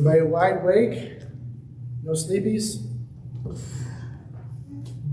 Everybody 0.00 0.22
wide 0.22 0.62
awake? 0.62 1.20
No 2.02 2.12
sleepies? 2.12 2.86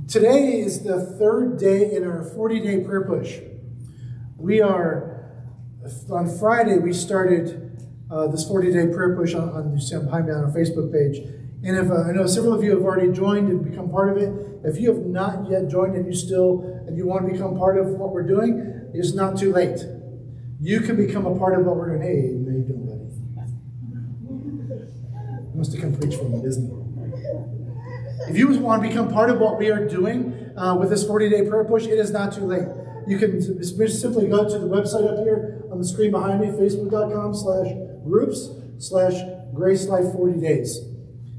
Today 0.07 0.61
is 0.61 0.83
the 0.83 1.01
third 1.19 1.59
day 1.59 1.93
in 1.93 2.07
our 2.07 2.23
40 2.23 2.61
day 2.61 2.79
prayer 2.85 3.03
push. 3.03 3.37
We 4.37 4.61
are, 4.61 5.29
on 6.09 6.29
Friday, 6.39 6.77
we 6.77 6.93
started 6.93 7.85
uh, 8.09 8.27
this 8.27 8.47
40 8.47 8.71
day 8.71 8.88
prayer 8.88 9.13
push 9.13 9.34
on, 9.34 9.50
on 9.50 9.77
see 9.77 9.97
behind 9.97 10.28
me 10.28 10.32
on 10.32 10.46
our 10.46 10.52
Facebook 10.52 10.94
page. 10.94 11.18
And 11.66 11.76
if 11.76 11.92
uh, 11.92 12.04
I 12.04 12.14
know 12.14 12.26
several 12.26 12.54
of 12.54 12.64
you 12.64 12.72
have 12.72 12.82
already 12.82 13.12
joined 13.12 13.50
and 13.50 13.70
become 13.70 13.90
part 13.90 14.16
of 14.16 14.24
it, 14.24 14.32
if 14.64 14.80
you 14.80 14.94
have 14.94 15.06
not 15.06 15.52
yet 15.52 15.68
joined 15.68 15.98
and 15.98 16.06
you 16.06 16.16
still 16.16 16.62
and 16.88 16.96
you 16.96 17.06
want 17.06 17.28
to 17.28 17.34
become 17.34 17.58
part 17.58 17.78
of 17.78 17.88
what 17.88 18.14
we're 18.14 18.26
doing, 18.26 18.90
it's 18.94 19.14
not 19.14 19.38
too 19.38 19.52
late. 19.52 19.84
You 20.62 20.80
can 20.80 20.96
become 20.96 21.26
a 21.26 21.38
part 21.38 21.60
of 21.60 21.66
what 21.66 21.76
we're 21.76 21.90
doing. 21.90 22.02
Hey, 22.02 22.32
how 22.32 22.56
you 22.56 22.64
doing, 22.64 22.86
buddy? 22.86 23.08
He 23.38 23.44
wants 25.58 25.70
to 25.74 25.82
come 25.82 25.94
preach 25.94 26.16
for 26.16 26.30
me, 26.30 26.41
doesn't 26.41 26.70
he? 26.70 26.88
If 28.30 28.38
you 28.38 28.48
want 28.59 28.84
to 28.84 28.88
become 28.88 29.12
part 29.12 29.30
of 29.30 29.40
what 29.40 29.58
we 29.58 29.72
are 29.72 29.88
doing 29.88 30.52
uh, 30.55 30.76
with 30.76 30.90
this 30.90 31.05
40 31.05 31.30
day 31.30 31.48
prayer 31.48 31.64
push, 31.64 31.86
it 31.86 31.98
is 31.98 32.12
not 32.12 32.34
too 32.34 32.45
late. 32.45 32.68
You 33.08 33.18
can 33.18 33.41
simply 33.64 34.28
go 34.28 34.48
to 34.48 34.59
the 34.59 34.67
website 34.67 35.08
up 35.12 35.23
here 35.23 35.64
on 35.72 35.80
the 35.80 35.88
screen 35.88 36.12
behind 36.12 36.41
me, 36.41 36.48
facebook.com 36.48 37.34
slash 37.34 37.73
groups 38.04 38.50
slash 38.78 39.14
grace 39.54 39.88
life 39.88 40.12
40 40.14 40.40
days. 40.40 40.78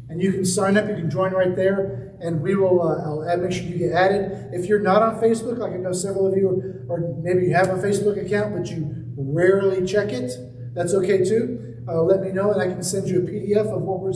And 0.09 0.23
you 0.23 0.33
can 0.33 0.45
sign 0.45 0.77
up, 0.79 0.89
you 0.89 0.95
can 0.95 1.11
join 1.11 1.33
right 1.33 1.55
there, 1.55 2.17
and 2.21 2.41
we 2.41 2.55
will, 2.55 2.81
uh, 2.81 3.05
I'll 3.05 3.29
add, 3.29 3.43
make 3.43 3.53
sure 3.53 3.65
you 3.65 3.79
get 3.79 3.93
added. 3.93 4.55
If 4.55 4.67
you're 4.67 4.81
not 4.81 5.03
on 5.03 5.21
Facebook, 5.21 5.59
like 5.59 5.73
I 5.73 5.77
know 5.77 5.93
several 5.93 6.27
of 6.27 6.37
you, 6.37 6.87
or 6.89 7.01
maybe 7.23 7.43
you 7.43 7.55
have 7.55 7.69
a 7.69 7.75
Facebook 7.75 8.25
account, 8.25 8.57
but 8.57 8.67
you 8.71 9.05
rarely 9.17 9.87
check 9.87 10.09
it, 10.09 10.33
that's 10.75 10.95
okay 10.95 11.23
too. 11.23 11.68
Uh, 11.89 12.03
let 12.03 12.21
me 12.21 12.31
know, 12.33 12.53
and 12.53 12.61
I 12.61 12.67
can 12.67 12.83
send 12.83 13.09
you 13.09 13.21
a 13.21 13.23
PDF 13.23 13.75
of 13.75 13.81
what 13.81 14.01
we're 14.01 14.13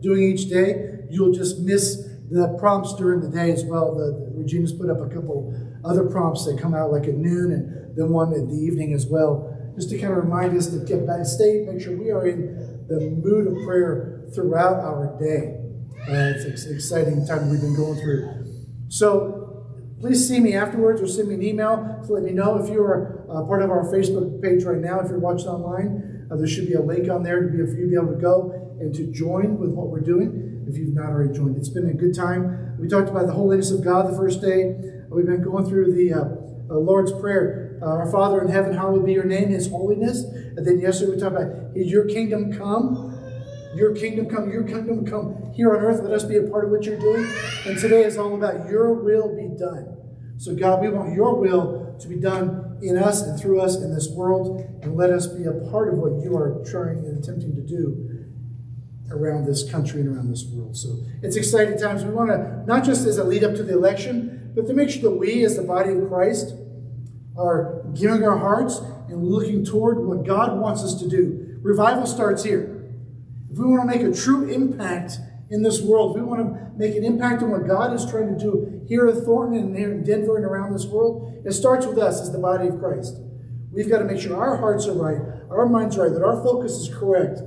doing 0.00 0.22
each 0.24 0.48
day. 0.48 1.06
You'll 1.08 1.32
just 1.32 1.60
miss 1.60 2.08
the 2.30 2.56
prompts 2.58 2.94
during 2.96 3.20
the 3.20 3.28
day 3.28 3.52
as 3.52 3.64
well. 3.64 3.94
The, 3.94 4.30
the, 4.30 4.42
Regina's 4.42 4.72
put 4.72 4.90
up 4.90 4.98
a 4.98 5.14
couple 5.14 5.54
other 5.84 6.04
prompts 6.04 6.46
that 6.46 6.58
come 6.58 6.74
out 6.74 6.90
like 6.90 7.04
at 7.04 7.14
noon 7.14 7.52
and 7.52 7.96
then 7.96 8.08
one 8.08 8.32
in 8.32 8.48
the 8.48 8.56
evening 8.56 8.92
as 8.92 9.06
well, 9.06 9.54
just 9.76 9.90
to 9.90 9.98
kind 9.98 10.12
of 10.12 10.24
remind 10.24 10.56
us 10.56 10.68
to 10.68 10.78
get 10.84 11.06
back, 11.06 11.24
stay, 11.24 11.64
make 11.70 11.80
sure 11.80 11.96
we 11.96 12.10
are 12.10 12.26
in 12.26 12.86
the 12.88 13.00
mood 13.22 13.46
of 13.46 13.54
prayer 13.64 14.24
throughout 14.34 14.76
our 14.80 15.16
day. 15.20 15.58
Uh, 16.08 16.32
it's 16.34 16.64
an 16.64 16.74
exciting 16.74 17.24
time 17.26 17.50
we've 17.50 17.60
been 17.60 17.76
going 17.76 18.00
through. 18.00 18.44
So 18.88 19.66
please 20.00 20.26
see 20.26 20.40
me 20.40 20.54
afterwards 20.54 21.00
or 21.00 21.06
send 21.06 21.28
me 21.28 21.34
an 21.34 21.42
email 21.42 22.02
to 22.04 22.12
let 22.12 22.24
me 22.24 22.32
know 22.32 22.58
if 22.58 22.68
you 22.68 22.82
are 22.82 23.24
uh, 23.30 23.46
part 23.46 23.62
of 23.62 23.70
our 23.70 23.84
Facebook 23.84 24.42
page 24.42 24.64
right 24.64 24.80
now. 24.80 24.98
If 25.00 25.08
you're 25.10 25.20
watching 25.20 25.46
online, 25.46 26.11
uh, 26.32 26.36
there 26.36 26.46
should 26.46 26.66
be 26.66 26.74
a 26.74 26.80
link 26.80 27.10
on 27.10 27.22
there 27.22 27.42
to 27.42 27.48
be, 27.48 27.58
for 27.58 27.76
you 27.76 27.84
to 27.84 27.90
be 27.90 27.96
able 27.96 28.14
to 28.14 28.20
go 28.20 28.76
and 28.80 28.94
to 28.94 29.12
join 29.12 29.58
with 29.58 29.70
what 29.70 29.88
we're 29.88 30.00
doing 30.00 30.64
if 30.66 30.78
you've 30.78 30.94
not 30.94 31.06
already 31.06 31.32
joined. 31.32 31.56
It's 31.56 31.68
been 31.68 31.90
a 31.90 31.94
good 31.94 32.14
time. 32.14 32.76
We 32.78 32.88
talked 32.88 33.10
about 33.10 33.26
the 33.26 33.34
holiness 33.34 33.70
of 33.70 33.84
God 33.84 34.10
the 34.10 34.16
first 34.16 34.40
day. 34.40 34.76
We've 35.10 35.26
been 35.26 35.42
going 35.42 35.66
through 35.66 35.92
the 35.94 36.14
uh, 36.14 36.24
uh, 36.72 36.78
Lord's 36.78 37.12
Prayer. 37.12 37.78
Uh, 37.82 37.86
Our 37.86 38.10
Father 38.10 38.40
in 38.40 38.48
heaven, 38.48 38.72
hallowed 38.72 39.04
be 39.04 39.12
your 39.12 39.24
name, 39.24 39.50
His 39.50 39.68
holiness. 39.68 40.22
And 40.22 40.66
then 40.66 40.80
yesterday 40.80 41.12
we 41.12 41.20
talked 41.20 41.36
about 41.36 41.76
your 41.76 42.06
kingdom 42.06 42.56
come. 42.56 43.10
Your 43.74 43.94
kingdom 43.94 44.28
come, 44.28 44.50
your 44.50 44.64
kingdom 44.64 45.06
come 45.06 45.50
here 45.54 45.74
on 45.74 45.82
earth. 45.82 46.02
Let 46.02 46.12
us 46.12 46.24
be 46.24 46.36
a 46.36 46.42
part 46.42 46.66
of 46.66 46.70
what 46.70 46.84
you're 46.84 46.98
doing. 46.98 47.26
And 47.66 47.78
today 47.78 48.04
is 48.04 48.18
all 48.18 48.34
about 48.34 48.68
your 48.68 48.92
will 48.92 49.34
be 49.34 49.48
done. 49.58 49.96
So, 50.36 50.54
God, 50.54 50.82
we 50.82 50.90
want 50.90 51.14
your 51.14 51.38
will 51.38 51.96
to 51.98 52.08
be 52.08 52.16
done 52.16 52.71
in 52.82 52.98
us 52.98 53.22
and 53.22 53.40
through 53.40 53.60
us 53.60 53.76
in 53.76 53.94
this 53.94 54.10
world. 54.10 54.60
And 54.82 54.96
let 54.96 55.10
us 55.10 55.26
be 55.26 55.44
a 55.44 55.52
part 55.70 55.92
of 55.92 55.98
what 55.98 56.22
you 56.22 56.36
are 56.36 56.62
trying 56.68 56.98
and 56.98 57.22
attempting 57.22 57.54
to 57.54 57.62
do 57.62 58.08
around 59.10 59.44
this 59.44 59.70
country 59.70 60.00
and 60.00 60.14
around 60.14 60.30
this 60.30 60.44
world. 60.44 60.76
So 60.76 60.98
it's 61.22 61.36
exciting 61.36 61.78
times. 61.78 62.04
We 62.04 62.10
want 62.12 62.30
to, 62.30 62.64
not 62.66 62.84
just 62.84 63.06
as 63.06 63.18
a 63.18 63.24
lead 63.24 63.44
up 63.44 63.54
to 63.56 63.62
the 63.62 63.74
election, 63.74 64.52
but 64.54 64.66
to 64.66 64.74
make 64.74 64.90
sure 64.90 65.02
that 65.02 65.16
we, 65.16 65.44
as 65.44 65.56
the 65.56 65.62
body 65.62 65.92
of 65.92 66.08
Christ, 66.08 66.54
are 67.36 67.84
giving 67.94 68.22
our 68.24 68.38
hearts 68.38 68.80
and 69.08 69.24
looking 69.24 69.64
toward 69.64 69.98
what 69.98 70.26
God 70.26 70.58
wants 70.58 70.82
us 70.82 70.94
to 71.00 71.08
do. 71.08 71.58
Revival 71.62 72.06
starts 72.06 72.44
here. 72.44 72.90
If 73.50 73.58
we 73.58 73.64
want 73.64 73.82
to 73.82 73.98
make 73.98 74.06
a 74.06 74.14
true 74.14 74.48
impact 74.48 75.18
in 75.50 75.62
this 75.62 75.82
world, 75.82 76.16
if 76.16 76.22
we 76.22 76.26
want 76.26 76.40
to 76.40 76.70
make 76.76 76.96
an 76.96 77.04
impact 77.04 77.42
on 77.42 77.50
what 77.50 77.66
God 77.66 77.92
is 77.92 78.06
trying 78.06 78.36
to 78.36 78.38
do 78.38 78.82
here 78.88 79.06
at 79.06 79.16
Thornton 79.24 79.58
and 79.58 79.76
here 79.76 79.92
in 79.92 80.02
Denver 80.02 80.36
and 80.36 80.44
around 80.44 80.72
this 80.72 80.86
world, 80.86 81.31
it 81.44 81.52
starts 81.52 81.86
with 81.86 81.98
us 81.98 82.20
as 82.20 82.32
the 82.32 82.38
body 82.38 82.68
of 82.68 82.78
Christ. 82.78 83.16
We've 83.72 83.88
got 83.88 83.98
to 83.98 84.04
make 84.04 84.20
sure 84.20 84.36
our 84.36 84.56
hearts 84.56 84.86
are 84.86 84.92
right, 84.92 85.20
our 85.50 85.66
minds 85.66 85.96
are 85.96 86.04
right, 86.04 86.12
that 86.12 86.24
our 86.24 86.42
focus 86.42 86.72
is 86.72 86.94
correct. 86.94 87.40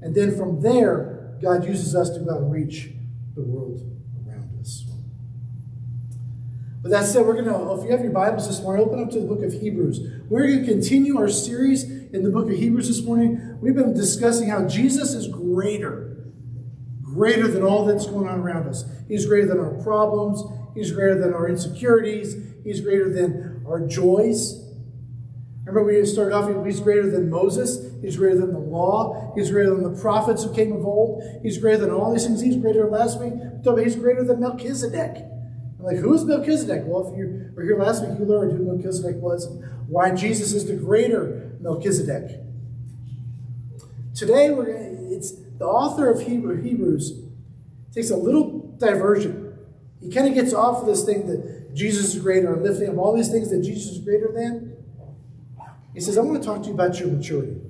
And 0.00 0.14
then 0.14 0.36
from 0.36 0.62
there, 0.62 1.36
God 1.42 1.64
uses 1.64 1.94
us 1.94 2.10
to 2.10 2.20
go 2.20 2.32
out 2.34 2.42
and 2.42 2.52
reach 2.52 2.90
the 3.34 3.42
world 3.42 3.80
around 4.26 4.50
us. 4.60 4.84
With 6.82 6.92
that 6.92 7.04
said, 7.04 7.26
we're 7.26 7.34
going 7.34 7.46
to, 7.46 7.72
if 7.78 7.84
you 7.84 7.90
have 7.90 8.00
your 8.00 8.12
Bibles 8.12 8.48
this 8.48 8.60
morning, 8.60 8.86
open 8.86 9.02
up 9.02 9.10
to 9.10 9.20
the 9.20 9.26
book 9.26 9.42
of 9.42 9.52
Hebrews. 9.52 10.00
We're 10.28 10.46
going 10.46 10.64
to 10.64 10.66
continue 10.66 11.18
our 11.18 11.28
series 11.28 11.84
in 11.84 12.22
the 12.22 12.30
book 12.30 12.48
of 12.48 12.56
Hebrews 12.56 12.88
this 12.88 13.02
morning. 13.02 13.58
We've 13.60 13.74
been 13.74 13.94
discussing 13.94 14.48
how 14.48 14.66
Jesus 14.66 15.14
is 15.14 15.28
greater, 15.28 16.16
greater 17.02 17.46
than 17.48 17.62
all 17.62 17.84
that's 17.86 18.06
going 18.06 18.28
on 18.28 18.40
around 18.40 18.68
us. 18.68 18.84
He's 19.08 19.26
greater 19.26 19.46
than 19.46 19.60
our 19.60 19.82
problems, 19.82 20.42
He's 20.74 20.90
greater 20.90 21.18
than 21.18 21.34
our 21.34 21.48
insecurities, 21.48 22.34
He's 22.64 22.80
greater 22.80 23.12
than 23.12 23.64
our 23.66 23.86
joys. 23.86 24.60
Remember, 25.64 25.84
we 25.84 26.04
started 26.06 26.34
off, 26.34 26.66
he's 26.66 26.80
greater 26.80 27.08
than 27.08 27.30
Moses, 27.30 27.92
he's 28.02 28.16
greater 28.16 28.36
than 28.36 28.52
the 28.52 28.58
law, 28.58 29.32
he's 29.36 29.50
greater 29.50 29.70
than 29.70 29.94
the 29.94 30.00
prophets 30.00 30.42
who 30.42 30.52
came 30.52 30.72
of 30.72 30.84
old, 30.84 31.22
he's 31.42 31.58
greater 31.58 31.78
than 31.78 31.90
all 31.90 32.12
these 32.12 32.26
things. 32.26 32.40
He's 32.40 32.56
greater 32.56 32.88
last 32.88 33.20
week. 33.20 33.32
He's 33.84 33.94
greater 33.94 34.24
than 34.24 34.40
Melchizedek. 34.40 35.24
I'm 35.78 35.84
like, 35.84 35.98
who 35.98 36.14
is 36.14 36.24
Melchizedek? 36.24 36.82
Well, 36.86 37.12
if 37.12 37.16
you 37.16 37.50
were 37.54 37.62
here 37.62 37.78
last 37.78 38.06
week, 38.06 38.18
you 38.18 38.24
learned 38.24 38.58
who 38.58 38.64
Melchizedek 38.64 39.20
was 39.20 39.46
and 39.46 39.64
why 39.88 40.12
Jesus 40.14 40.52
is 40.52 40.66
the 40.66 40.74
greater 40.74 41.56
Melchizedek. 41.60 42.40
Today, 44.14 44.50
we're 44.50 44.66
gonna, 44.66 45.14
it's 45.14 45.32
the 45.58 45.64
author 45.64 46.10
of 46.10 46.22
Hebrew, 46.22 46.60
Hebrews 46.60 47.22
takes 47.92 48.10
a 48.10 48.16
little 48.16 48.74
diversion. 48.78 49.56
He 50.00 50.10
kind 50.10 50.26
of 50.26 50.34
gets 50.34 50.52
off 50.52 50.80
of 50.80 50.86
this 50.86 51.04
thing 51.04 51.26
that 51.26 51.61
Jesus 51.74 52.14
is 52.14 52.22
greater, 52.22 52.56
lifting 52.56 52.88
up 52.90 52.98
all 52.98 53.14
these 53.16 53.30
things 53.30 53.50
that 53.50 53.62
Jesus 53.62 53.92
is 53.92 53.98
greater 53.98 54.30
than. 54.32 54.76
He 55.94 56.00
says, 56.00 56.18
I 56.18 56.22
want 56.22 56.42
to 56.42 56.46
talk 56.46 56.62
to 56.62 56.68
you 56.68 56.74
about 56.74 56.98
your 56.98 57.08
maturity, 57.08 57.60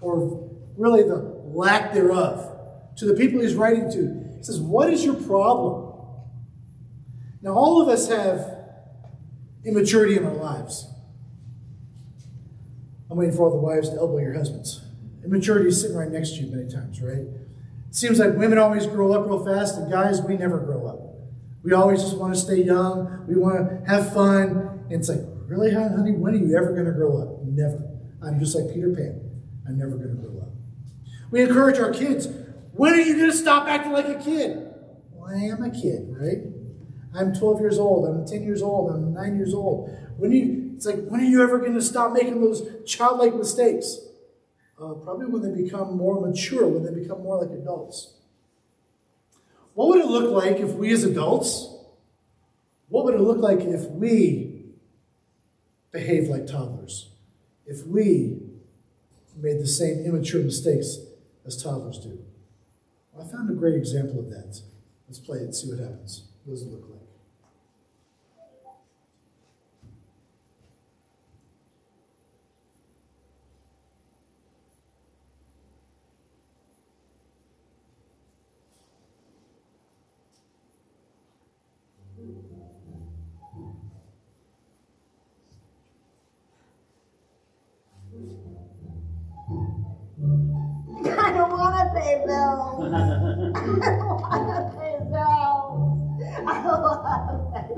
or 0.00 0.48
really 0.76 1.02
the 1.02 1.16
lack 1.16 1.92
thereof. 1.92 2.50
To 2.98 3.06
the 3.06 3.14
people 3.14 3.40
he's 3.40 3.54
writing 3.54 3.90
to, 3.90 4.36
he 4.38 4.44
says, 4.44 4.60
What 4.60 4.92
is 4.92 5.04
your 5.04 5.14
problem? 5.14 5.98
Now, 7.42 7.54
all 7.54 7.82
of 7.82 7.88
us 7.88 8.08
have 8.08 8.56
immaturity 9.64 10.16
in 10.16 10.24
our 10.24 10.34
lives. 10.34 10.86
I'm 13.10 13.18
waiting 13.18 13.36
for 13.36 13.44
all 13.44 13.50
the 13.50 13.56
wives 13.56 13.90
to 13.90 13.96
elbow 13.96 14.18
your 14.18 14.34
husbands. 14.34 14.80
Immaturity 15.24 15.68
is 15.68 15.80
sitting 15.80 15.96
right 15.96 16.10
next 16.10 16.30
to 16.30 16.42
you 16.42 16.54
many 16.54 16.70
times, 16.70 17.00
right? 17.00 17.18
It 17.18 17.94
seems 17.94 18.18
like 18.18 18.34
women 18.34 18.58
always 18.58 18.86
grow 18.86 19.12
up 19.12 19.26
real 19.26 19.44
fast, 19.44 19.76
and 19.76 19.90
guys, 19.90 20.20
we 20.22 20.36
never 20.36 20.58
grow. 20.58 20.83
We 21.64 21.72
always 21.72 22.02
just 22.02 22.18
want 22.18 22.34
to 22.34 22.40
stay 22.40 22.62
young. 22.62 23.24
We 23.26 23.36
want 23.36 23.56
to 23.56 23.90
have 23.90 24.12
fun. 24.12 24.84
And 24.90 24.92
it's 24.92 25.08
like, 25.08 25.24
Really, 25.46 25.72
honey, 25.72 26.12
when 26.12 26.34
are 26.34 26.38
you 26.38 26.56
ever 26.56 26.72
going 26.72 26.86
to 26.86 26.92
grow 26.92 27.20
up? 27.20 27.42
Never. 27.44 27.90
I'm 28.22 28.38
just 28.40 28.56
like 28.56 28.72
Peter 28.72 28.94
Pan. 28.94 29.20
I'm 29.68 29.76
never 29.76 29.96
going 29.96 30.16
to 30.16 30.22
grow 30.22 30.40
up. 30.40 30.48
We 31.30 31.42
encourage 31.42 31.78
our 31.78 31.92
kids. 31.92 32.28
When 32.72 32.94
are 32.94 33.00
you 33.00 33.16
going 33.16 33.30
to 33.30 33.36
stop 33.36 33.68
acting 33.68 33.92
like 33.92 34.08
a 34.08 34.14
kid? 34.14 34.68
Well, 35.12 35.30
I 35.30 35.44
am 35.44 35.62
a 35.62 35.70
kid, 35.70 36.06
right? 36.08 36.38
I'm 37.14 37.34
12 37.34 37.60
years 37.60 37.78
old. 37.78 38.08
I'm 38.08 38.26
10 38.26 38.42
years 38.42 38.62
old. 38.62 38.90
I'm 38.90 39.12
9 39.12 39.36
years 39.36 39.52
old. 39.52 39.90
When 40.16 40.32
you, 40.32 40.72
it's 40.76 40.86
like, 40.86 41.06
when 41.06 41.20
are 41.20 41.24
you 41.24 41.42
ever 41.42 41.58
going 41.58 41.74
to 41.74 41.82
stop 41.82 42.12
making 42.12 42.40
those 42.40 42.66
childlike 42.86 43.34
mistakes? 43.34 43.98
Uh, 44.80 44.94
probably 44.94 45.26
when 45.26 45.42
they 45.42 45.62
become 45.62 45.96
more 45.96 46.20
mature, 46.20 46.66
when 46.66 46.82
they 46.82 47.00
become 47.02 47.22
more 47.22 47.44
like 47.44 47.50
adults. 47.50 48.14
What 49.74 49.88
would 49.88 50.00
it 50.00 50.06
look 50.06 50.30
like 50.30 50.58
if 50.58 50.70
we 50.70 50.92
as 50.92 51.04
adults, 51.04 51.68
what 52.88 53.04
would 53.04 53.14
it 53.14 53.20
look 53.20 53.38
like 53.38 53.60
if 53.60 53.90
we 53.90 54.54
behave 55.94 56.28
like 56.28 56.46
toddlers. 56.46 57.08
If 57.64 57.86
we 57.86 58.40
made 59.36 59.60
the 59.60 59.66
same 59.66 60.04
immature 60.04 60.42
mistakes 60.42 60.98
as 61.46 61.62
toddlers 61.62 61.98
do. 61.98 62.18
Well, 63.12 63.26
I 63.26 63.32
found 63.32 63.48
a 63.48 63.54
great 63.54 63.76
example 63.76 64.18
of 64.18 64.28
that. 64.30 64.60
Let's 65.08 65.20
play 65.20 65.38
it, 65.38 65.54
see 65.54 65.70
what 65.70 65.78
happens. 65.78 66.24
What 66.44 66.54
does 66.54 66.62
it 66.62 66.70
look 66.70 66.88
like? 66.90 67.03
To 92.04 92.10
pay 92.10 92.16
bills. 92.26 92.92
I. 92.94 93.00
I 96.48 96.62
don't 96.62 96.82
want 96.82 97.04
to 97.04 97.46
pay 97.56 97.74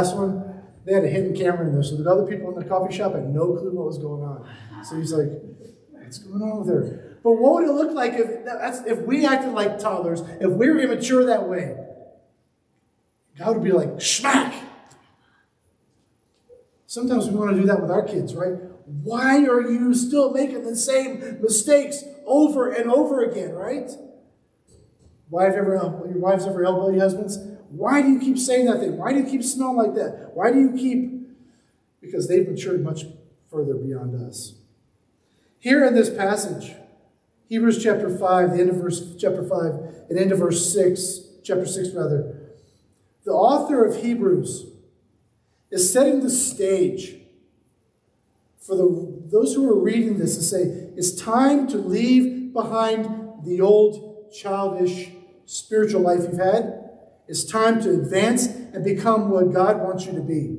last 0.00 0.16
one, 0.16 0.62
they 0.84 0.94
had 0.94 1.04
a 1.04 1.08
hidden 1.08 1.36
camera 1.36 1.66
in 1.66 1.72
there, 1.72 1.82
so 1.82 1.96
the 1.96 2.10
other 2.10 2.26
people 2.26 2.50
in 2.50 2.58
the 2.58 2.64
coffee 2.64 2.94
shop 2.94 3.14
had 3.14 3.28
no 3.32 3.54
clue 3.54 3.72
what 3.72 3.86
was 3.86 3.98
going 3.98 4.22
on. 4.22 4.48
So 4.84 4.96
he's 4.96 5.12
like, 5.12 5.28
"What's 5.90 6.18
going 6.18 6.42
on 6.42 6.60
with 6.60 6.68
her?" 6.68 7.18
But 7.22 7.32
what 7.32 7.54
would 7.54 7.64
it 7.68 7.72
look 7.72 7.92
like 7.92 8.14
if 8.14 8.44
that's 8.44 8.80
if 8.86 9.00
we 9.00 9.26
acted 9.26 9.52
like 9.52 9.78
toddlers, 9.78 10.22
if 10.40 10.50
we 10.50 10.70
were 10.70 10.78
immature 10.78 11.24
that 11.26 11.48
way? 11.48 11.76
God 13.38 13.56
would 13.56 13.64
be 13.64 13.72
like, 13.72 13.96
"Schmack." 13.98 14.54
Sometimes 16.86 17.28
we 17.28 17.36
want 17.36 17.54
to 17.54 17.60
do 17.60 17.66
that 17.66 17.80
with 17.80 17.90
our 17.90 18.02
kids, 18.02 18.34
right? 18.34 18.54
Why 19.04 19.44
are 19.46 19.60
you 19.60 19.94
still 19.94 20.32
making 20.32 20.64
the 20.64 20.74
same 20.74 21.40
mistakes 21.40 22.02
over 22.26 22.70
and 22.70 22.90
over 22.90 23.22
again, 23.22 23.52
right? 23.52 23.88
Wife 25.28 25.54
ever, 25.54 25.74
your 26.08 26.18
wives 26.18 26.46
ever 26.46 26.64
elbow 26.64 26.90
your 26.90 27.02
husbands? 27.02 27.38
Why 27.70 28.02
do 28.02 28.08
you 28.08 28.18
keep 28.18 28.38
saying 28.38 28.66
that 28.66 28.80
thing? 28.80 28.96
Why 28.96 29.12
do 29.12 29.20
you 29.20 29.26
keep 29.26 29.44
smelling 29.44 29.76
like 29.76 29.94
that? 29.94 30.32
Why 30.34 30.50
do 30.50 30.60
you 30.60 30.72
keep? 30.72 31.28
Because 32.00 32.28
they've 32.28 32.48
matured 32.48 32.82
much 32.82 33.04
further 33.50 33.74
beyond 33.74 34.14
us. 34.20 34.54
Here 35.58 35.84
in 35.84 35.94
this 35.94 36.10
passage, 36.10 36.74
Hebrews 37.48 37.82
chapter 37.82 38.08
5, 38.08 38.52
the 38.52 38.60
end 38.60 38.70
of 38.70 38.76
verse 38.76 39.14
chapter 39.18 39.42
5, 39.42 40.06
and 40.08 40.18
end 40.18 40.32
of 40.32 40.38
verse 40.38 40.72
6, 40.72 41.20
chapter 41.44 41.66
6 41.66 41.90
rather, 41.94 42.36
the 43.24 43.32
author 43.32 43.84
of 43.84 44.02
Hebrews 44.02 44.66
is 45.70 45.92
setting 45.92 46.20
the 46.20 46.30
stage 46.30 47.16
for 48.60 48.76
the, 48.76 49.22
those 49.30 49.54
who 49.54 49.68
are 49.68 49.78
reading 49.78 50.18
this 50.18 50.36
to 50.36 50.42
say, 50.42 50.62
it's 50.96 51.12
time 51.12 51.66
to 51.68 51.76
leave 51.76 52.52
behind 52.52 53.44
the 53.44 53.60
old 53.60 54.32
childish 54.32 55.10
spiritual 55.46 56.02
life 56.02 56.20
you've 56.22 56.38
had. 56.38 56.89
It's 57.30 57.44
time 57.44 57.80
to 57.82 57.90
advance 57.90 58.46
and 58.46 58.82
become 58.82 59.30
what 59.30 59.52
God 59.52 59.80
wants 59.80 60.04
you 60.04 60.12
to 60.14 60.20
be. 60.20 60.58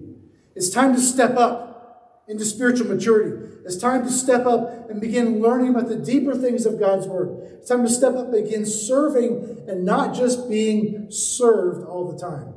It's 0.55 0.69
time 0.69 0.95
to 0.95 1.01
step 1.01 1.35
up 1.35 2.23
into 2.29 2.45
spiritual 2.45 2.87
maturity. 2.87 3.59
It's 3.65 3.75
time 3.75 4.05
to 4.05 4.09
step 4.09 4.45
up 4.45 4.89
and 4.89 5.01
begin 5.01 5.41
learning 5.41 5.71
about 5.71 5.89
the 5.89 5.97
deeper 5.97 6.33
things 6.33 6.65
of 6.65 6.79
God's 6.79 7.07
Word. 7.07 7.57
It's 7.59 7.67
time 7.67 7.83
to 7.83 7.91
step 7.91 8.15
up 8.15 8.33
and 8.33 8.45
begin 8.45 8.65
serving 8.65 9.65
and 9.67 9.83
not 9.83 10.15
just 10.15 10.47
being 10.47 11.11
served 11.11 11.85
all 11.85 12.09
the 12.09 12.17
time. 12.17 12.53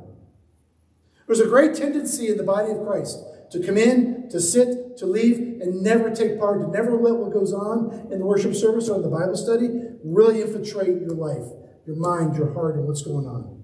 There's 1.27 1.41
a 1.41 1.47
great 1.47 1.75
tendency 1.75 2.29
in 2.29 2.37
the 2.37 2.43
body 2.43 2.71
of 2.71 2.85
Christ 2.85 3.19
to 3.51 3.61
come 3.61 3.77
in, 3.77 4.29
to 4.29 4.39
sit, 4.39 4.95
to 4.95 5.05
leave, 5.05 5.59
and 5.59 5.83
never 5.83 6.09
take 6.09 6.39
part, 6.39 6.61
to 6.61 6.67
never 6.69 6.95
let 6.95 7.15
what 7.15 7.33
goes 7.33 7.51
on 7.51 8.07
in 8.13 8.19
the 8.19 8.25
worship 8.25 8.55
service 8.55 8.87
or 8.87 8.95
in 8.95 9.01
the 9.01 9.09
Bible 9.09 9.35
study 9.35 9.67
really 10.05 10.41
infiltrate 10.41 11.01
your 11.01 11.15
life, 11.15 11.51
your 11.85 11.97
mind, 11.97 12.37
your 12.37 12.53
heart, 12.53 12.75
and 12.75 12.87
what's 12.87 13.01
going 13.01 13.27
on. 13.27 13.54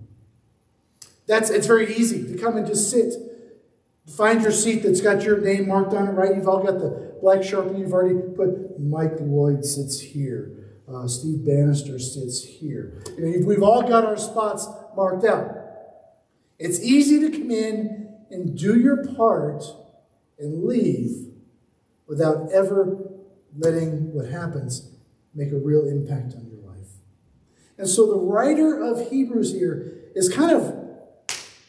That's 1.32 1.50
it's 1.50 1.66
very 1.66 1.96
easy 1.96 2.30
to 2.30 2.38
come 2.38 2.58
and 2.58 2.68
just 2.68 2.92
sit. 2.92 3.14
Find 4.18 4.42
your 4.42 4.52
seat 4.52 4.84
that's 4.84 5.00
got 5.00 5.24
your 5.24 5.40
name 5.40 5.70
marked 5.70 5.94
on 5.94 6.10
it, 6.10 6.12
right? 6.12 6.36
You've 6.36 6.50
all 6.50 6.62
got 6.62 6.80
the 6.80 7.16
black 7.22 7.40
sharpie. 7.40 7.80
You've 7.80 7.94
already 7.94 8.20
put 8.36 8.78
Mike 8.78 9.14
Lloyd 9.22 9.64
sits 9.64 10.02
here. 10.02 10.76
Uh, 10.90 11.08
Steve 11.08 11.46
Bannister 11.46 12.00
sits 12.00 12.44
here. 12.44 13.02
You 13.18 13.26
know, 13.26 13.48
we've 13.48 13.64
all 13.64 13.88
got 13.88 14.04
our 14.04 14.18
spots 14.18 14.68
marked 14.98 15.24
out. 15.24 15.56
It's 16.60 16.82
easy 16.82 17.22
to 17.22 17.30
come 17.30 17.50
in 17.50 18.14
and 18.30 18.58
do 18.58 18.78
your 18.78 19.06
part 19.16 19.64
and 20.38 20.66
leave 20.66 21.30
without 22.08 22.52
ever 22.52 23.10
letting 23.58 24.14
what 24.14 24.30
happens 24.30 24.92
make 25.34 25.54
a 25.54 25.58
real 25.58 25.88
impact 25.88 26.34
on 26.34 26.46
your 26.52 26.60
life. 26.70 26.90
And 27.78 27.88
so 27.88 28.06
the 28.06 28.20
writer 28.20 28.84
of 28.84 29.10
Hebrews 29.10 29.54
here 29.54 30.10
is 30.14 30.28
kind 30.28 30.52
of 30.52 30.81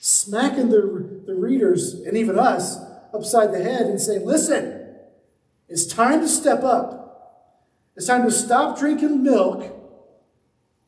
smacking 0.05 0.69
the, 0.69 1.23
the 1.27 1.35
readers 1.35 1.95
and 1.95 2.17
even 2.17 2.37
us 2.37 2.77
upside 3.15 3.53
the 3.53 3.63
head 3.63 3.83
and 3.83 4.01
saying, 4.01 4.27
listen, 4.27 4.85
it's 5.69 5.87
time 5.87 6.21
to 6.21 6.29
step 6.29 6.65
up. 6.65 7.55
It's 7.97 8.09
time 8.09 8.25
to 8.25 8.31
stop 8.33 8.77
drinking 8.77 9.23
milk 9.23 9.65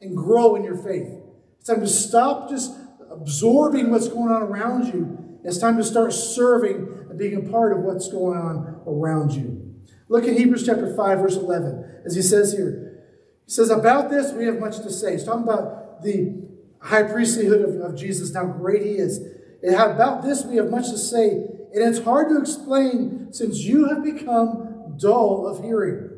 and 0.00 0.16
grow 0.16 0.56
in 0.56 0.64
your 0.64 0.76
faith. 0.76 1.12
It's 1.60 1.68
time 1.68 1.78
to 1.78 1.86
stop 1.86 2.50
just 2.50 2.74
absorbing 3.08 3.92
what's 3.92 4.08
going 4.08 4.32
on 4.32 4.42
around 4.42 4.92
you. 4.92 5.38
It's 5.44 5.58
time 5.58 5.76
to 5.76 5.84
start 5.84 6.12
serving 6.12 7.06
and 7.08 7.16
being 7.16 7.36
a 7.36 7.48
part 7.48 7.72
of 7.72 7.84
what's 7.84 8.08
going 8.08 8.36
on 8.36 8.80
around 8.84 9.30
you. 9.30 9.76
Look 10.08 10.24
at 10.24 10.36
Hebrews 10.36 10.66
chapter 10.66 10.92
5, 10.92 11.18
verse 11.18 11.36
11, 11.36 12.00
as 12.04 12.16
he 12.16 12.22
says 12.22 12.52
here. 12.52 13.04
He 13.46 13.52
says, 13.52 13.70
About 13.70 14.10
this 14.10 14.32
we 14.32 14.46
have 14.46 14.58
much 14.58 14.78
to 14.78 14.90
say. 14.90 15.12
He's 15.12 15.24
talking 15.24 15.44
about 15.44 16.02
the 16.02 16.43
high 16.84 17.02
priesthood 17.02 17.62
of, 17.62 17.80
of 17.80 17.96
Jesus, 17.96 18.34
how 18.34 18.44
great 18.44 18.82
he 18.82 18.92
is. 18.92 19.18
And 19.62 19.74
about 19.74 20.22
this 20.22 20.44
we 20.44 20.56
have 20.56 20.70
much 20.70 20.90
to 20.90 20.98
say, 20.98 21.30
and 21.30 21.82
it's 21.82 22.04
hard 22.04 22.28
to 22.28 22.38
explain 22.38 23.32
since 23.32 23.60
you 23.60 23.88
have 23.88 24.04
become 24.04 24.94
dull 24.98 25.46
of 25.46 25.64
hearing. 25.64 26.10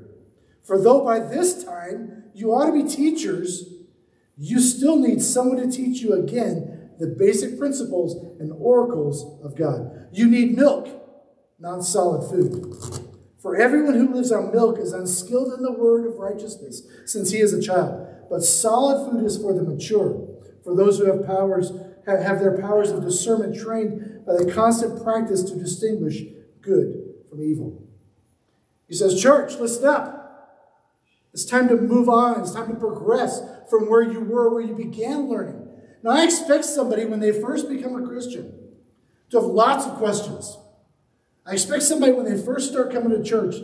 For 0.65 0.81
though 0.81 1.05
by 1.05 1.21
this 1.21 1.65
time 1.65 2.25
you 2.35 2.53
ought 2.53 2.67
to 2.67 2.73
be 2.73 2.89
teachers, 2.89 3.65
you 4.37 4.61
still 4.61 4.99
need 4.99 5.23
someone 5.23 5.57
to 5.59 5.71
teach 5.71 6.03
you 6.03 6.13
again 6.13 6.91
the 6.99 7.07
basic 7.07 7.59
principles 7.59 8.17
and 8.41 8.53
oracles 8.59 9.41
of 9.45 9.57
God. 9.57 10.09
You 10.13 10.27
need 10.29 10.57
milk, 10.57 10.89
not 11.59 11.85
solid 11.85 12.29
food. 12.29 12.75
For 13.39 13.57
everyone 13.57 13.95
who 13.95 14.13
lives 14.13 14.33
on 14.33 14.53
milk 14.53 14.79
is 14.79 14.93
unskilled 14.93 15.53
in 15.53 15.63
the 15.63 15.73
word 15.73 16.07
of 16.07 16.19
righteousness, 16.19 16.83
since 17.05 17.31
he 17.31 17.39
is 17.39 17.53
a 17.53 17.63
child. 17.63 18.07
But 18.29 18.43
solid 18.43 19.09
food 19.09 19.25
is 19.25 19.39
for 19.39 19.55
the 19.55 19.63
mature, 19.63 20.36
for 20.67 20.75
those 20.75 20.99
who 20.99 21.05
have 21.07 21.25
powers 21.25 21.71
have 22.07 22.41
their 22.41 22.59
powers 22.59 22.91
of 22.91 23.05
discernment 23.05 23.57
trained 23.57 24.25
by 24.27 24.35
the 24.35 24.53
constant 24.53 25.03
practice 25.03 25.45
to 25.45 25.55
distinguish 25.57 26.23
good 26.61 27.15
from 27.31 27.41
evil. 27.41 27.83
He 28.89 28.95
says, 28.95 29.21
Church, 29.21 29.55
listen 29.55 29.87
up. 29.87 30.17
It's 31.33 31.45
time 31.45 31.69
to 31.69 31.77
move 31.77 32.09
on. 32.09 32.41
It's 32.41 32.53
time 32.53 32.69
to 32.69 32.75
progress 32.75 33.41
from 33.71 33.89
where 33.89 34.03
you 34.03 34.21
were, 34.21 34.53
where 34.53 34.63
you 34.63 34.75
began 34.75 35.29
learning. 35.29 35.69
Now, 36.03 36.11
I 36.11 36.25
expect 36.25 36.65
somebody 36.65 37.05
when 37.05 37.21
they 37.21 37.33
first 37.33 37.69
become 37.69 37.95
a 37.95 38.07
Christian 38.07 38.53
to 39.31 39.41
have 39.41 39.47
lots 39.47 39.87
of 39.87 39.95
questions. 39.95 40.57
I 41.45 41.53
expect 41.53 41.85
somebody 41.85 42.13
when 42.13 42.25
they 42.25 42.41
first 42.41 42.71
start 42.71 42.93
coming 42.93 43.11
to 43.11 43.23
church 43.23 43.55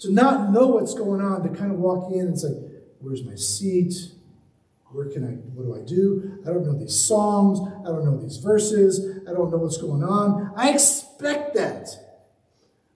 to 0.00 0.12
not 0.12 0.52
know 0.52 0.68
what's 0.68 0.94
going 0.94 1.20
on, 1.20 1.42
to 1.42 1.50
kind 1.50 1.70
of 1.70 1.78
walk 1.78 2.12
in 2.12 2.20
and 2.20 2.38
say, 2.38 2.48
Where's 3.00 3.24
my 3.24 3.34
seat? 3.34 3.92
Where 4.92 5.10
can 5.10 5.24
I, 5.24 5.32
what 5.54 5.64
do 5.64 5.74
I 5.74 5.86
do? 5.86 6.40
I 6.44 6.52
don't 6.52 6.64
know 6.64 6.78
these 6.78 6.98
songs. 6.98 7.60
I 7.84 7.88
don't 7.88 8.04
know 8.04 8.20
these 8.20 8.38
verses. 8.38 9.20
I 9.28 9.32
don't 9.32 9.50
know 9.50 9.58
what's 9.58 9.78
going 9.78 10.02
on. 10.02 10.52
I 10.56 10.70
expect 10.72 11.54
that. 11.54 11.88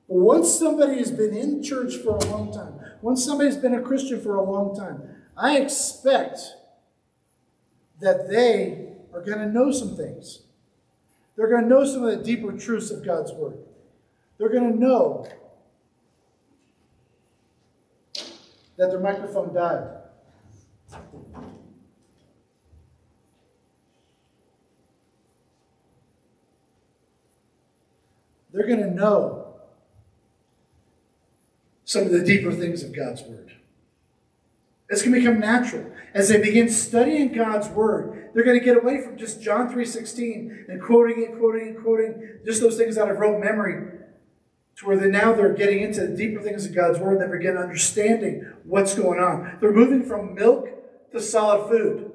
But 0.09 0.17
once 0.17 0.53
somebody 0.53 0.99
has 0.99 1.11
been 1.11 1.37
in 1.37 1.63
church 1.63 1.97
for 1.97 2.17
a 2.17 2.25
long 2.27 2.53
time, 2.53 2.75
once 3.03 3.25
somebody's 3.25 3.57
been 3.57 3.75
a 3.75 3.83
Christian 3.83 4.21
for 4.21 4.37
a 4.37 4.43
long 4.43 4.75
time, 4.75 5.03
I 5.37 5.59
expect 5.59 6.41
that 8.01 8.29
they 8.29 8.89
are 9.13 9.23
going 9.23 9.39
to 9.39 9.49
know 9.49 9.71
some 9.71 9.97
things. 9.97 10.43
They're 11.37 11.49
going 11.49 11.63
to 11.63 11.69
know 11.69 11.85
some 11.85 12.05
of 12.05 12.19
the 12.19 12.25
deeper 12.25 12.53
truths 12.53 12.91
of 12.91 13.05
God's 13.05 13.33
Word. 13.33 13.59
They're 14.39 14.49
going 14.49 14.73
to 14.73 14.79
know 14.79 15.27
that 18.77 18.91
their 18.91 19.01
microphone 19.01 19.55
died. 19.55 20.01
They're 28.53 28.67
going 28.67 28.81
to 28.81 28.91
know 28.91 29.55
some 31.85 32.05
of 32.05 32.13
the 32.13 32.25
deeper 32.25 32.53
things 32.53 32.83
of 32.83 32.95
God's 32.95 33.23
Word. 33.23 33.53
It's 34.91 35.03
going 35.03 35.15
to 35.15 35.21
become 35.21 35.39
natural. 35.39 35.87
As 36.13 36.29
they 36.29 36.41
begin 36.41 36.69
studying 36.69 37.33
God's 37.33 37.69
word, 37.69 38.31
they're 38.35 38.43
going 38.43 38.59
to 38.59 38.65
get 38.65 38.77
away 38.77 39.01
from 39.01 39.17
just 39.17 39.41
John 39.41 39.73
3.16 39.73 40.69
and 40.69 40.83
quoting 40.83 41.23
it, 41.23 41.39
quoting 41.39 41.69
it, 41.69 41.81
quoting 41.81 42.41
just 42.45 42.61
those 42.61 42.77
things 42.77 42.99
out 42.99 43.09
of 43.09 43.19
rote 43.19 43.41
memory 43.41 43.99
to 44.77 44.87
where 44.87 44.97
they 44.97 45.09
now 45.09 45.33
they're 45.33 45.55
getting 45.55 45.83
into 45.83 46.07
the 46.07 46.17
deeper 46.17 46.43
things 46.43 46.67
of 46.67 46.75
God's 46.75 46.99
word 46.99 47.21
and 47.21 47.33
they 47.33 47.39
begin 47.39 47.57
understanding 47.57 48.45
what's 48.65 48.95
going 48.95 49.21
on. 49.21 49.59
They're 49.61 49.73
moving 49.73 50.05
from 50.05 50.35
milk 50.35 50.69
to 51.13 51.21
solid 51.21 51.69
food. 51.69 52.11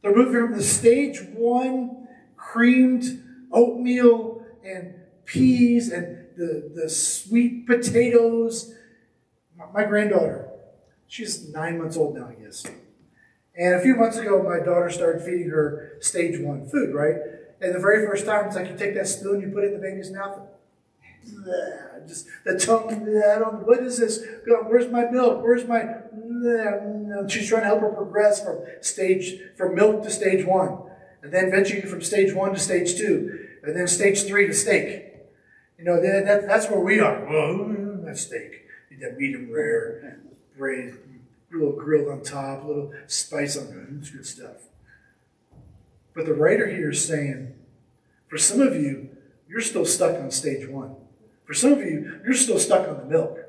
They're 0.00 0.16
moving 0.16 0.32
from 0.32 0.56
the 0.56 0.64
stage 0.64 1.20
one 1.34 2.08
creamed 2.36 3.22
oatmeal 3.52 4.46
and 4.64 4.94
peas 5.24 5.90
and 5.90 6.26
the, 6.36 6.70
the 6.74 6.88
sweet 6.88 7.66
potatoes. 7.66 8.74
My 9.72 9.84
granddaughter, 9.84 10.48
she's 11.06 11.48
nine 11.50 11.78
months 11.78 11.96
old 11.96 12.16
now, 12.16 12.28
I 12.28 12.42
guess. 12.42 12.66
And 13.56 13.74
a 13.74 13.80
few 13.80 13.94
months 13.94 14.16
ago, 14.16 14.42
my 14.42 14.58
daughter 14.64 14.90
started 14.90 15.22
feeding 15.22 15.50
her 15.50 15.98
stage 16.00 16.38
one 16.40 16.66
food, 16.68 16.94
right? 16.94 17.16
And 17.60 17.74
the 17.74 17.78
very 17.78 18.06
first 18.06 18.24
time, 18.26 18.46
it's 18.46 18.56
like 18.56 18.68
you 18.68 18.76
take 18.76 18.94
that 18.94 19.06
spoon, 19.06 19.40
you 19.40 19.48
put 19.48 19.64
it 19.64 19.68
in 19.68 19.74
the 19.74 19.78
baby's 19.78 20.10
mouth, 20.10 20.40
just 22.08 22.26
the 22.44 22.58
tongue, 22.58 22.90
I 23.24 23.38
don't, 23.38 23.64
what 23.66 23.80
is 23.80 23.98
this? 23.98 24.24
Where's 24.44 24.90
my 24.90 25.04
milk? 25.04 25.42
Where's 25.42 25.66
my, 25.68 25.84
she's 27.28 27.48
trying 27.48 27.62
to 27.62 27.66
help 27.66 27.80
her 27.82 27.90
progress 27.90 28.42
from 28.42 28.58
stage, 28.80 29.38
from 29.56 29.74
milk 29.76 30.02
to 30.02 30.10
stage 30.10 30.44
one. 30.44 30.78
And 31.22 31.32
then 31.32 31.44
eventually 31.44 31.82
from 31.82 32.02
stage 32.02 32.34
one 32.34 32.54
to 32.54 32.58
stage 32.58 32.96
two. 32.96 33.48
And 33.62 33.76
then 33.76 33.86
stage 33.86 34.24
three 34.24 34.48
to 34.48 34.54
steak. 34.54 35.11
You 35.82 35.88
know, 35.88 36.00
that, 36.00 36.24
that 36.26 36.46
that's 36.46 36.70
where 36.70 36.78
we 36.78 37.00
are. 37.00 37.26
Well, 37.28 38.04
that's 38.04 38.20
steak. 38.20 38.66
That 39.00 39.18
medium 39.18 39.50
rare, 39.50 40.20
braised, 40.56 40.96
a 40.96 41.56
little 41.56 41.72
grilled 41.72 42.08
on 42.08 42.22
top, 42.22 42.62
a 42.62 42.68
little 42.68 42.92
spice 43.08 43.56
on 43.56 43.66
it. 43.66 43.98
It's 43.98 44.10
good 44.10 44.24
stuff. 44.24 44.68
But 46.14 46.26
the 46.26 46.34
writer 46.34 46.68
here 46.68 46.90
is 46.90 47.04
saying, 47.04 47.54
for 48.28 48.38
some 48.38 48.60
of 48.60 48.76
you, 48.76 49.08
you're 49.48 49.60
still 49.60 49.84
stuck 49.84 50.20
on 50.20 50.30
stage 50.30 50.68
one. 50.68 50.94
For 51.46 51.52
some 51.52 51.72
of 51.72 51.80
you, 51.80 52.20
you're 52.24 52.34
still 52.34 52.60
stuck 52.60 52.86
on 52.86 52.98
the 52.98 53.04
milk 53.06 53.40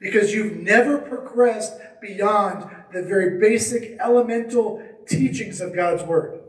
because 0.00 0.32
you've 0.32 0.56
never 0.56 0.96
progressed 0.96 1.74
beyond 2.00 2.74
the 2.94 3.02
very 3.02 3.38
basic 3.38 3.98
elemental 4.00 4.82
teachings 5.06 5.60
of 5.60 5.74
God's 5.74 6.04
Word. 6.04 6.40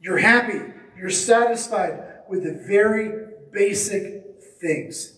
You're 0.00 0.18
happy, 0.18 0.60
you're 0.96 1.10
satisfied 1.10 2.04
with 2.28 2.44
the 2.44 2.52
very 2.52 3.25
basic 3.56 4.42
things. 4.60 5.14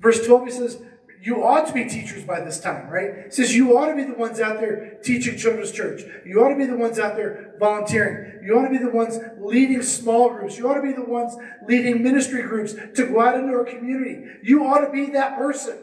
Verse 0.00 0.26
12, 0.26 0.44
he 0.46 0.50
says, 0.50 0.82
you 1.22 1.44
ought 1.44 1.66
to 1.66 1.74
be 1.74 1.84
teachers 1.84 2.24
by 2.24 2.40
this 2.40 2.58
time, 2.58 2.88
right? 2.88 3.32
Says 3.32 3.54
you 3.54 3.76
ought 3.76 3.90
to 3.90 3.94
be 3.94 4.04
the 4.04 4.14
ones 4.14 4.40
out 4.40 4.58
there 4.58 4.98
teaching 5.04 5.36
children's 5.36 5.70
church. 5.70 6.00
You 6.24 6.42
ought 6.42 6.48
to 6.48 6.56
be 6.56 6.64
the 6.64 6.78
ones 6.78 6.98
out 6.98 7.14
there 7.14 7.56
volunteering. 7.60 8.42
You 8.42 8.58
ought 8.58 8.64
to 8.64 8.70
be 8.70 8.78
the 8.78 8.90
ones 8.90 9.18
leading 9.38 9.82
small 9.82 10.30
groups. 10.30 10.56
You 10.56 10.70
ought 10.70 10.76
to 10.76 10.82
be 10.82 10.94
the 10.94 11.04
ones 11.04 11.36
leading 11.68 12.02
ministry 12.02 12.42
groups 12.42 12.72
to 12.72 13.06
go 13.06 13.20
out 13.20 13.38
into 13.38 13.52
our 13.52 13.64
community. 13.64 14.24
You 14.42 14.64
ought 14.64 14.80
to 14.80 14.90
be 14.90 15.10
that 15.10 15.36
person. 15.36 15.76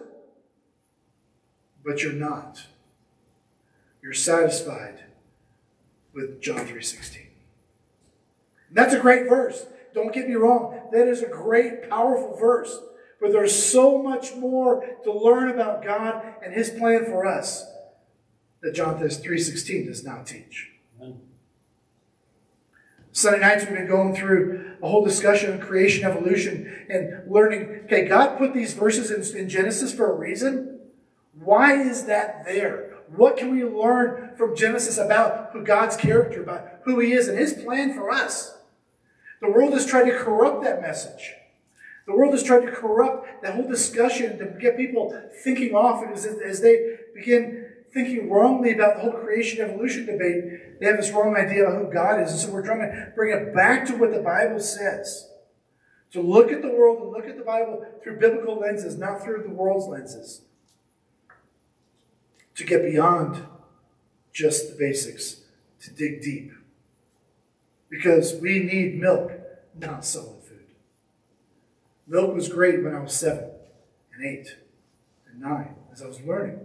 But 1.86 2.02
you're 2.02 2.14
not. 2.14 2.66
You're 4.02 4.14
satisfied 4.14 5.04
with 6.14 6.42
John 6.42 6.66
3:16. 6.66 7.28
That's 8.72 8.96
a 8.96 9.00
great 9.00 9.30
verse. 9.30 9.68
Don't 9.98 10.14
get 10.14 10.30
me 10.30 10.36
wrong. 10.36 10.80
That 10.92 11.08
is 11.08 11.24
a 11.24 11.28
great, 11.28 11.90
powerful 11.90 12.38
verse. 12.38 12.80
But 13.20 13.32
there's 13.32 13.56
so 13.56 14.00
much 14.02 14.36
more 14.36 14.86
to 15.04 15.12
learn 15.12 15.50
about 15.50 15.84
God 15.84 16.36
and 16.46 16.54
His 16.54 16.70
plan 16.70 17.06
for 17.06 17.26
us 17.26 17.66
that 18.62 18.76
John 18.76 19.00
3.16 19.00 19.88
does 19.88 20.04
not 20.04 20.28
teach. 20.28 20.70
Amen. 21.02 21.20
Sunday 23.12 23.40
nights 23.40 23.66
we've 23.66 23.74
been 23.74 23.88
going 23.88 24.16
through 24.16 24.76
a 24.84 24.88
whole 24.88 25.04
discussion 25.04 25.54
on 25.54 25.60
creation, 25.60 26.06
evolution, 26.06 26.86
and 26.88 27.24
learning, 27.28 27.82
okay, 27.86 28.08
God 28.08 28.38
put 28.38 28.54
these 28.54 28.74
verses 28.74 29.10
in, 29.10 29.36
in 29.36 29.50
Genesis 29.50 29.92
for 29.92 30.12
a 30.12 30.16
reason. 30.16 30.80
Why 31.34 31.82
is 31.82 32.06
that 32.06 32.46
there? 32.46 32.94
What 33.16 33.36
can 33.36 33.50
we 33.50 33.64
learn 33.64 34.36
from 34.38 34.56
Genesis 34.56 35.00
about 35.00 35.50
who 35.54 35.64
God's 35.64 35.98
character, 35.98 36.44
about 36.44 36.68
who 36.84 37.00
He 37.00 37.14
is, 37.14 37.28
and 37.28 37.40
His 37.40 37.54
plan 37.54 37.96
for 37.96 38.12
us? 38.12 38.57
The 39.42 39.50
world 39.52 39.74
has 39.74 39.86
tried 39.86 40.10
to 40.10 40.18
corrupt 40.18 40.64
that 40.64 40.82
message. 40.82 41.34
The 42.08 42.16
world 42.16 42.34
has 42.34 42.44
tried 42.44 42.66
to 42.66 42.72
corrupt 42.72 43.44
that 43.44 43.56
whole 43.56 43.68
discussion 43.68 44.38
to 44.40 44.46
get 44.60 44.78
people 44.78 45.14
thinking 45.44 45.76
off 45.76 46.04
as, 46.06 46.26
as 46.26 46.62
they 46.62 46.98
begin 47.14 47.66
thinking 47.94 48.30
wrongly 48.30 48.74
about 48.74 48.96
the 48.96 49.02
whole 49.02 49.20
creation 49.20 49.64
evolution 49.64 50.06
debate. 50.06 50.80
They 50.80 50.86
have 50.86 50.98
this 50.98 51.12
wrong 51.12 51.36
idea 51.36 51.66
of 51.66 51.82
who 51.82 51.92
God 51.92 52.22
is. 52.22 52.32
And 52.32 52.40
so 52.40 52.52
we're 52.52 52.66
trying 52.66 52.80
to 52.80 53.12
bring 53.16 53.36
it 53.36 53.54
back 53.54 53.86
to 53.88 53.96
what 53.96 54.12
the 54.12 54.20
Bible 54.20 54.60
says. 54.60 55.30
To 56.12 56.22
look 56.22 56.52
at 56.52 56.62
the 56.62 56.70
world 56.70 57.02
and 57.02 57.12
look 57.12 57.28
at 57.28 57.38
the 57.38 57.44
Bible 57.44 57.86
through 58.04 58.20
biblical 58.20 58.60
lenses, 58.60 58.98
not 58.98 59.24
through 59.24 59.44
the 59.44 59.54
world's 59.54 59.88
lenses. 59.88 60.42
To 62.56 62.64
get 62.64 62.84
beyond 62.84 63.44
just 64.34 64.70
the 64.70 64.78
basics, 64.78 65.42
to 65.82 65.92
dig 65.92 66.22
deep. 66.22 66.52
Because 67.90 68.36
we 68.36 68.60
need 68.60 69.00
milk, 69.00 69.32
not 69.80 70.06
solid. 70.06 70.44
Food. 70.44 70.66
Milk 72.08 72.34
was 72.34 72.50
great 72.50 72.84
when 72.84 72.96
I 72.96 73.00
was 73.00 73.14
seven 73.14 73.50
and 74.14 74.26
eight 74.26 74.58
and 75.30 75.42
nine 75.42 75.76
as 75.92 76.02
I 76.02 76.08
was 76.08 76.22
learning. 76.22 76.60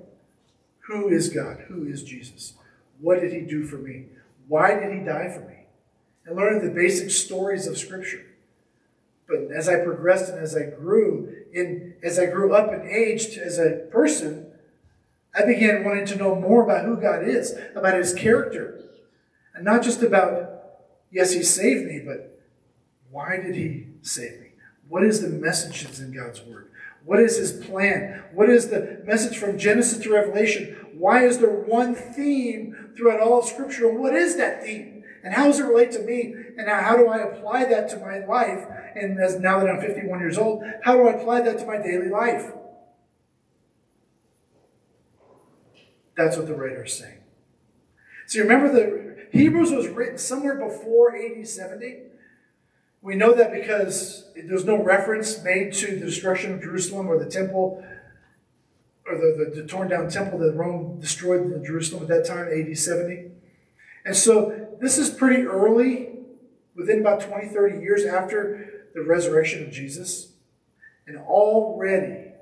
Who 0.88 1.08
is 1.08 1.28
God? 1.28 1.64
Who 1.68 1.86
is 1.86 2.02
Jesus? 2.02 2.54
What 3.00 3.20
did 3.20 3.32
he 3.32 3.40
do 3.40 3.64
for 3.64 3.76
me? 3.76 4.06
Why 4.48 4.74
did 4.74 4.92
he 4.92 5.00
die 5.00 5.30
for 5.32 5.40
me? 5.40 5.66
And 6.26 6.36
learning 6.36 6.64
the 6.64 6.74
basic 6.74 7.10
stories 7.10 7.66
of 7.66 7.78
Scripture. 7.78 8.24
But 9.28 9.50
as 9.54 9.68
I 9.68 9.82
progressed 9.82 10.30
and 10.30 10.40
as 10.40 10.56
I 10.56 10.64
grew, 10.64 11.34
in 11.52 11.94
as 12.02 12.18
I 12.18 12.26
grew 12.26 12.54
up 12.54 12.72
and 12.72 12.88
aged 12.88 13.38
as 13.38 13.58
a 13.58 13.86
person, 13.90 14.46
I 15.34 15.44
began 15.46 15.84
wanting 15.84 16.06
to 16.06 16.16
know 16.16 16.34
more 16.34 16.62
about 16.62 16.84
who 16.84 16.96
God 16.96 17.26
is, 17.26 17.56
about 17.74 17.96
his 17.96 18.12
character. 18.12 18.80
And 19.54 19.64
not 19.64 19.82
just 19.82 20.02
about, 20.02 20.61
yes, 21.12 21.32
he 21.32 21.42
saved 21.42 21.86
me, 21.86 22.02
but 22.04 22.40
why 23.10 23.36
did 23.36 23.54
he 23.54 23.86
save 24.00 24.40
me? 24.40 24.48
What 24.88 25.04
is 25.04 25.20
the 25.20 25.28
message 25.28 25.84
that's 25.84 26.00
in 26.00 26.12
God's 26.12 26.42
Word? 26.42 26.70
What 27.04 27.20
is 27.20 27.36
His 27.36 27.64
plan? 27.64 28.22
What 28.32 28.48
is 28.48 28.68
the 28.68 29.02
message 29.04 29.38
from 29.38 29.58
Genesis 29.58 29.98
to 30.02 30.12
Revelation? 30.12 30.76
Why 30.94 31.24
is 31.24 31.38
there 31.38 31.50
one 31.50 31.94
theme 31.94 32.92
throughout 32.96 33.20
all 33.20 33.38
of 33.38 33.46
Scripture? 33.46 33.88
And 33.88 33.98
what 33.98 34.14
is 34.14 34.36
that 34.36 34.62
theme? 34.62 35.04
And 35.24 35.34
how 35.34 35.46
does 35.46 35.60
it 35.60 35.64
relate 35.64 35.92
to 35.92 36.00
me? 36.00 36.34
And 36.58 36.68
how 36.68 36.96
do 36.96 37.08
I 37.08 37.18
apply 37.18 37.64
that 37.66 37.88
to 37.90 37.96
my 37.98 38.24
life? 38.24 38.66
And 38.94 39.18
as 39.18 39.38
now 39.38 39.60
that 39.60 39.68
I'm 39.68 39.80
51 39.80 40.20
years 40.20 40.38
old, 40.38 40.62
how 40.82 40.96
do 40.96 41.08
I 41.08 41.12
apply 41.12 41.42
that 41.42 41.58
to 41.58 41.66
my 41.66 41.78
daily 41.78 42.08
life? 42.08 42.52
That's 46.16 46.36
what 46.36 46.46
the 46.46 46.54
writer 46.54 46.84
is 46.84 46.98
saying. 46.98 47.18
See, 48.26 48.40
remember 48.40 48.72
the 48.72 49.11
Hebrews 49.32 49.72
was 49.72 49.88
written 49.88 50.18
somewhere 50.18 50.56
before 50.56 51.16
AD 51.16 51.48
70. 51.48 52.02
We 53.00 53.16
know 53.16 53.32
that 53.32 53.50
because 53.50 54.30
there's 54.36 54.66
no 54.66 54.80
reference 54.82 55.42
made 55.42 55.72
to 55.74 55.98
the 55.98 56.06
destruction 56.06 56.52
of 56.52 56.60
Jerusalem 56.60 57.08
or 57.08 57.18
the 57.18 57.30
temple 57.30 57.82
or 59.06 59.16
the, 59.16 59.50
the, 59.50 59.62
the 59.62 59.66
torn 59.66 59.88
down 59.88 60.08
temple 60.08 60.38
that 60.38 60.52
Rome 60.52 61.00
destroyed 61.00 61.40
in 61.52 61.64
Jerusalem 61.64 62.02
at 62.02 62.08
that 62.08 62.26
time, 62.26 62.48
AD 62.52 62.76
70. 62.76 63.30
And 64.04 64.14
so 64.14 64.68
this 64.80 64.98
is 64.98 65.10
pretty 65.10 65.42
early, 65.42 66.10
within 66.76 67.00
about 67.00 67.22
20, 67.22 67.48
30 67.48 67.80
years 67.80 68.04
after 68.04 68.86
the 68.94 69.02
resurrection 69.02 69.64
of 69.64 69.72
Jesus. 69.72 70.32
And 71.06 71.16
already 71.18 72.32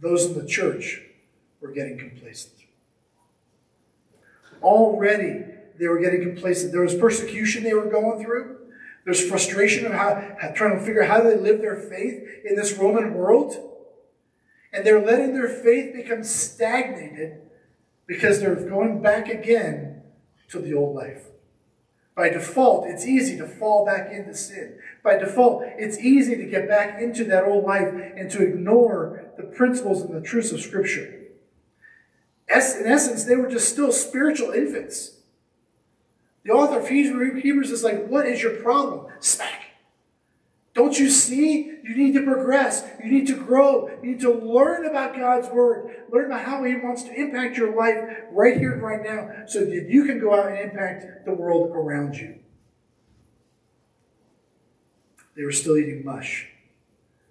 those 0.00 0.26
in 0.26 0.34
the 0.38 0.46
church 0.46 1.02
were 1.60 1.70
getting 1.70 1.98
complacent. 1.98 2.54
Already 4.62 5.53
they 5.78 5.88
were 5.88 5.98
getting 5.98 6.22
complacent. 6.22 6.72
There 6.72 6.82
was 6.82 6.94
persecution 6.94 7.62
they 7.62 7.74
were 7.74 7.90
going 7.90 8.24
through. 8.24 8.58
There's 9.04 9.26
frustration 9.28 9.86
of 9.86 9.92
how, 9.92 10.36
trying 10.54 10.78
to 10.78 10.84
figure 10.84 11.02
out 11.02 11.10
how 11.10 11.22
they 11.22 11.36
live 11.36 11.60
their 11.60 11.76
faith 11.76 12.22
in 12.44 12.56
this 12.56 12.72
Roman 12.74 13.14
world. 13.14 13.54
And 14.72 14.84
they're 14.84 15.04
letting 15.04 15.34
their 15.34 15.48
faith 15.48 15.94
become 15.94 16.24
stagnated 16.24 17.42
because 18.06 18.40
they're 18.40 18.54
going 18.54 19.02
back 19.02 19.28
again 19.28 20.02
to 20.48 20.58
the 20.58 20.74
old 20.74 20.96
life. 20.96 21.26
By 22.16 22.28
default, 22.28 22.86
it's 22.86 23.04
easy 23.04 23.36
to 23.38 23.46
fall 23.46 23.84
back 23.84 24.12
into 24.12 24.34
sin. 24.34 24.78
By 25.02 25.16
default, 25.16 25.64
it's 25.66 25.98
easy 25.98 26.36
to 26.36 26.44
get 26.44 26.68
back 26.68 27.00
into 27.00 27.24
that 27.24 27.44
old 27.44 27.64
life 27.64 27.92
and 28.16 28.30
to 28.30 28.42
ignore 28.42 29.32
the 29.36 29.42
principles 29.42 30.02
and 30.02 30.14
the 30.14 30.20
truths 30.20 30.52
of 30.52 30.60
Scripture. 30.60 31.22
In 32.48 32.86
essence, 32.86 33.24
they 33.24 33.36
were 33.36 33.50
just 33.50 33.68
still 33.68 33.90
spiritual 33.90 34.52
infants. 34.52 35.13
The 36.44 36.52
author 36.52 36.80
of 36.80 36.88
Hebrews 36.88 37.70
is 37.70 37.82
like, 37.82 38.06
What 38.06 38.26
is 38.26 38.42
your 38.42 38.56
problem? 38.56 39.06
Smack. 39.20 39.62
Don't 40.74 40.98
you 40.98 41.08
see? 41.08 41.70
You 41.84 41.96
need 41.96 42.14
to 42.14 42.24
progress. 42.24 42.84
You 43.02 43.10
need 43.10 43.28
to 43.28 43.36
grow. 43.36 43.88
You 44.02 44.10
need 44.10 44.20
to 44.20 44.32
learn 44.32 44.86
about 44.86 45.14
God's 45.14 45.48
Word. 45.48 46.04
Learn 46.12 46.26
about 46.26 46.44
how 46.44 46.64
He 46.64 46.74
wants 46.74 47.04
to 47.04 47.14
impact 47.14 47.56
your 47.56 47.74
life 47.76 48.24
right 48.32 48.56
here 48.56 48.76
right 48.78 49.02
now 49.02 49.46
so 49.46 49.60
that 49.64 49.88
you 49.88 50.04
can 50.04 50.18
go 50.18 50.34
out 50.34 50.48
and 50.48 50.58
impact 50.58 51.24
the 51.24 51.32
world 51.32 51.70
around 51.70 52.16
you. 52.16 52.40
They 55.36 55.44
were 55.44 55.52
still 55.52 55.76
eating 55.76 56.04
mush. 56.04 56.48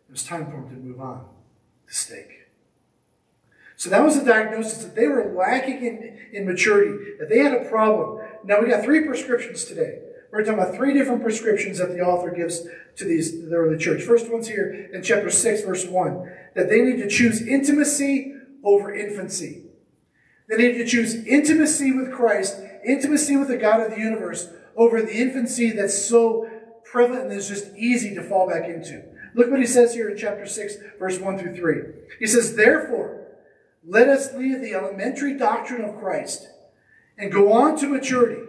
It 0.08 0.12
was 0.12 0.24
time 0.24 0.46
for 0.46 0.51
them 0.51 0.70
to 0.70 0.75
move 0.75 1.01
on 1.01 1.25
to 1.88 1.93
steak. 1.93 2.48
So 3.75 3.89
that 3.89 4.03
was 4.03 4.17
the 4.17 4.25
diagnosis 4.25 4.84
that 4.84 4.96
they 4.96 5.08
were 5.08 5.34
lacking 5.38 5.84
in, 5.84 6.17
in 6.32 6.46
maturity, 6.46 7.15
that 7.20 7.27
they 7.27 7.39
had 7.39 7.53
a 7.53 7.65
problem. 7.65 8.22
Now 8.45 8.62
we 8.62 8.69
got 8.69 8.83
three 8.83 9.05
prescriptions 9.05 9.65
today. 9.65 10.00
We're 10.31 10.43
talking 10.43 10.59
about 10.59 10.75
three 10.75 10.93
different 10.93 11.21
prescriptions 11.21 11.77
that 11.77 11.89
the 11.89 12.01
author 12.01 12.31
gives 12.31 12.65
to 12.97 13.05
these 13.05 13.47
the 13.50 13.55
early 13.55 13.77
church. 13.77 14.01
First 14.01 14.31
one's 14.31 14.47
here 14.47 14.89
in 14.91 15.03
chapter 15.03 15.29
6, 15.29 15.62
verse 15.62 15.85
1, 15.85 16.31
that 16.55 16.69
they 16.69 16.81
need 16.81 16.97
to 16.97 17.07
choose 17.07 17.41
intimacy 17.41 18.33
over 18.63 18.93
infancy. 18.93 19.65
They 20.50 20.57
need 20.57 20.77
to 20.79 20.85
choose 20.85 21.15
intimacy 21.25 21.91
with 21.91 22.12
Christ, 22.12 22.59
intimacy 22.85 23.38
with 23.38 23.47
the 23.47 23.57
God 23.57 23.81
of 23.81 23.91
the 23.91 24.00
universe, 24.00 24.50
over 24.75 25.01
the 25.01 25.15
infancy 25.15 25.71
that's 25.71 25.97
so 25.97 26.50
prevalent 26.83 27.25
and 27.25 27.33
is 27.33 27.47
just 27.47 27.73
easy 27.75 28.13
to 28.15 28.23
fall 28.23 28.50
back 28.50 28.67
into. 28.67 29.03
Look 29.35 29.50
what 29.50 29.59
he 29.59 29.65
says 29.65 29.93
here 29.93 30.09
in 30.09 30.17
chapter 30.17 30.45
6, 30.45 30.75
verse 31.00 31.19
1 31.19 31.38
through 31.38 31.55
3. 31.55 31.75
He 32.19 32.27
says, 32.27 32.55
Therefore, 32.55 33.27
let 33.85 34.09
us 34.09 34.33
leave 34.33 34.62
the 34.62 34.73
elementary 34.73 35.38
doctrine 35.38 35.83
of 35.83 36.00
Christ 36.00 36.47
and 37.17 37.32
go 37.32 37.51
on 37.53 37.77
to 37.77 37.88
maturity, 37.88 38.41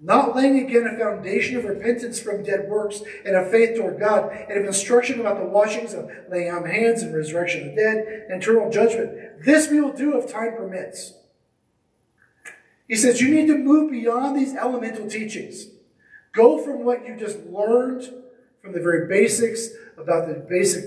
not 0.00 0.36
laying 0.36 0.64
again 0.64 0.86
a 0.86 0.98
foundation 0.98 1.56
of 1.56 1.64
repentance 1.64 2.20
from 2.20 2.44
dead 2.44 2.68
works 2.68 3.02
and 3.24 3.34
of 3.34 3.50
faith 3.50 3.76
toward 3.76 3.98
God, 3.98 4.30
and 4.48 4.58
of 4.58 4.66
instruction 4.66 5.20
about 5.20 5.38
the 5.38 5.44
washings 5.44 5.92
of 5.92 6.10
laying 6.30 6.50
on 6.50 6.64
hands 6.64 7.02
and 7.02 7.14
resurrection 7.14 7.68
of 7.68 7.74
the 7.74 7.82
dead 7.82 8.26
and 8.28 8.42
eternal 8.42 8.70
judgment. 8.70 9.44
This 9.44 9.68
we 9.70 9.80
will 9.80 9.92
do 9.92 10.16
if 10.18 10.30
time 10.30 10.56
permits. 10.56 11.14
He 12.86 12.96
says 12.96 13.20
you 13.20 13.34
need 13.34 13.48
to 13.48 13.58
move 13.58 13.90
beyond 13.90 14.38
these 14.38 14.54
elemental 14.54 15.08
teachings. 15.08 15.66
Go 16.32 16.62
from 16.62 16.84
what 16.84 17.06
you 17.06 17.16
just 17.16 17.38
learned 17.40 18.10
from 18.62 18.72
the 18.72 18.80
very 18.80 19.08
basics 19.08 19.68
about 19.96 20.28
the 20.28 20.34
basic 20.34 20.84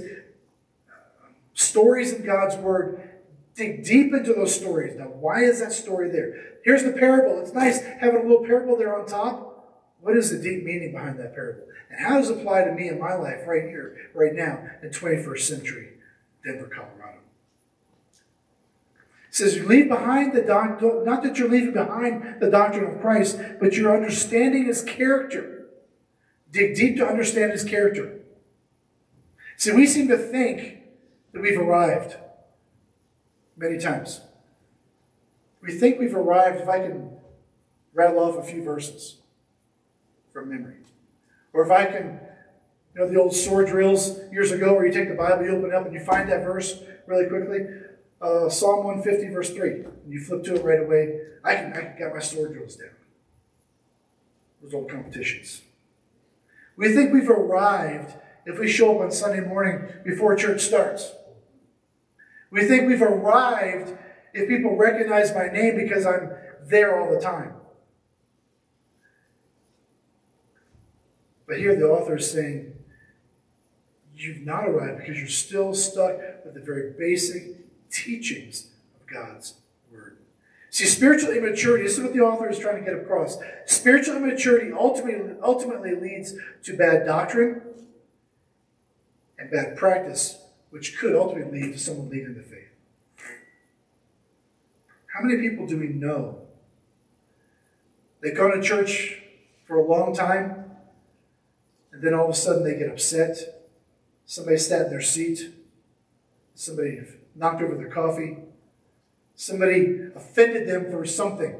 stories 1.53 2.13
in 2.13 2.25
God's 2.25 2.55
Word. 2.55 3.10
Dig 3.55 3.83
deep 3.83 4.13
into 4.13 4.33
those 4.33 4.55
stories. 4.55 4.97
Now, 4.97 5.05
why 5.05 5.43
is 5.43 5.59
that 5.59 5.73
story 5.73 6.09
there? 6.09 6.35
Here's 6.63 6.83
the 6.83 6.93
parable. 6.93 7.41
It's 7.41 7.53
nice 7.53 7.81
having 7.81 8.21
a 8.21 8.23
little 8.23 8.45
parable 8.45 8.77
there 8.77 8.97
on 8.97 9.05
top. 9.05 9.51
What 9.99 10.15
is 10.15 10.31
the 10.31 10.41
deep 10.41 10.63
meaning 10.63 10.93
behind 10.93 11.19
that 11.19 11.35
parable? 11.35 11.65
And 11.89 12.05
how 12.05 12.17
does 12.17 12.29
it 12.29 12.39
apply 12.39 12.63
to 12.63 12.73
me 12.73 12.87
in 12.87 12.99
my 12.99 13.13
life 13.13 13.45
right 13.45 13.63
here, 13.63 14.09
right 14.13 14.33
now, 14.33 14.69
in 14.81 14.89
21st 14.89 15.39
century 15.39 15.89
Denver, 16.45 16.71
Colorado? 16.73 17.19
It 19.27 19.35
says 19.35 19.55
you 19.55 19.65
leave 19.65 19.87
behind 19.87 20.33
the 20.33 20.41
doctrine, 20.41 21.05
not 21.05 21.23
that 21.23 21.37
you're 21.37 21.49
leaving 21.49 21.73
behind 21.73 22.41
the 22.41 22.49
doctrine 22.49 22.95
of 22.95 23.01
Christ, 23.01 23.39
but 23.59 23.75
you're 23.75 23.95
understanding 23.95 24.65
his 24.65 24.83
character. 24.83 25.67
Dig 26.51 26.75
deep 26.75 26.97
to 26.97 27.07
understand 27.07 27.51
his 27.51 27.63
character. 27.63 28.19
See, 29.55 29.71
we 29.71 29.87
seem 29.87 30.07
to 30.07 30.17
think 30.17 30.79
that 31.31 31.41
we've 31.41 31.59
arrived 31.59 32.17
many 33.61 33.77
times. 33.77 34.21
We 35.61 35.71
think 35.71 35.99
we've 35.99 36.15
arrived, 36.15 36.59
if 36.59 36.67
I 36.67 36.79
can 36.79 37.11
rattle 37.93 38.19
off 38.19 38.37
a 38.37 38.43
few 38.43 38.63
verses 38.63 39.17
from 40.33 40.49
memory. 40.49 40.77
Or 41.53 41.63
if 41.63 41.71
I 41.71 41.85
can, 41.85 42.19
you 42.95 43.01
know, 43.01 43.07
the 43.07 43.19
old 43.19 43.35
sword 43.35 43.67
drills 43.67 44.17
years 44.31 44.51
ago 44.51 44.73
where 44.73 44.85
you 44.85 44.91
take 44.91 45.09
the 45.09 45.15
Bible, 45.15 45.45
you 45.45 45.55
open 45.55 45.69
it 45.69 45.75
up, 45.75 45.85
and 45.85 45.93
you 45.93 45.99
find 45.99 46.29
that 46.29 46.43
verse 46.43 46.81
really 47.05 47.27
quickly. 47.27 47.67
Uh, 48.21 48.49
Psalm 48.49 48.83
150, 48.83 49.33
verse 49.33 49.51
3. 49.51 49.69
And 49.69 50.13
you 50.13 50.19
flip 50.19 50.43
to 50.45 50.55
it 50.55 50.63
right 50.63 50.79
away. 50.79 51.19
I 51.43 51.55
can, 51.55 51.73
I 51.73 51.81
can 51.81 51.95
get 51.97 52.13
my 52.13 52.19
sword 52.19 52.53
drills 52.53 52.75
down. 52.75 52.89
Those 54.63 54.73
old 54.73 54.89
competitions. 54.89 55.61
We 56.77 56.93
think 56.93 57.13
we've 57.13 57.29
arrived 57.29 58.15
if 58.45 58.59
we 58.59 58.67
show 58.67 58.95
up 58.95 59.01
on 59.01 59.11
Sunday 59.11 59.41
morning 59.41 59.87
before 60.03 60.35
church 60.35 60.61
starts. 60.61 61.11
We 62.51 62.65
think 62.65 62.87
we've 62.87 63.01
arrived 63.01 63.97
if 64.33 64.47
people 64.47 64.75
recognize 64.75 65.33
my 65.33 65.47
name 65.47 65.77
because 65.77 66.05
I'm 66.05 66.31
there 66.65 66.99
all 66.99 67.13
the 67.13 67.19
time. 67.19 67.53
But 71.47 71.57
here 71.57 71.75
the 71.75 71.85
author 71.85 72.17
is 72.17 72.31
saying, 72.31 72.73
you've 74.15 74.45
not 74.45 74.67
arrived 74.67 74.99
because 74.99 75.17
you're 75.17 75.27
still 75.27 75.73
stuck 75.73 76.17
with 76.45 76.53
the 76.53 76.61
very 76.61 76.93
basic 76.97 77.89
teachings 77.89 78.67
of 78.99 79.07
God's 79.07 79.55
Word. 79.91 80.17
See, 80.69 80.85
spiritual 80.85 81.31
immaturity, 81.31 81.83
this 81.83 81.97
is 81.97 82.03
what 82.03 82.13
the 82.13 82.21
author 82.21 82.49
is 82.49 82.59
trying 82.59 82.83
to 82.83 82.89
get 82.89 82.99
across. 82.99 83.37
Spiritual 83.65 84.15
immaturity 84.15 84.71
ultimately, 84.71 85.35
ultimately 85.41 85.95
leads 85.95 86.35
to 86.63 86.77
bad 86.77 87.05
doctrine 87.05 87.61
and 89.37 89.51
bad 89.51 89.75
practice, 89.75 90.40
which 90.71 90.97
could 90.97 91.15
ultimately 91.15 91.61
lead 91.61 91.73
to 91.73 91.79
someone 91.79 92.09
leaving 92.09 92.33
the 92.33 92.41
faith. 92.41 92.69
How 95.13 95.21
many 95.21 95.47
people 95.47 95.67
do 95.67 95.77
we 95.77 95.89
know? 95.89 96.39
They 98.21 98.31
go 98.31 98.49
to 98.49 98.61
church 98.61 99.21
for 99.65 99.77
a 99.77 99.85
long 99.85 100.15
time, 100.15 100.65
and 101.91 102.01
then 102.01 102.13
all 102.13 102.25
of 102.25 102.31
a 102.31 102.33
sudden 102.33 102.63
they 102.63 102.77
get 102.77 102.89
upset. 102.89 103.67
Somebody 104.25 104.57
sat 104.57 104.85
in 104.85 104.89
their 104.91 105.01
seat. 105.01 105.53
Somebody 106.55 107.01
knocked 107.35 107.61
over 107.61 107.75
their 107.75 107.89
coffee. 107.89 108.37
Somebody 109.35 110.09
offended 110.15 110.69
them 110.69 110.89
for 110.89 111.05
something. 111.05 111.55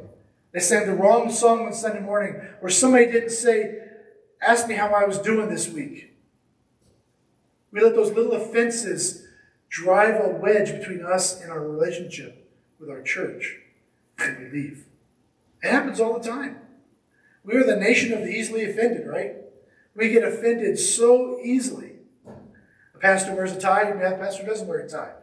They 0.53 0.59
sang 0.59 0.85
the 0.85 0.93
wrong 0.93 1.31
song 1.31 1.65
on 1.65 1.73
Sunday 1.73 2.01
morning, 2.01 2.41
or 2.61 2.69
somebody 2.69 3.05
didn't 3.07 3.31
say, 3.31 3.79
Ask 4.41 4.67
me 4.67 4.75
how 4.75 4.89
I 4.93 5.05
was 5.05 5.19
doing 5.19 5.49
this 5.49 5.69
week. 5.69 6.10
We 7.71 7.81
let 7.81 7.95
those 7.95 8.11
little 8.11 8.33
offenses 8.33 9.27
drive 9.69 10.23
a 10.23 10.29
wedge 10.29 10.71
between 10.77 11.05
us 11.05 11.41
and 11.41 11.51
our 11.51 11.61
relationship 11.61 12.49
with 12.79 12.89
our 12.89 13.01
church, 13.01 13.57
and 14.19 14.37
we 14.39 14.59
leave. 14.59 14.85
It 15.63 15.71
happens 15.71 15.99
all 15.99 16.19
the 16.19 16.27
time. 16.27 16.57
We 17.43 17.55
are 17.55 17.63
the 17.63 17.77
nation 17.77 18.13
of 18.13 18.19
the 18.19 18.29
easily 18.29 18.69
offended, 18.69 19.07
right? 19.07 19.35
We 19.95 20.09
get 20.09 20.23
offended 20.23 20.77
so 20.77 21.39
easily. 21.43 21.93
A 22.95 22.97
pastor 22.99 23.33
wears 23.33 23.51
a 23.51 23.59
tie, 23.59 23.83
and 23.83 24.01
a 24.01 24.17
pastor 24.17 24.45
doesn't 24.45 24.67
wear 24.67 24.79
a 24.79 24.89
tie. 24.89 25.13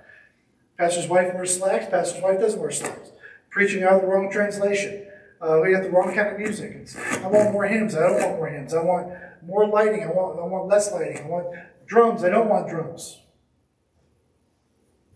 Pastor's 0.78 1.08
wife 1.08 1.34
wears 1.34 1.56
slacks, 1.56 1.86
pastor's 1.90 2.22
wife 2.22 2.40
doesn't 2.40 2.60
wear 2.60 2.70
slacks. 2.70 3.10
Preaching 3.50 3.82
out 3.82 3.94
of 3.94 4.00
the 4.02 4.06
wrong 4.06 4.30
translation. 4.30 5.06
Uh, 5.40 5.60
we 5.62 5.72
got 5.72 5.82
the 5.82 5.90
wrong 5.90 6.14
kind 6.14 6.28
of 6.28 6.38
music. 6.38 6.72
It's, 6.74 6.96
I 6.96 7.26
want 7.28 7.52
more 7.52 7.66
hymns. 7.66 7.94
I 7.94 8.00
don't 8.00 8.20
want 8.20 8.36
more 8.36 8.48
hymns. 8.48 8.74
I 8.74 8.82
want 8.82 9.12
more 9.42 9.66
lighting. 9.66 10.02
I 10.02 10.08
want, 10.08 10.38
I 10.38 10.42
want 10.44 10.66
less 10.66 10.92
lighting. 10.92 11.18
I 11.18 11.26
want 11.26 11.46
drums. 11.88 12.22
I 12.22 12.28
don't 12.28 12.48
want 12.48 12.68
drums. 12.68 13.20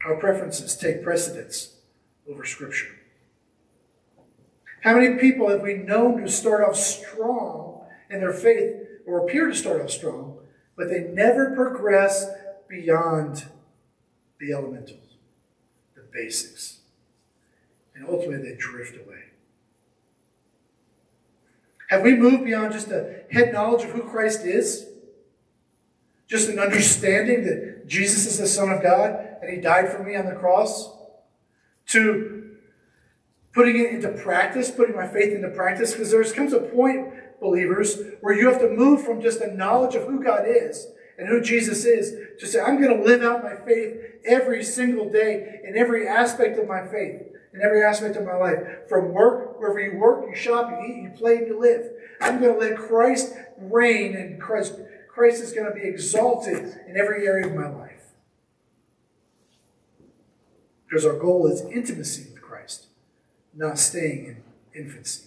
Our 0.05 0.17
preferences 0.17 0.77
take 0.77 1.05
precedence 1.05 1.77
over 2.29 2.45
Scripture. 2.45 2.97
How 4.81 4.99
many 4.99 5.17
people 5.17 5.49
have 5.49 5.63
we 5.63 5.75
known 5.75 6.21
to 6.23 6.29
start 6.29 6.65
off 6.69 6.75
strong 6.75 7.83
in 8.11 8.19
their 8.19 8.33
faith 8.33 8.75
or 9.07 9.23
appear 9.23 9.47
to 9.47 9.55
start 9.55 9.81
off 9.81 9.91
strong, 9.91 10.39
but 10.77 10.89
they 10.89 11.03
never 11.03 11.55
progress 11.55 12.29
beyond 12.69 13.45
the 14.41 14.53
elementals, 14.53 15.19
the 15.95 16.03
basics? 16.13 16.81
And 17.95 18.09
ultimately 18.09 18.51
they 18.51 18.57
drift 18.57 18.97
away. 18.97 19.21
Have 21.91 22.03
we 22.03 22.17
moved 22.17 22.45
beyond 22.45 22.73
just 22.73 22.89
a 22.89 23.21
head 23.31 23.53
knowledge 23.53 23.85
of 23.85 23.91
who 23.91 24.03
Christ 24.03 24.45
is? 24.45 24.89
Just 26.33 26.49
an 26.49 26.59
understanding 26.59 27.45
that 27.45 27.87
Jesus 27.87 28.25
is 28.25 28.38
the 28.38 28.47
Son 28.47 28.71
of 28.71 28.83
God 28.83 29.18
and 29.42 29.53
He 29.53 29.61
died 29.61 29.92
for 29.92 30.03
me 30.03 30.16
on 30.16 30.25
the 30.25 30.35
cross? 30.35 30.90
To 31.88 32.57
putting 33.53 33.79
it 33.79 33.92
into 33.92 34.09
practice, 34.09 34.71
putting 34.71 34.97
my 34.97 35.07
faith 35.07 35.35
into 35.35 35.51
practice, 35.51 35.92
because 35.92 36.11
there 36.11 36.25
comes 36.25 36.55
a 36.55 36.61
point, 36.61 37.12
believers, 37.38 37.99
where 38.23 38.35
you 38.35 38.51
have 38.51 38.61
to 38.61 38.71
move 38.71 39.05
from 39.05 39.21
just 39.21 39.42
a 39.42 39.55
knowledge 39.55 39.95
of 39.95 40.05
who 40.05 40.25
God 40.25 40.45
is 40.49 40.87
and 41.18 41.29
who 41.29 41.42
Jesus 41.42 41.85
is 41.85 42.14
to 42.40 42.47
say, 42.47 42.62
I'm 42.62 42.81
going 42.81 42.97
to 42.97 43.05
live 43.05 43.23
out 43.23 43.45
my 43.45 43.57
faith 43.66 43.95
every 44.25 44.64
single 44.64 45.11
day 45.11 45.61
in 45.68 45.77
every 45.77 46.09
aspect 46.09 46.59
of 46.59 46.66
my 46.66 46.87
faith, 46.87 47.21
in 47.53 47.61
every 47.62 47.85
aspect 47.85 48.16
of 48.16 48.25
my 48.25 48.37
life. 48.37 48.88
From 48.88 49.12
work, 49.12 49.61
wherever 49.61 49.79
you 49.79 49.99
work, 49.99 50.25
you 50.31 50.35
shop, 50.35 50.71
you 50.71 50.87
eat, 50.87 51.03
you 51.03 51.11
play, 51.11 51.37
and 51.37 51.49
you 51.49 51.61
live. 51.61 51.90
I'm 52.23 52.40
going 52.40 52.55
to 52.55 52.59
let 52.59 52.79
Christ 52.79 53.35
reign 53.59 54.16
and 54.16 54.40
Christ, 54.40 54.81
Christ 55.12 55.42
is 55.42 55.53
going 55.53 55.66
to 55.66 55.79
be 55.79 55.87
exalted 55.87 56.75
in 56.88 56.96
every 56.96 57.27
area 57.27 57.46
of 57.46 57.55
my 57.55 57.68
life. 57.68 58.01
Because 60.88 61.05
our 61.05 61.18
goal 61.18 61.46
is 61.46 61.61
intimacy 61.70 62.31
with 62.33 62.40
Christ, 62.40 62.87
not 63.55 63.79
staying 63.79 64.25
in 64.75 64.83
infancy. 64.83 65.25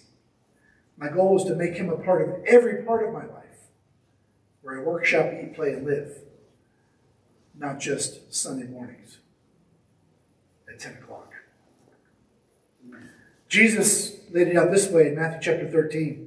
My 0.96 1.08
goal 1.08 1.36
is 1.36 1.44
to 1.44 1.54
make 1.54 1.74
him 1.74 1.88
a 1.88 1.96
part 1.96 2.22
of 2.22 2.44
every 2.46 2.82
part 2.82 3.06
of 3.06 3.12
my 3.12 3.26
life, 3.26 3.68
where 4.62 4.80
I 4.80 4.82
workshop, 4.82 5.32
eat, 5.32 5.54
play, 5.54 5.74
and 5.74 5.86
live, 5.86 6.18
not 7.56 7.78
just 7.78 8.34
Sunday 8.34 8.66
mornings 8.66 9.18
at 10.68 10.80
10 10.80 10.94
o'clock. 10.94 11.32
Jesus 13.48 14.16
laid 14.32 14.48
it 14.48 14.56
out 14.56 14.72
this 14.72 14.88
way 14.88 15.08
in 15.08 15.14
Matthew 15.14 15.40
chapter 15.40 15.68
13. 15.70 16.25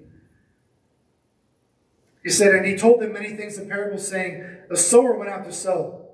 He 2.24 2.30
said, 2.30 2.54
And 2.54 2.66
he 2.66 2.78
told 2.78 3.02
them 3.02 3.14
many 3.14 3.36
things 3.36 3.58
in 3.58 3.70
parables, 3.70 4.08
saying, 4.08 4.46
The 4.70 4.78
sower 4.78 5.18
went 5.18 5.30
out 5.30 5.46
to 5.46 5.52
sow. 5.52 6.06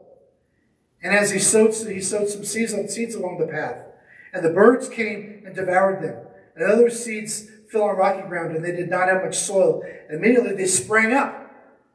And 1.02 1.14
as 1.14 1.32
he 1.32 1.40
sowed, 1.40 1.74
he 1.88 2.02
sowed 2.02 2.30
some 2.30 2.44
seeds, 2.44 2.74
on 2.74 2.88
seeds 2.88 3.16
along 3.16 3.40
the 3.40 3.48
path. 3.48 3.86
And 4.34 4.44
the 4.44 4.50
birds 4.50 4.90
came 4.90 5.44
and 5.46 5.56
devoured 5.56 6.04
them. 6.04 6.18
And 6.56 6.70
other 6.70 6.90
seeds 6.90 7.48
fell 7.70 7.84
on 7.84 7.98
rocky 7.98 8.28
ground, 8.28 8.56
and 8.56 8.64
they 8.64 8.72
did 8.72 8.90
not 8.90 9.08
have 9.08 9.24
much 9.24 9.38
soil. 9.38 9.84
And 10.10 10.20
Immediately 10.20 10.56
they 10.56 10.66
sprang 10.66 11.14
up. 11.14 11.42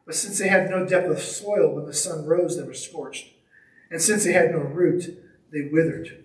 But 0.06 0.14
since 0.14 0.38
they 0.38 0.48
had 0.48 0.70
no 0.70 0.86
depth 0.86 1.08
of 1.08 1.20
soil, 1.20 1.74
when 1.74 1.86
the 1.86 1.94
sun 1.94 2.26
rose, 2.26 2.56
they 2.56 2.64
were 2.64 2.74
scorched. 2.74 3.28
And 3.90 4.00
since 4.00 4.24
they 4.24 4.32
had 4.32 4.50
no 4.50 4.58
root, 4.58 5.04
they 5.52 5.68
withered. 5.72 6.24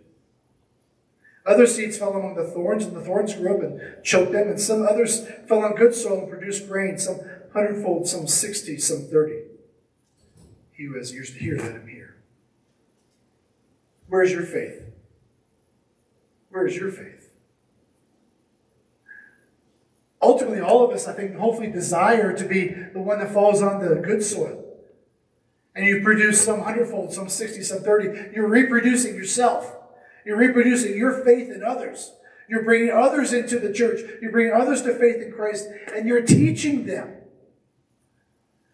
Other 1.45 1.67
seeds 1.67 1.97
fell 1.97 2.13
among 2.13 2.35
the 2.35 2.43
thorns, 2.43 2.85
and 2.85 2.95
the 2.95 3.01
thorns 3.01 3.35
grew 3.35 3.55
up 3.55 3.61
and 3.61 4.03
choked 4.03 4.31
them. 4.31 4.47
And 4.47 4.59
some 4.59 4.83
others 4.83 5.27
fell 5.47 5.63
on 5.63 5.75
good 5.75 5.93
soil 5.93 6.21
and 6.21 6.29
produced 6.29 6.67
grain, 6.67 6.97
some 6.97 7.19
hundredfold, 7.55 8.07
some 8.07 8.27
sixty, 8.27 8.77
some 8.77 9.03
thirty. 9.03 9.41
He 10.71 10.83
who 10.83 10.97
has 10.97 11.13
ears 11.13 11.31
to 11.31 11.39
hear, 11.39 11.57
let 11.57 11.71
him 11.71 11.87
hear. 11.87 12.17
Where 14.07 14.21
is 14.21 14.31
your 14.31 14.43
faith? 14.43 14.83
Where 16.49 16.67
is 16.67 16.75
your 16.75 16.91
faith? 16.91 17.31
Ultimately, 20.21 20.59
all 20.59 20.83
of 20.83 20.91
us, 20.91 21.07
I 21.07 21.13
think, 21.13 21.35
hopefully 21.35 21.71
desire 21.71 22.35
to 22.35 22.45
be 22.45 22.67
the 22.67 22.99
one 22.99 23.19
that 23.19 23.31
falls 23.31 23.61
on 23.61 23.83
the 23.83 23.95
good 23.95 24.23
soil. 24.23 24.63
And 25.75 25.85
you 25.85 26.01
produce 26.01 26.43
some 26.43 26.61
hundredfold, 26.61 27.13
some 27.13 27.29
60, 27.29 27.61
some 27.63 27.79
30. 27.79 28.33
You're 28.33 28.47
reproducing 28.47 29.15
yourself. 29.15 29.75
You're 30.25 30.37
reproducing 30.37 30.97
your 30.97 31.23
faith 31.23 31.49
in 31.51 31.63
others. 31.63 32.13
You're 32.47 32.63
bringing 32.63 32.91
others 32.91 33.33
into 33.33 33.59
the 33.59 33.73
church. 33.73 33.99
You're 34.21 34.31
bringing 34.31 34.53
others 34.53 34.81
to 34.83 34.93
faith 34.93 35.21
in 35.21 35.31
Christ, 35.31 35.67
and 35.93 36.07
you're 36.07 36.21
teaching 36.21 36.85
them. 36.85 37.14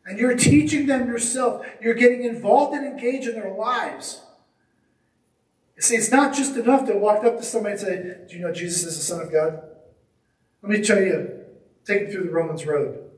And 0.05 0.17
you're 0.17 0.35
teaching 0.35 0.87
them 0.87 1.07
yourself. 1.07 1.65
You're 1.81 1.93
getting 1.93 2.23
involved 2.23 2.75
and 2.75 2.85
engaged 2.85 3.27
in 3.27 3.35
their 3.35 3.53
lives. 3.53 4.21
You 5.75 5.81
see, 5.81 5.95
it's 5.95 6.11
not 6.11 6.35
just 6.35 6.55
enough 6.55 6.87
to 6.87 6.95
walk 6.95 7.23
up 7.23 7.37
to 7.37 7.43
somebody 7.43 7.73
and 7.73 7.81
say, 7.81 8.17
Do 8.27 8.35
you 8.35 8.41
know 8.41 8.51
Jesus 8.51 8.83
is 8.83 8.97
the 8.97 9.03
Son 9.03 9.21
of 9.21 9.31
God? 9.31 9.61
Let 10.61 10.71
me 10.71 10.83
tell 10.83 11.01
you, 11.01 11.41
take 11.85 12.03
them 12.03 12.11
through 12.11 12.23
the 12.25 12.31
Romans 12.31 12.65
road 12.65 13.09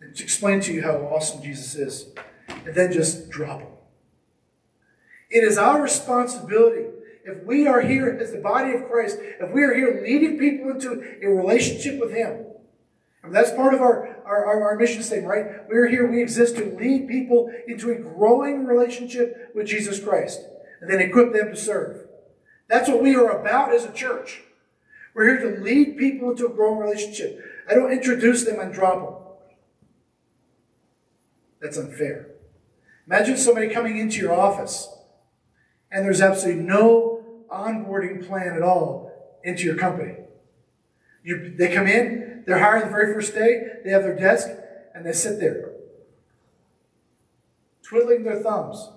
and 0.00 0.18
explain 0.18 0.60
to 0.60 0.72
you 0.72 0.82
how 0.82 0.96
awesome 0.96 1.42
Jesus 1.42 1.74
is, 1.74 2.06
and 2.48 2.74
then 2.74 2.92
just 2.92 3.28
drop 3.28 3.60
them. 3.60 3.68
It 5.30 5.44
is 5.44 5.58
our 5.58 5.82
responsibility 5.82 6.86
if 7.28 7.44
we 7.44 7.66
are 7.66 7.82
here 7.82 8.18
as 8.20 8.32
the 8.32 8.38
body 8.38 8.72
of 8.72 8.88
Christ, 8.88 9.18
if 9.20 9.50
we 9.50 9.62
are 9.62 9.74
here 9.74 10.00
leading 10.02 10.38
people 10.38 10.70
into 10.70 11.04
a 11.22 11.28
relationship 11.28 12.00
with 12.00 12.10
Him, 12.10 12.46
that's 13.30 13.50
part 13.52 13.74
of 13.74 13.82
our, 13.82 14.17
our, 14.28 14.62
our, 14.62 14.76
mission 14.76 15.02
statement, 15.02 15.28
right? 15.28 15.68
We're 15.68 15.88
here, 15.88 16.06
we 16.06 16.22
exist 16.22 16.56
to 16.56 16.76
lead 16.76 17.08
people 17.08 17.50
into 17.66 17.90
a 17.90 17.96
growing 17.96 18.66
relationship 18.66 19.50
with 19.54 19.66
Jesus 19.66 19.98
Christ 20.00 20.40
and 20.80 20.90
then 20.90 21.00
equip 21.00 21.32
them 21.32 21.48
to 21.48 21.56
serve. 21.56 22.06
That's 22.68 22.88
what 22.88 23.02
we 23.02 23.16
are 23.16 23.40
about 23.40 23.74
as 23.74 23.84
a 23.84 23.92
church. 23.92 24.42
We're 25.14 25.38
here 25.38 25.56
to 25.56 25.62
lead 25.62 25.96
people 25.96 26.30
into 26.30 26.46
a 26.46 26.50
growing 26.50 26.78
relationship. 26.78 27.42
I 27.68 27.74
don't 27.74 27.90
introduce 27.90 28.44
them 28.44 28.60
and 28.60 28.72
drop 28.72 29.04
them. 29.04 29.14
That's 31.60 31.76
unfair. 31.76 32.28
Imagine 33.06 33.36
somebody 33.36 33.68
coming 33.68 33.98
into 33.98 34.20
your 34.20 34.34
office 34.34 34.88
and 35.90 36.04
there's 36.04 36.20
absolutely 36.20 36.62
no 36.62 37.24
onboarding 37.50 38.26
plan 38.26 38.54
at 38.54 38.62
all 38.62 39.10
into 39.42 39.64
your 39.64 39.76
company. 39.76 40.14
You, 41.22 41.54
they 41.56 41.74
come 41.74 41.86
in, 41.86 42.27
they're 42.48 42.60
hired 42.60 42.86
the 42.86 42.90
very 42.90 43.12
first 43.12 43.34
day, 43.34 43.74
they 43.84 43.90
have 43.90 44.04
their 44.04 44.16
desk, 44.16 44.48
and 44.94 45.04
they 45.04 45.12
sit 45.12 45.38
there, 45.38 45.72
twiddling 47.82 48.24
their 48.24 48.40
thumbs, 48.40 48.88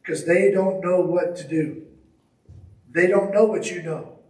because 0.00 0.24
they 0.24 0.50
don't 0.50 0.80
know 0.80 1.02
what 1.02 1.36
to 1.36 1.46
do. 1.46 1.82
They 2.90 3.08
don't 3.08 3.30
know 3.30 3.44
what 3.44 3.70
you 3.70 3.82
know. 3.82 4.20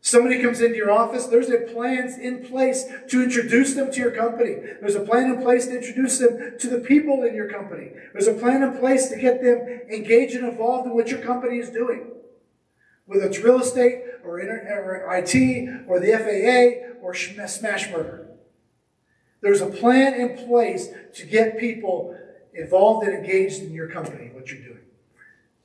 Somebody 0.00 0.40
comes 0.40 0.62
into 0.62 0.76
your 0.76 0.90
office, 0.90 1.26
there's 1.26 1.50
a 1.50 1.58
plan 1.58 2.18
in 2.18 2.46
place 2.46 2.86
to 3.10 3.22
introduce 3.22 3.74
them 3.74 3.92
to 3.92 4.00
your 4.00 4.12
company. 4.12 4.56
There's 4.80 4.94
a 4.94 5.04
plan 5.04 5.30
in 5.34 5.42
place 5.42 5.66
to 5.66 5.76
introduce 5.76 6.18
them 6.18 6.54
to 6.58 6.66
the 6.66 6.78
people 6.78 7.24
in 7.24 7.34
your 7.34 7.50
company. 7.50 7.90
There's 8.14 8.26
a 8.26 8.32
plan 8.32 8.62
in 8.62 8.78
place 8.78 9.10
to 9.10 9.16
get 9.18 9.42
them 9.42 9.58
engaged 9.92 10.34
and 10.34 10.48
involved 10.48 10.86
in 10.86 10.94
what 10.94 11.08
your 11.08 11.20
company 11.20 11.58
is 11.58 11.68
doing. 11.68 12.06
Whether 13.06 13.26
it's 13.26 13.38
real 13.38 13.60
estate 13.60 14.02
or, 14.24 14.40
or 14.40 15.16
IT 15.16 15.86
or 15.88 16.00
the 16.00 16.12
FAA 16.12 17.02
or 17.02 17.12
Smashburger. 17.12 18.26
There's 19.40 19.60
a 19.60 19.66
plan 19.66 20.14
in 20.14 20.46
place 20.46 20.88
to 21.14 21.26
get 21.26 21.58
people 21.58 22.16
involved 22.54 23.06
and 23.06 23.16
engaged 23.16 23.62
in 23.62 23.72
your 23.72 23.88
company, 23.88 24.30
what 24.32 24.50
you're 24.50 24.62
doing. 24.62 24.78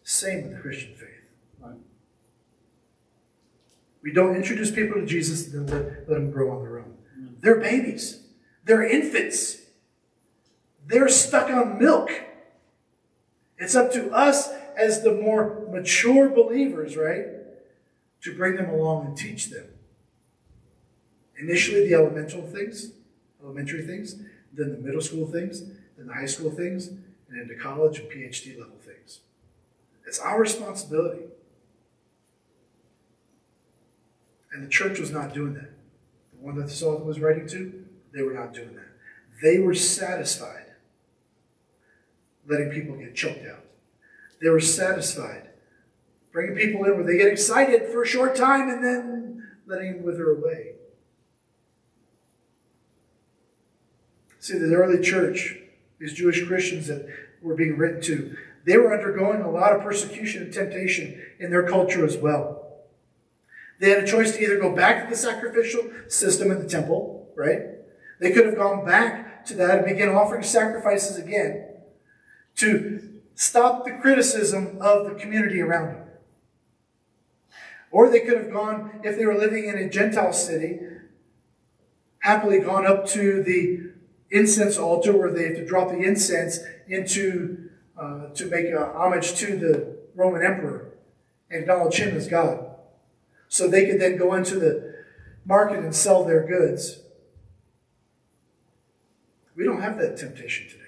Same 0.04 0.44
with 0.44 0.56
the 0.56 0.62
Christian 0.62 0.96
faith. 0.96 1.18
We 4.08 4.14
don't 4.14 4.38
introduce 4.38 4.72
people 4.72 5.02
to 5.02 5.06
Jesus 5.06 5.54
and 5.54 5.68
then 5.68 5.76
let, 5.76 6.10
let 6.10 6.16
them 6.16 6.32
grow 6.32 6.56
on 6.56 6.64
their 6.64 6.80
own. 6.80 6.94
Mm. 7.20 7.42
They're 7.42 7.60
babies. 7.60 8.22
They're 8.64 8.88
infants. 8.88 9.58
They're 10.86 11.10
stuck 11.10 11.50
on 11.50 11.78
milk. 11.78 12.10
It's 13.58 13.76
up 13.76 13.92
to 13.92 14.10
us 14.12 14.50
as 14.78 15.02
the 15.02 15.12
more 15.12 15.68
mature 15.72 16.30
believers, 16.30 16.96
right, 16.96 17.26
to 18.22 18.36
bring 18.36 18.56
them 18.56 18.70
along 18.70 19.06
and 19.06 19.18
teach 19.18 19.50
them. 19.50 19.66
Initially, 21.40 21.88
the 21.88 21.94
elemental 21.96 22.42
things, 22.42 22.92
elementary 23.44 23.84
things, 23.84 24.16
then 24.54 24.72
the 24.72 24.78
middle 24.78 25.02
school 25.02 25.28
things, 25.28 25.64
then 25.98 26.08
the 26.08 26.14
high 26.14 26.26
school 26.26 26.52
things, 26.52 26.88
and 27.30 27.42
into 27.42 27.56
college 27.56 28.00
and 28.00 28.10
PhD 28.10 28.58
level 28.60 28.78
things. 28.80 29.20
It's 30.08 30.20
our 30.20 30.40
responsibility. 30.40 31.26
And 34.52 34.64
the 34.64 34.70
church 34.70 35.00
was 35.00 35.12
not 35.12 35.34
doing 35.34 35.54
that. 35.56 35.72
The 36.32 36.46
one 36.46 36.56
that 36.56 36.70
Saul 36.70 37.00
was 37.00 37.20
writing 37.20 37.48
to, 37.50 37.86
they 38.14 38.22
were 38.22 38.34
not 38.34 38.54
doing 38.54 38.74
that. 38.76 38.88
They 39.44 39.60
were 39.60 39.76
satisfied 39.76 40.68
letting 42.48 42.70
people 42.70 42.96
get 42.96 43.14
choked 43.14 43.46
out. 43.46 43.67
They 44.42 44.50
were 44.50 44.60
satisfied 44.60 45.48
bringing 46.38 46.56
people 46.56 46.86
in 46.86 46.96
where 46.96 47.04
they 47.04 47.18
get 47.18 47.32
excited 47.32 47.90
for 47.92 48.04
a 48.04 48.08
short 48.08 48.36
time 48.36 48.70
and 48.70 48.84
then 48.84 49.48
letting 49.66 49.94
them 49.94 50.04
wither 50.04 50.30
away. 50.30 50.74
See, 54.40 54.56
the 54.56 54.76
early 54.76 55.02
church, 55.02 55.58
these 55.98 56.14
Jewish 56.14 56.46
Christians 56.46 56.86
that 56.88 57.08
were 57.42 57.56
being 57.56 57.76
written 57.76 58.02
to, 58.04 58.38
they 58.66 58.78
were 58.78 58.94
undergoing 58.94 59.42
a 59.42 59.50
lot 59.50 59.74
of 59.74 59.82
persecution 59.82 60.44
and 60.44 60.54
temptation 60.54 61.20
in 61.40 61.50
their 61.50 61.68
culture 61.68 62.06
as 62.06 62.18
well. 62.18 62.68
They 63.80 63.90
had 63.90 64.04
a 64.04 64.08
choice 64.08 64.34
to 64.34 64.44
either 64.44 64.60
go 64.60 64.76
back 64.76 65.06
to 65.06 65.10
the 65.10 65.18
sacrificial 65.18 65.90
system 66.08 66.52
in 66.52 66.60
the 66.60 66.70
temple, 66.70 67.30
right? 67.36 67.62
They 68.20 68.30
could 68.30 68.46
have 68.46 68.58
gone 68.58 68.86
back 68.86 69.44
to 69.46 69.56
that 69.56 69.80
and 69.80 69.88
begin 69.88 70.10
offering 70.10 70.44
sacrifices 70.44 71.18
again 71.18 71.66
to 72.58 73.17
stop 73.38 73.86
the 73.86 73.92
criticism 73.92 74.80
of 74.82 75.06
the 75.06 75.14
community 75.14 75.62
around 75.62 75.94
them. 75.94 76.04
Or 77.92 78.10
they 78.10 78.22
could 78.22 78.38
have 78.38 78.52
gone, 78.52 79.00
if 79.04 79.16
they 79.16 79.26
were 79.26 79.38
living 79.38 79.66
in 79.66 79.78
a 79.78 79.88
Gentile 79.88 80.34
city, 80.34 80.80
happily 82.20 82.60
gone 82.60 82.88
up 82.88 83.06
to 83.10 83.44
the 83.44 83.92
incense 84.32 84.78
altar 84.78 85.16
where 85.16 85.32
they 85.32 85.44
have 85.44 85.56
to 85.56 85.66
drop 85.66 85.90
the 85.90 86.00
incense 86.00 86.60
into 86.88 87.70
uh, 87.98 88.30
to 88.30 88.48
make 88.48 88.74
homage 88.76 89.36
to 89.36 89.56
the 89.56 89.98
Roman 90.16 90.44
emperor 90.44 90.90
and 91.50 91.62
acknowledge 91.62 91.96
him 91.96 92.18
as 92.18 92.28
God 92.28 92.68
so 93.48 93.68
they 93.68 93.86
could 93.86 94.02
then 94.02 94.18
go 94.18 94.34
into 94.34 94.60
the 94.60 94.96
market 95.46 95.80
and 95.80 95.96
sell 95.96 96.24
their 96.24 96.46
goods. 96.46 97.00
We 99.56 99.64
don't 99.64 99.82
have 99.82 99.98
that 100.00 100.18
temptation 100.18 100.68
today. 100.68 100.87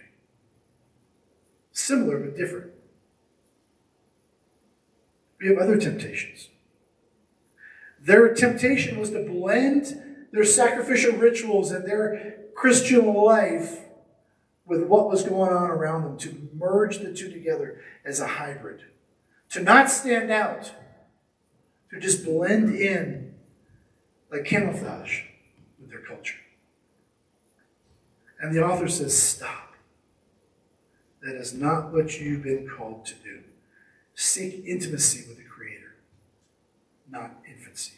Similar 1.90 2.20
but 2.20 2.38
different. 2.38 2.72
We 5.40 5.48
have 5.48 5.58
other 5.58 5.76
temptations. 5.76 6.50
Their 8.00 8.32
temptation 8.36 9.00
was 9.00 9.10
to 9.10 9.28
blend 9.28 10.28
their 10.32 10.44
sacrificial 10.44 11.14
rituals 11.14 11.72
and 11.72 11.88
their 11.88 12.36
Christian 12.54 13.12
life 13.12 13.80
with 14.68 14.84
what 14.84 15.10
was 15.10 15.24
going 15.24 15.52
on 15.52 15.72
around 15.72 16.04
them, 16.04 16.18
to 16.20 16.50
merge 16.54 17.00
the 17.00 17.12
two 17.12 17.32
together 17.32 17.82
as 18.06 18.20
a 18.20 18.28
hybrid, 18.28 18.84
to 19.50 19.60
not 19.60 19.90
stand 19.90 20.30
out 20.30 20.72
to 21.90 22.00
just 22.00 22.24
blend 22.24 22.76
in 22.76 23.34
like 24.32 24.46
camouflage 24.46 25.24
with 25.80 25.90
their 25.90 26.02
culture. 26.02 26.38
And 28.40 28.54
the 28.54 28.64
author 28.64 28.88
says, 28.88 29.20
Stop. 29.20 29.69
That 31.22 31.36
is 31.36 31.54
not 31.54 31.92
what 31.92 32.20
you've 32.20 32.44
been 32.44 32.68
called 32.68 33.06
to 33.08 33.16
do. 33.16 33.42
Seek 34.16 34.64
intimacy 34.66 35.28
with 35.28 35.38
the 35.38 35.44
Creator, 35.44 35.96
not 37.10 37.32
infancy. 37.48 37.94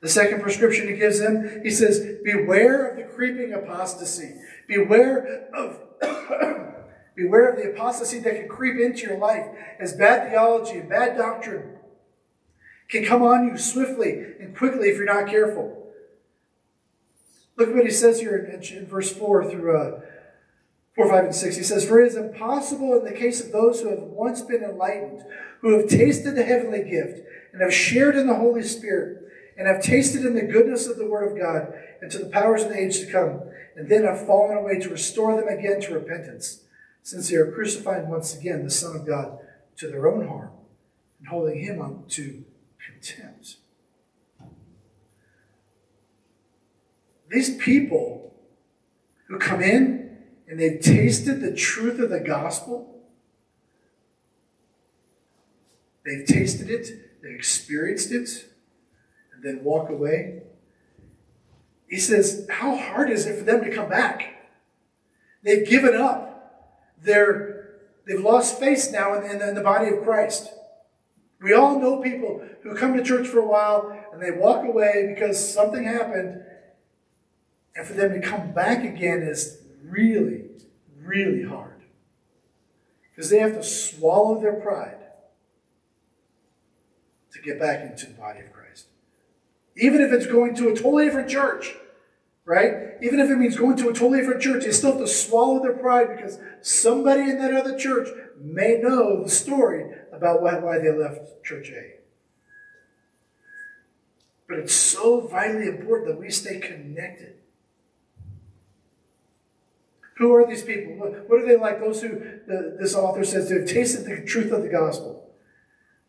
The 0.00 0.08
second 0.08 0.42
prescription 0.42 0.88
he 0.88 0.94
gives 0.94 1.18
them, 1.20 1.60
he 1.62 1.70
says, 1.70 2.18
Beware 2.22 2.88
of 2.88 2.96
the 2.96 3.02
creeping 3.04 3.52
apostasy. 3.52 4.34
Beware 4.66 5.48
of. 5.54 5.80
Beware 7.16 7.48
of 7.48 7.56
the 7.56 7.70
apostasy 7.70 8.18
that 8.18 8.36
can 8.36 8.46
creep 8.46 8.78
into 8.78 9.06
your 9.06 9.16
life 9.16 9.46
as 9.80 9.94
bad 9.94 10.28
theology 10.28 10.78
and 10.78 10.88
bad 10.88 11.16
doctrine 11.16 11.76
can 12.88 13.04
come 13.04 13.22
on 13.22 13.48
you 13.48 13.56
swiftly 13.56 14.34
and 14.38 14.56
quickly 14.56 14.88
if 14.88 14.96
you're 14.96 15.06
not 15.06 15.26
careful. 15.26 15.86
Look 17.56 17.74
what 17.74 17.84
he 17.84 17.90
says 17.90 18.20
here 18.20 18.36
in, 18.36 18.86
verse 18.86 19.10
4 19.10 19.50
through 19.50 19.76
uh, 19.76 20.00
4, 20.96 21.10
5, 21.10 21.24
and 21.24 21.34
6. 21.34 21.56
He 21.56 21.62
says, 21.62 21.86
For 21.86 22.00
it 22.00 22.06
is 22.06 22.16
impossible 22.16 22.98
in 22.98 23.04
the 23.04 23.12
case 23.12 23.44
of 23.44 23.52
those 23.52 23.80
who 23.80 23.90
have 23.90 24.02
once 24.02 24.40
been 24.40 24.64
enlightened, 24.64 25.22
who 25.60 25.78
have 25.78 25.88
tasted 25.88 26.34
the 26.34 26.42
heavenly 26.42 26.82
gift, 26.82 27.20
and 27.52 27.60
have 27.60 27.72
shared 27.72 28.16
in 28.16 28.26
the 28.26 28.34
Holy 28.34 28.62
Spirit, 28.62 29.22
and 29.58 29.68
have 29.68 29.82
tasted 29.82 30.24
in 30.24 30.34
the 30.34 30.42
goodness 30.42 30.86
of 30.86 30.96
the 30.96 31.08
Word 31.08 31.30
of 31.30 31.38
God, 31.38 31.72
and 32.00 32.10
to 32.10 32.18
the 32.18 32.30
powers 32.30 32.62
of 32.62 32.70
the 32.70 32.78
age 32.78 32.98
to 33.00 33.12
come, 33.12 33.42
and 33.76 33.90
then 33.90 34.04
have 34.04 34.26
fallen 34.26 34.56
away 34.56 34.78
to 34.78 34.88
restore 34.88 35.36
them 35.36 35.48
again 35.48 35.80
to 35.82 35.94
repentance, 35.94 36.64
since 37.02 37.28
they 37.28 37.36
are 37.36 37.52
crucifying 37.52 38.08
once 38.08 38.34
again 38.34 38.64
the 38.64 38.70
Son 38.70 38.96
of 38.96 39.06
God 39.06 39.38
to 39.76 39.88
their 39.88 40.08
own 40.08 40.26
harm, 40.26 40.50
and 41.18 41.28
holding 41.28 41.62
him 41.62 41.82
up 41.82 42.08
to 42.08 42.42
contempt. 42.84 43.56
These 47.28 47.56
people 47.58 48.34
who 49.28 49.38
come 49.38 49.60
in 49.60 50.05
and 50.48 50.60
they've 50.60 50.80
tasted 50.80 51.40
the 51.40 51.54
truth 51.54 51.98
of 51.98 52.10
the 52.10 52.20
gospel, 52.20 53.02
they've 56.04 56.26
tasted 56.26 56.70
it, 56.70 57.22
they've 57.22 57.34
experienced 57.34 58.12
it, 58.12 58.46
and 59.34 59.42
then 59.42 59.64
walk 59.64 59.90
away. 59.90 60.42
He 61.88 61.98
says, 61.98 62.46
How 62.50 62.76
hard 62.76 63.10
is 63.10 63.26
it 63.26 63.38
for 63.38 63.44
them 63.44 63.64
to 63.64 63.74
come 63.74 63.88
back? 63.88 64.34
They've 65.42 65.66
given 65.68 65.94
up. 65.94 66.32
They're, 67.00 67.76
they've 68.06 68.20
lost 68.20 68.58
faith 68.58 68.88
now 68.92 69.14
in, 69.14 69.30
in, 69.30 69.42
in 69.42 69.54
the 69.54 69.62
body 69.62 69.94
of 69.94 70.02
Christ. 70.02 70.48
We 71.40 71.52
all 71.52 71.78
know 71.78 72.00
people 72.00 72.42
who 72.62 72.74
come 72.74 72.96
to 72.96 73.02
church 73.02 73.26
for 73.28 73.38
a 73.38 73.46
while 73.46 73.96
and 74.12 74.22
they 74.22 74.30
walk 74.30 74.64
away 74.64 75.12
because 75.14 75.52
something 75.52 75.84
happened 75.84 76.42
and 77.76 77.86
for 77.86 77.92
them 77.92 78.12
to 78.14 78.26
come 78.26 78.52
back 78.52 78.82
again 78.84 79.22
is 79.22 79.58
really, 79.82 80.44
really 80.98 81.44
hard. 81.44 81.82
Because 83.14 83.30
they 83.30 83.38
have 83.38 83.54
to 83.54 83.62
swallow 83.62 84.40
their 84.40 84.54
pride 84.54 84.98
to 87.32 87.40
get 87.40 87.58
back 87.58 87.88
into 87.90 88.06
the 88.06 88.14
body 88.14 88.40
of 88.40 88.52
Christ. 88.52 88.86
Even 89.76 90.00
if 90.00 90.12
it's 90.12 90.26
going 90.26 90.54
to 90.56 90.68
a 90.68 90.74
totally 90.74 91.04
different 91.04 91.28
church, 91.28 91.74
right? 92.44 92.94
Even 93.02 93.20
if 93.20 93.30
it 93.30 93.36
means 93.36 93.56
going 93.56 93.76
to 93.76 93.88
a 93.88 93.92
totally 93.92 94.20
different 94.20 94.40
church, 94.40 94.64
they 94.64 94.72
still 94.72 94.92
have 94.92 95.00
to 95.00 95.06
swallow 95.06 95.62
their 95.62 95.74
pride 95.74 96.16
because 96.16 96.38
somebody 96.62 97.22
in 97.22 97.38
that 97.38 97.52
other 97.52 97.76
church 97.76 98.08
may 98.40 98.78
know 98.78 99.22
the 99.22 99.28
story 99.28 99.84
about 100.12 100.42
why, 100.42 100.58
why 100.58 100.78
they 100.78 100.90
left 100.90 101.44
Church 101.44 101.70
A. 101.70 101.94
But 104.48 104.60
it's 104.60 104.74
so 104.74 105.26
vitally 105.26 105.66
important 105.66 106.08
that 106.08 106.20
we 106.20 106.30
stay 106.30 106.58
connected 106.60 107.34
who 110.16 110.34
are 110.34 110.46
these 110.46 110.62
people? 110.62 110.94
What 110.94 111.40
are 111.40 111.46
they 111.46 111.56
like? 111.56 111.80
Those 111.80 112.00
who, 112.00 112.20
this 112.78 112.94
author 112.94 113.24
says, 113.24 113.50
they've 113.50 113.66
tasted 113.66 114.04
the 114.06 114.24
truth 114.24 114.50
of 114.50 114.62
the 114.62 114.68
gospel. 114.68 115.30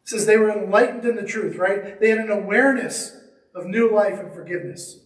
It 0.03 0.09
says 0.09 0.25
they 0.25 0.37
were 0.37 0.49
enlightened 0.49 1.03
in 1.03 1.17
the 1.17 1.25
truth, 1.25 1.57
right? 1.57 1.99
They 1.99 2.09
had 2.09 2.19
an 2.19 2.31
awareness 2.31 3.17
of 3.53 3.65
new 3.65 3.91
life 3.93 4.19
and 4.19 4.33
forgiveness. 4.33 4.99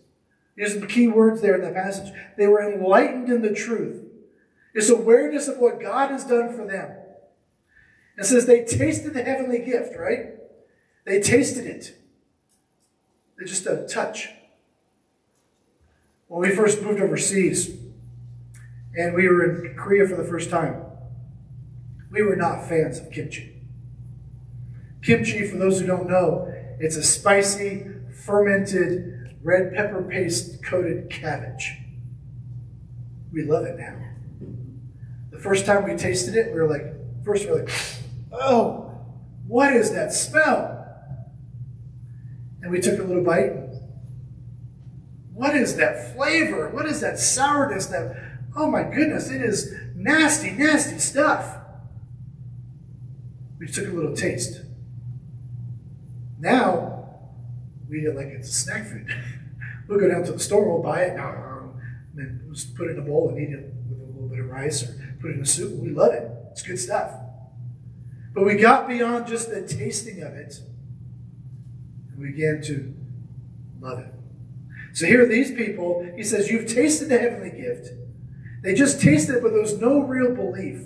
These 0.55 0.75
are 0.75 0.79
the 0.79 0.87
key 0.87 1.07
words 1.07 1.41
there 1.41 1.55
in 1.55 1.61
the 1.61 1.73
passage. 1.73 2.13
They 2.37 2.45
were 2.45 2.61
enlightened 2.61 3.29
in 3.29 3.41
the 3.41 3.53
truth. 3.53 4.03
It's 4.75 4.89
awareness 4.89 5.47
of 5.47 5.57
what 5.57 5.81
God 5.81 6.11
has 6.11 6.23
done 6.23 6.55
for 6.55 6.67
them. 6.67 6.95
It 8.17 8.25
says 8.25 8.45
they 8.45 8.63
tasted 8.63 9.15
the 9.15 9.23
heavenly 9.23 9.59
gift, 9.59 9.97
right? 9.97 10.35
They 11.05 11.19
tasted 11.19 11.65
it. 11.65 11.97
They 13.39 13.45
just 13.45 13.65
a 13.65 13.87
touch. 13.87 14.29
When 16.27 16.41
we 16.47 16.55
first 16.55 16.83
moved 16.83 17.01
overseas, 17.01 17.75
and 18.95 19.13
we 19.13 19.27
were 19.27 19.43
in 19.43 19.75
Korea 19.75 20.07
for 20.07 20.15
the 20.15 20.23
first 20.23 20.49
time. 20.49 20.83
We 22.11 22.21
were 22.21 22.35
not 22.35 22.67
fans 22.67 22.99
of 22.99 23.11
kimchi. 23.11 23.61
Kimchi, 25.01 25.47
for 25.47 25.57
those 25.57 25.79
who 25.79 25.87
don't 25.87 26.09
know, 26.09 26.53
it's 26.79 26.95
a 26.95 27.03
spicy, 27.03 27.87
fermented, 28.25 29.37
red 29.41 29.73
pepper 29.73 30.03
paste 30.03 30.63
coated 30.63 31.09
cabbage. 31.09 31.77
We 33.31 33.43
love 33.43 33.65
it 33.65 33.77
now. 33.77 33.97
The 35.31 35.39
first 35.39 35.65
time 35.65 35.85
we 35.85 35.95
tasted 35.95 36.35
it, 36.35 36.53
we 36.53 36.59
were 36.59 36.67
like, 36.67 36.85
first 37.23 37.45
we 37.45 37.51
were 37.51 37.59
like, 37.63 37.71
oh, 38.31 38.91
what 39.47 39.73
is 39.73 39.91
that 39.93 40.13
smell? 40.13 40.85
And 42.61 42.71
we 42.71 42.79
took 42.79 42.99
a 42.99 43.03
little 43.03 43.23
bite. 43.23 43.53
What 45.33 45.55
is 45.55 45.77
that 45.77 46.13
flavor? 46.13 46.69
What 46.69 46.85
is 46.85 47.01
that 47.01 47.17
sourness? 47.17 47.87
That 47.87 48.30
Oh 48.55 48.69
my 48.69 48.83
goodness, 48.83 49.29
it 49.29 49.41
is 49.41 49.73
nasty, 49.95 50.51
nasty 50.51 50.99
stuff. 50.99 51.57
We 53.59 53.67
took 53.67 53.87
a 53.87 53.91
little 53.91 54.15
taste. 54.15 54.61
Now, 56.39 57.09
we 57.87 58.01
eat 58.01 58.05
it 58.05 58.15
like 58.15 58.27
it's 58.27 58.49
a 58.49 58.53
snack 58.53 58.87
food. 58.87 59.07
we'll 59.87 59.99
go 59.99 60.09
down 60.09 60.23
to 60.23 60.31
the 60.31 60.39
store, 60.39 60.67
we'll 60.67 60.83
buy 60.83 61.03
it, 61.03 61.17
and 61.17 61.71
then 62.15 62.41
just 62.51 62.75
put 62.75 62.87
it 62.87 62.91
in 62.91 62.99
a 62.99 63.01
bowl 63.01 63.29
and 63.29 63.37
eat 63.37 63.53
it 63.53 63.73
with 63.89 63.99
a 63.99 64.11
little 64.11 64.27
bit 64.27 64.39
of 64.39 64.49
rice 64.49 64.83
or 64.83 65.15
put 65.21 65.31
it 65.31 65.35
in 65.35 65.41
a 65.41 65.45
soup. 65.45 65.79
We 65.79 65.89
love 65.89 66.13
it. 66.13 66.29
It's 66.51 66.63
good 66.63 66.79
stuff. 66.79 67.11
But 68.33 68.45
we 68.45 68.55
got 68.55 68.87
beyond 68.87 69.27
just 69.27 69.49
the 69.49 69.61
tasting 69.61 70.23
of 70.23 70.33
it, 70.33 70.59
and 72.09 72.19
we 72.19 72.31
began 72.31 72.61
to 72.63 72.93
love 73.79 73.99
it. 73.99 74.13
So 74.93 75.05
here 75.05 75.23
are 75.23 75.27
these 75.27 75.51
people. 75.51 76.09
He 76.15 76.23
says, 76.23 76.49
You've 76.49 76.67
tasted 76.67 77.09
the 77.09 77.19
heavenly 77.19 77.51
gift. 77.51 77.89
They 78.61 78.73
just 78.73 79.01
tasted 79.01 79.35
it, 79.35 79.43
but 79.43 79.51
there 79.51 79.61
was 79.61 79.79
no 79.79 80.01
real 80.01 80.35
belief. 80.35 80.83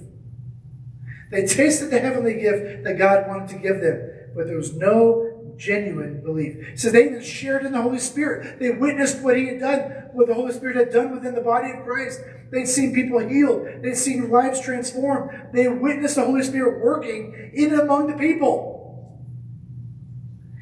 They 1.31 1.45
tasted 1.45 1.89
the 1.89 1.99
heavenly 1.99 2.35
gift 2.35 2.83
that 2.83 2.97
God 2.97 3.27
wanted 3.27 3.49
to 3.49 3.55
give 3.57 3.81
them, 3.81 4.09
but 4.35 4.47
there 4.47 4.57
was 4.57 4.73
no 4.73 5.53
genuine 5.57 6.21
belief. 6.21 6.79
So 6.79 6.89
they 6.89 7.05
even 7.05 7.21
shared 7.21 7.65
in 7.65 7.71
the 7.71 7.81
Holy 7.81 7.99
Spirit. 7.99 8.59
They 8.59 8.71
witnessed 8.71 9.21
what 9.21 9.37
He 9.37 9.47
had 9.47 9.59
done, 9.59 9.79
what 10.13 10.27
the 10.27 10.33
Holy 10.33 10.53
Spirit 10.53 10.75
had 10.75 10.91
done 10.91 11.11
within 11.11 11.35
the 11.35 11.41
body 11.41 11.71
of 11.71 11.83
Christ. 11.83 12.21
They'd 12.51 12.67
seen 12.67 12.93
people 12.93 13.19
healed. 13.19 13.67
They'd 13.81 13.95
seen 13.95 14.29
lives 14.29 14.61
transformed. 14.61 15.31
They 15.53 15.67
witnessed 15.67 16.15
the 16.15 16.25
Holy 16.25 16.43
Spirit 16.43 16.83
working 16.83 17.51
in 17.53 17.71
and 17.71 17.81
among 17.81 18.07
the 18.07 18.17
people. 18.17 18.73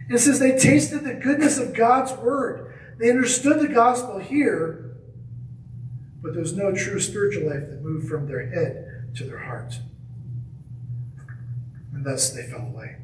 And 0.08 0.18
it 0.18 0.20
says 0.20 0.40
they 0.40 0.58
tasted 0.58 1.04
the 1.04 1.14
goodness 1.14 1.58
of 1.58 1.74
God's 1.74 2.14
word. 2.14 2.74
They 3.00 3.10
understood 3.10 3.60
the 3.60 3.74
gospel 3.74 4.20
here 4.20 4.83
but 6.24 6.32
there 6.32 6.42
was 6.42 6.56
no 6.56 6.74
true 6.74 7.02
spiritual 7.02 7.50
life 7.50 7.70
that 7.70 7.84
moved 7.84 8.08
from 8.08 8.28
their 8.28 8.48
head 8.48 9.14
to 9.16 9.26
their 9.26 9.40
heart. 9.40 9.76
And 11.94 12.06
thus 12.06 12.32
they 12.32 12.44
fell 12.44 12.72
away. 12.74 12.96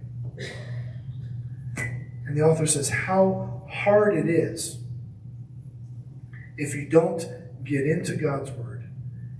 And 2.25 2.37
the 2.37 2.41
author 2.41 2.65
says 2.65 2.89
how 2.89 3.67
hard 3.69 4.15
it 4.15 4.29
is 4.29 4.77
if 6.57 6.73
you 6.73 6.87
don't 6.87 7.27
get 7.63 7.85
into 7.85 8.15
God's 8.15 8.51
word 8.51 8.89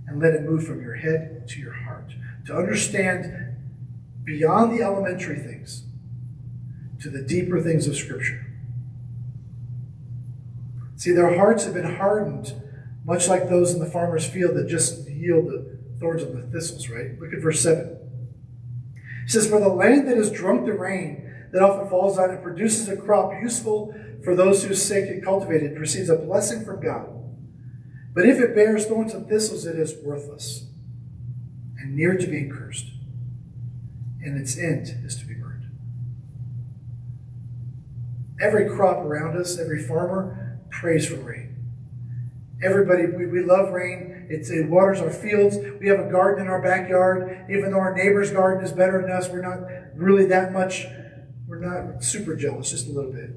and 0.06 0.20
let 0.20 0.34
it 0.34 0.42
move 0.42 0.66
from 0.66 0.82
your 0.82 0.96
head 0.96 1.48
to 1.48 1.58
your 1.58 1.72
heart. 1.72 2.12
To 2.46 2.56
understand 2.56 3.56
beyond 4.24 4.78
the 4.78 4.82
elementary 4.82 5.38
things 5.38 5.84
to 7.00 7.08
the 7.08 7.22
deeper 7.22 7.60
things 7.62 7.86
of 7.86 7.96
Scripture. 7.96 8.46
See, 10.96 11.12
their 11.12 11.34
hearts 11.36 11.64
have 11.64 11.72
been 11.72 11.96
hardened 11.96 12.52
much 13.10 13.26
like 13.26 13.48
those 13.48 13.74
in 13.74 13.80
the 13.80 13.90
farmer's 13.90 14.24
field 14.24 14.54
that 14.54 14.68
just 14.68 15.08
yield 15.10 15.46
the 15.46 15.78
thorns 15.98 16.22
and 16.22 16.40
the 16.40 16.46
thistles, 16.46 16.88
right? 16.88 17.18
Look 17.18 17.32
at 17.34 17.42
verse 17.42 17.60
7. 17.60 17.98
It 19.24 19.30
says, 19.30 19.48
For 19.48 19.58
the 19.58 19.68
land 19.68 20.06
that 20.06 20.16
has 20.16 20.30
drunk 20.30 20.64
the 20.64 20.74
rain 20.74 21.28
that 21.52 21.60
often 21.60 21.88
falls 21.88 22.18
on 22.18 22.30
it 22.30 22.40
produces 22.40 22.88
a 22.88 22.96
crop 22.96 23.32
useful 23.42 23.92
for 24.22 24.36
those 24.36 24.62
whose 24.62 24.80
sake 24.80 25.06
it 25.06 25.24
cultivated, 25.24 25.76
receives 25.76 26.08
a 26.08 26.14
blessing 26.14 26.64
from 26.64 26.80
God. 26.80 27.08
But 28.14 28.26
if 28.26 28.38
it 28.38 28.54
bears 28.54 28.86
thorns 28.86 29.12
and 29.12 29.28
thistles, 29.28 29.66
it 29.66 29.76
is 29.76 29.96
worthless 30.04 30.66
and 31.78 31.96
near 31.96 32.16
to 32.16 32.26
being 32.28 32.48
cursed, 32.48 32.86
and 34.22 34.40
its 34.40 34.56
end 34.56 35.04
is 35.04 35.16
to 35.16 35.24
be 35.24 35.34
burned. 35.34 35.64
Every 38.40 38.68
crop 38.68 38.98
around 38.98 39.36
us, 39.36 39.58
every 39.58 39.82
farmer 39.82 40.60
prays 40.70 41.08
for 41.08 41.16
rain. 41.16 41.49
Everybody, 42.62 43.06
we, 43.06 43.26
we 43.26 43.42
love 43.42 43.72
rain. 43.72 44.26
It's, 44.28 44.50
it 44.50 44.68
waters 44.68 45.00
our 45.00 45.10
fields. 45.10 45.56
We 45.80 45.88
have 45.88 45.98
a 45.98 46.10
garden 46.10 46.44
in 46.44 46.50
our 46.50 46.60
backyard. 46.60 47.46
Even 47.50 47.70
though 47.70 47.78
our 47.78 47.94
neighbor's 47.94 48.30
garden 48.30 48.64
is 48.64 48.72
better 48.72 49.00
than 49.00 49.10
us, 49.10 49.28
we're 49.28 49.40
not 49.40 49.66
really 49.96 50.26
that 50.26 50.52
much, 50.52 50.86
we're 51.48 51.58
not 51.58 52.04
super 52.04 52.36
jealous, 52.36 52.70
just 52.70 52.86
a 52.86 52.92
little 52.92 53.12
bit. 53.12 53.30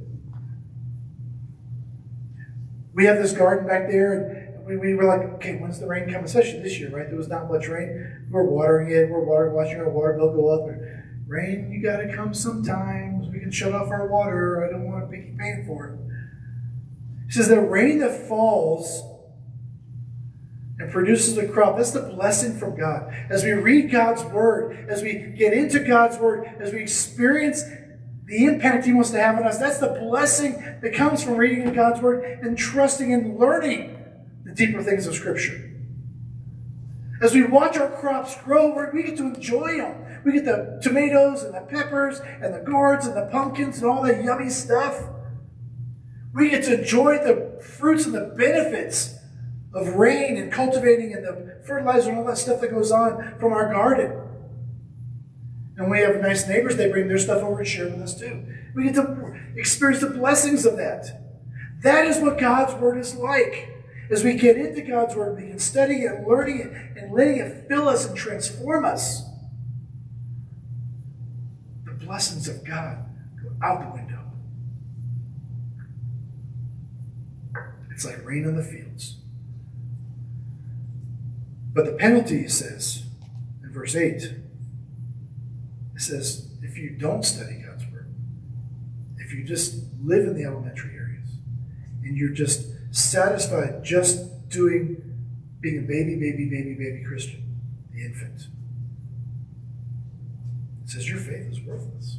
We 2.94 3.06
have 3.06 3.18
this 3.18 3.32
garden 3.32 3.66
back 3.66 3.90
there, 3.90 4.14
and 4.14 4.66
we, 4.66 4.78
we 4.78 4.94
were 4.94 5.06
like, 5.06 5.22
okay, 5.36 5.56
when's 5.56 5.80
the 5.80 5.88
rain 5.88 6.06
coming? 6.06 6.26
Especially 6.26 6.62
this 6.62 6.78
year, 6.78 6.90
right? 6.90 7.08
There 7.08 7.18
was 7.18 7.30
not 7.30 7.50
much 7.50 7.68
rain. 7.68 8.28
We're 8.30 8.44
watering 8.44 8.92
it. 8.92 9.10
We're 9.10 9.24
water, 9.24 9.52
watching 9.52 9.78
our 9.78 9.90
water 9.90 10.14
bill 10.14 10.34
go 10.34 10.50
up. 10.50 10.70
And 10.70 10.82
rain, 11.28 11.72
you 11.72 11.82
got 11.82 11.98
to 11.98 12.14
come 12.14 12.34
sometimes. 12.34 13.30
We 13.30 13.40
can 13.40 13.52
shut 13.52 13.74
off 13.74 13.90
our 13.90 14.08
water. 14.08 14.66
I 14.66 14.70
don't 14.70 14.84
want 14.84 15.06
to 15.06 15.08
be 15.10 15.34
paying 15.40 15.64
for 15.66 15.88
it. 15.88 16.00
He 17.28 17.32
says 17.32 17.48
the 17.48 17.62
rain 17.62 18.00
that 18.00 18.28
falls 18.28 19.13
and 20.80 20.92
produces 20.92 21.38
a 21.38 21.48
crop. 21.48 21.78
That's 21.78 21.92
the 21.92 22.02
blessing 22.02 22.58
from 22.58 22.78
God. 22.78 23.14
As 23.30 23.44
we 23.44 23.52
read 23.52 23.92
God's 23.92 24.24
word, 24.24 24.90
as 24.90 25.04
we 25.04 25.14
get 25.38 25.54
into 25.54 25.80
God's 25.80 26.18
word, 26.18 26.46
as 26.60 26.74
we 26.74 26.82
experience 26.82 27.64
the 28.26 28.46
impact 28.46 28.86
He 28.86 28.94
wants 28.94 29.12
to 29.12 29.20
have 29.20 29.36
on 29.38 29.44
us, 29.44 29.60
that's 29.60 29.78
the 29.78 30.00
blessing 30.02 30.54
that 30.82 30.94
comes 30.94 31.24
from 31.24 31.36
reading 31.36 31.68
in 31.68 31.74
God's 31.74 32.02
word 32.02 32.24
and 32.42 32.58
trusting 32.58 33.14
and 33.14 33.38
learning 33.38 33.98
the 34.46 34.52
deeper 34.52 34.82
things 34.82 35.06
of 35.06 35.14
Scripture. 35.14 35.70
As 37.22 37.34
we 37.34 37.44
watch 37.44 37.78
our 37.78 37.90
crops 37.90 38.36
grow, 38.42 38.90
we 38.94 39.04
get 39.04 39.18
to 39.18 39.24
enjoy 39.24 39.78
them. 39.78 40.22
We 40.26 40.34
get 40.34 40.46
the 40.46 40.80
tomatoes 40.82 41.44
and 41.44 41.54
the 41.54 41.62
peppers 41.62 42.20
and 42.20 42.54
the 42.54 42.60
gourds 42.60 43.06
and 43.06 43.16
the 43.16 43.28
pumpkins 43.28 43.78
and 43.78 43.86
all 43.86 44.04
that 44.04 44.24
yummy 44.24 44.50
stuff. 44.50 45.02
We 46.34 46.50
get 46.50 46.64
to 46.66 46.80
enjoy 46.80 47.20
the 47.20 47.62
fruits 47.62 48.06
and 48.06 48.16
the 48.16 48.34
benefits 48.38 49.16
of 49.74 49.96
rain 49.96 50.38
and 50.38 50.52
cultivating 50.52 51.14
and 51.14 51.26
the 51.26 51.62
fertilizer 51.66 52.10
and 52.10 52.20
all 52.20 52.26
that 52.26 52.38
stuff 52.38 52.62
that 52.62 52.72
goes 52.72 52.92
on 52.92 53.40
from 53.40 53.54
our 53.54 53.72
garden. 53.72 54.20
And 55.78 55.90
we 55.90 56.00
have 56.00 56.22
nice 56.22 56.48
neighbors, 56.48 56.76
they 56.76 56.92
bring 56.92 57.08
their 57.08 57.18
stuff 57.18 57.42
over 57.42 57.60
and 57.60 57.68
share 57.68 57.86
with 57.86 58.02
us 58.02 58.18
too. 58.18 58.46
We 58.76 58.84
get 58.84 58.96
to 58.96 59.36
experience 59.56 60.02
the 60.02 60.10
blessings 60.10 60.66
of 60.66 60.78
that. 60.78 61.08
That 61.82 62.06
is 62.06 62.20
what 62.20 62.38
God's 62.40 62.74
Word 62.76 62.98
is 62.98 63.16
like. 63.16 63.70
As 64.12 64.24
we 64.24 64.36
get 64.36 64.58
into 64.58 64.82
God's 64.82 65.16
Word, 65.16 65.42
we 65.42 65.48
can 65.48 65.60
study 65.60 66.04
it 66.04 66.28
learning 66.28 66.60
it 66.60 66.98
and 66.98 67.12
letting 67.12 67.38
it 67.38 67.68
fill 67.68 67.90
us 67.90 68.06
and 68.06 68.16
transform 68.16 68.86
us. 68.86 69.24
The 71.86 71.94
blessings 71.94 72.48
of 72.48 72.64
God 72.64 72.98
go 73.42 73.50
out 73.66 73.82
the 73.82 73.96
window. 73.96 74.20
It's 77.92 78.06
like 78.06 78.24
rain 78.26 78.46
on 78.46 78.56
the 78.56 78.64
fields. 78.64 79.23
But 81.74 81.86
the 81.86 81.94
penalty, 81.94 82.44
he 82.44 82.48
says, 82.48 83.04
in 83.64 83.72
verse 83.74 83.96
8, 83.96 84.22
it 84.22 84.34
says, 85.98 86.48
if 86.62 86.78
you 86.78 86.92
don't 86.92 87.24
study 87.24 87.64
God's 87.66 87.86
word, 87.92 88.14
if 89.18 89.34
you 89.34 89.44
just 89.44 89.76
live 90.02 90.28
in 90.28 90.36
the 90.36 90.44
elementary 90.44 90.96
areas, 90.96 91.30
and 92.04 92.16
you're 92.18 92.30
just 92.30 92.68
satisfied 92.92 93.84
just 93.84 94.50
doing, 94.50 95.02
being 95.62 95.80
a 95.80 95.82
baby, 95.82 96.16
baby, 96.16 96.48
baby, 96.50 96.76
baby 96.76 97.04
Christian, 97.04 97.44
the 97.92 98.06
infant, 98.06 98.48
it 100.84 100.90
says 100.90 101.10
your 101.10 101.20
faith 101.20 101.52
is 101.52 101.60
worthless. 101.62 102.18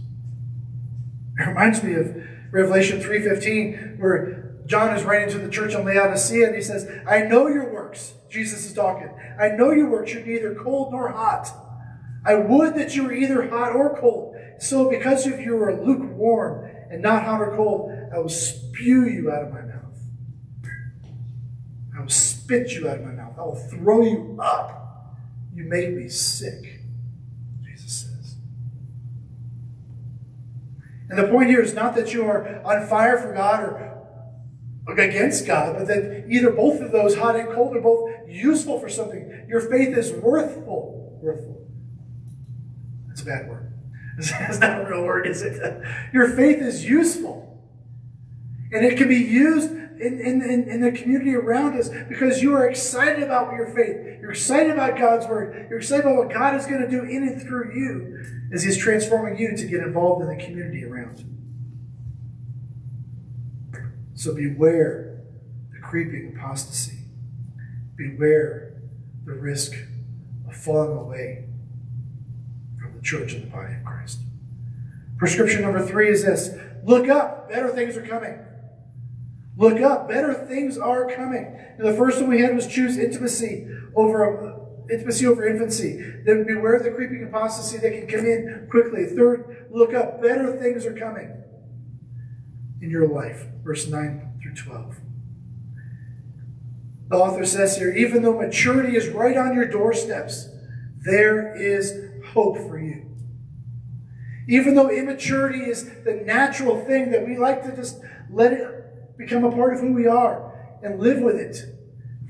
It 1.38 1.46
reminds 1.46 1.82
me 1.82 1.94
of 1.94 2.16
Revelation 2.50 3.00
3.15, 3.00 3.98
where 3.98 4.54
John 4.66 4.96
is 4.96 5.04
writing 5.04 5.28
to 5.30 5.38
the 5.38 5.50
church 5.50 5.74
in 5.74 5.84
Laodicea, 5.84 6.46
and 6.46 6.56
he 6.56 6.62
says, 6.62 6.88
I 7.06 7.22
know 7.22 7.48
your 7.48 7.72
works. 7.72 8.14
Jesus 8.34 8.66
is 8.66 8.72
talking. 8.72 9.08
I 9.38 9.50
know 9.50 9.70
your 9.70 9.88
works. 9.88 10.12
You're 10.12 10.26
neither 10.26 10.56
cold 10.56 10.90
nor 10.90 11.08
hot. 11.10 11.48
I 12.26 12.34
would 12.34 12.74
that 12.74 12.96
you 12.96 13.04
were 13.04 13.12
either 13.12 13.48
hot 13.48 13.76
or 13.76 13.96
cold. 13.96 14.34
So 14.58 14.90
because 14.90 15.24
if 15.24 15.40
you 15.40 15.56
are 15.62 15.80
lukewarm 15.84 16.68
and 16.90 17.00
not 17.00 17.22
hot 17.22 17.40
or 17.40 17.54
cold, 17.54 17.92
I 18.12 18.18
will 18.18 18.28
spew 18.28 19.06
you 19.06 19.30
out 19.30 19.44
of 19.44 19.52
my 19.52 19.60
mouth. 19.60 19.98
I 21.96 22.00
will 22.00 22.08
spit 22.08 22.72
you 22.72 22.88
out 22.88 22.98
of 22.98 23.04
my 23.04 23.12
mouth. 23.12 23.38
I 23.38 23.42
will 23.42 23.54
throw 23.54 24.02
you 24.02 24.36
up. 24.42 25.14
You 25.54 25.64
make 25.64 25.90
me 25.90 26.08
sick, 26.08 26.80
Jesus 27.64 27.92
says. 27.92 28.34
And 31.08 31.16
the 31.16 31.28
point 31.28 31.50
here 31.50 31.60
is 31.60 31.72
not 31.72 31.94
that 31.94 32.12
you 32.12 32.24
are 32.24 32.60
on 32.64 32.88
fire 32.88 33.16
for 33.16 33.32
God 33.32 33.62
or 33.62 33.93
against 34.86 35.46
God, 35.46 35.76
but 35.78 35.86
that 35.88 36.26
either 36.28 36.50
both 36.50 36.80
of 36.80 36.92
those, 36.92 37.16
hot 37.16 37.36
and 37.36 37.48
cold, 37.48 37.76
are 37.76 37.80
both 37.80 38.10
useful 38.28 38.78
for 38.78 38.88
something. 38.88 39.46
Your 39.48 39.60
faith 39.60 39.96
is 39.96 40.12
worthful. 40.12 41.18
Worthful. 41.22 41.66
That's 43.08 43.22
a 43.22 43.24
bad 43.24 43.48
word. 43.48 43.72
It's 44.18 44.60
not 44.60 44.82
a 44.82 44.86
real 44.88 45.02
word, 45.02 45.26
is 45.26 45.42
it? 45.42 45.60
Your 46.12 46.28
faith 46.28 46.58
is 46.58 46.84
useful. 46.84 47.44
And 48.72 48.84
it 48.84 48.96
can 48.96 49.08
be 49.08 49.16
used 49.16 49.70
in, 49.70 50.20
in, 50.20 50.42
in, 50.42 50.68
in 50.68 50.80
the 50.80 50.92
community 50.92 51.34
around 51.34 51.78
us 51.78 51.88
because 52.08 52.42
you 52.42 52.54
are 52.54 52.68
excited 52.68 53.22
about 53.22 53.54
your 53.54 53.66
faith. 53.66 54.20
You're 54.20 54.32
excited 54.32 54.72
about 54.72 54.98
God's 54.98 55.26
word. 55.26 55.66
You're 55.70 55.78
excited 55.78 56.04
about 56.04 56.16
what 56.16 56.32
God 56.32 56.54
is 56.56 56.66
going 56.66 56.82
to 56.82 56.90
do 56.90 57.02
in 57.04 57.22
and 57.22 57.42
through 57.42 57.74
you 57.74 58.24
as 58.52 58.62
He's 58.62 58.76
transforming 58.76 59.38
you 59.38 59.56
to 59.56 59.66
get 59.66 59.80
involved 59.80 60.22
in 60.22 60.36
the 60.36 60.44
community 60.44 60.84
around 60.84 61.20
you. 61.20 61.33
So 64.14 64.34
beware 64.34 65.20
the 65.72 65.80
creeping 65.80 66.34
apostasy. 66.36 66.98
Beware 67.96 68.74
the 69.24 69.34
risk 69.34 69.74
of 70.46 70.56
falling 70.56 70.96
away 70.96 71.46
from 72.80 72.94
the 72.94 73.02
church 73.02 73.32
and 73.32 73.44
the 73.44 73.46
body 73.48 73.74
of 73.74 73.84
Christ. 73.84 74.20
Prescription 75.16 75.62
number 75.62 75.84
three 75.84 76.08
is 76.08 76.24
this 76.24 76.50
look 76.84 77.08
up, 77.08 77.48
better 77.48 77.70
things 77.70 77.96
are 77.96 78.06
coming. 78.06 78.38
Look 79.56 79.80
up, 79.80 80.08
better 80.08 80.34
things 80.34 80.76
are 80.76 81.08
coming. 81.14 81.56
And 81.78 81.86
the 81.86 81.94
first 81.94 82.20
one 82.20 82.30
we 82.30 82.40
had 82.40 82.54
was 82.54 82.66
choose 82.66 82.98
intimacy 82.98 83.68
over 83.94 84.48
uh, 84.48 84.92
intimacy 84.92 85.26
over 85.26 85.46
infancy. 85.46 85.96
Then 86.24 86.44
beware 86.44 86.74
of 86.74 86.84
the 86.84 86.90
creeping 86.90 87.24
apostasy 87.24 87.78
that 87.78 87.92
can 87.92 88.06
come 88.06 88.26
in 88.26 88.66
quickly. 88.70 89.06
Third, 89.06 89.68
look 89.70 89.94
up, 89.94 90.20
better 90.20 90.56
things 90.56 90.86
are 90.86 90.94
coming 90.94 91.43
in 92.80 92.90
your 92.90 93.08
life. 93.08 93.46
Verse 93.62 93.86
9 93.86 94.38
through 94.42 94.54
12. 94.54 94.96
The 97.08 97.16
author 97.16 97.44
says 97.44 97.76
here, 97.76 97.92
even 97.92 98.22
though 98.22 98.38
maturity 98.38 98.96
is 98.96 99.08
right 99.08 99.36
on 99.36 99.54
your 99.54 99.66
doorsteps, 99.66 100.48
there 101.04 101.54
is 101.54 102.10
hope 102.32 102.56
for 102.56 102.78
you. 102.78 103.06
Even 104.48 104.74
though 104.74 104.90
immaturity 104.90 105.60
is 105.60 105.88
the 106.04 106.22
natural 106.26 106.84
thing 106.84 107.10
that 107.10 107.26
we 107.26 107.36
like 107.36 107.62
to 107.64 107.74
just 107.74 108.00
let 108.30 108.52
it 108.52 109.16
become 109.16 109.44
a 109.44 109.50
part 109.50 109.74
of 109.74 109.80
who 109.80 109.92
we 109.92 110.06
are 110.06 110.52
and 110.82 111.00
live 111.00 111.20
with 111.20 111.36
it, 111.36 111.56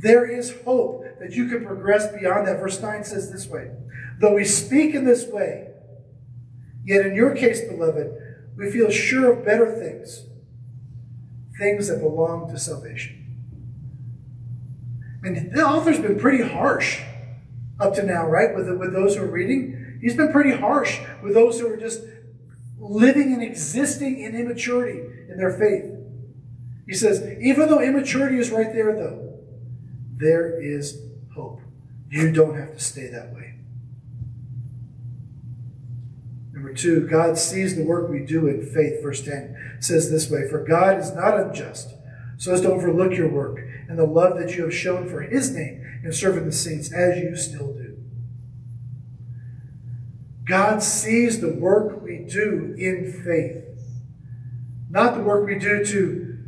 there 0.01 0.27
is 0.27 0.55
hope 0.65 1.05
that 1.19 1.33
you 1.33 1.49
can 1.49 1.65
progress 1.65 2.13
beyond 2.13 2.47
that. 2.47 2.61
Verse 2.61 2.81
9 2.81 3.05
says 3.05 3.33
this 3.33 3.47
way 3.47 3.71
Though 4.21 4.35
we 4.35 4.45
speak 4.45 4.95
in 4.95 5.05
this 5.05 5.27
way, 5.27 5.69
yet 6.85 7.07
in 7.07 7.15
your 7.15 7.35
case, 7.35 7.63
beloved, 7.63 8.13
we 8.57 8.71
feel 8.71 8.91
sure 8.91 9.33
of 9.33 9.45
better 9.45 9.73
things 9.73 10.27
things 11.59 11.89
that 11.89 12.01
belong 12.01 12.51
to 12.51 12.59
salvation. 12.59 13.21
And 15.23 15.53
the 15.53 15.65
author's 15.65 15.99
been 15.99 16.19
pretty 16.19 16.43
harsh 16.43 17.01
up 17.81 17.95
to 17.95 18.03
now, 18.03 18.29
right? 18.29 18.55
With, 18.55 18.69
with 18.79 18.93
those 18.93 19.17
who 19.17 19.23
are 19.23 19.31
reading. 19.31 19.99
He's 20.01 20.17
been 20.17 20.33
pretty 20.33 20.53
harsh 20.53 21.01
with 21.23 21.35
those 21.35 21.59
who 21.59 21.73
are 21.73 21.77
just 21.77 22.03
living 22.79 23.33
and 23.33 23.43
existing 23.43 24.21
in 24.21 24.37
immaturity 24.37 25.01
in 25.31 25.39
their 25.39 25.53
faith. 25.53 25.91
He 26.87 26.95
says, 26.95 27.27
even 27.41 27.69
though 27.69 27.81
immaturity 27.81 28.39
is 28.39 28.51
right 28.51 28.73
there, 28.73 28.95
though, 28.95 29.41
there 30.17 30.61
is 30.61 31.01
hope. 31.35 31.61
You 32.11 32.31
don't 32.31 32.57
have 32.57 32.75
to 32.75 32.81
stay 32.81 33.09
that 33.09 33.33
way. 33.35 33.54
Number 36.65 36.79
two, 36.79 37.07
God 37.07 37.37
sees 37.37 37.77
the 37.77 37.85
work 37.85 38.09
we 38.09 38.21
do 38.21 38.47
in 38.47 38.65
faith. 38.65 39.03
Verse 39.03 39.23
10 39.23 39.77
says 39.81 40.11
this 40.11 40.31
way 40.31 40.49
For 40.49 40.65
God 40.65 40.99
is 40.99 41.13
not 41.13 41.39
unjust, 41.39 41.93
so 42.39 42.55
as 42.55 42.63
to 42.63 42.73
overlook 42.73 43.13
your 43.13 43.29
work 43.29 43.59
and 43.87 43.99
the 43.99 44.07
love 44.07 44.39
that 44.39 44.57
you 44.57 44.63
have 44.63 44.75
shown 44.75 45.07
for 45.07 45.21
his 45.21 45.55
name 45.55 46.01
in 46.03 46.11
serving 46.11 46.47
the 46.47 46.53
saints, 46.53 46.91
as 46.91 47.19
you 47.19 47.37
still 47.37 47.75
do. 47.75 47.99
God 50.47 50.83
sees 50.83 51.43
the 51.43 51.53
work 51.53 52.03
we 52.03 52.21
do 52.21 52.75
in 52.79 53.13
faith, 53.13 53.63
not 54.89 55.17
the 55.17 55.23
work 55.23 55.47
we 55.47 55.59
do 55.59 55.85
to 55.85 56.39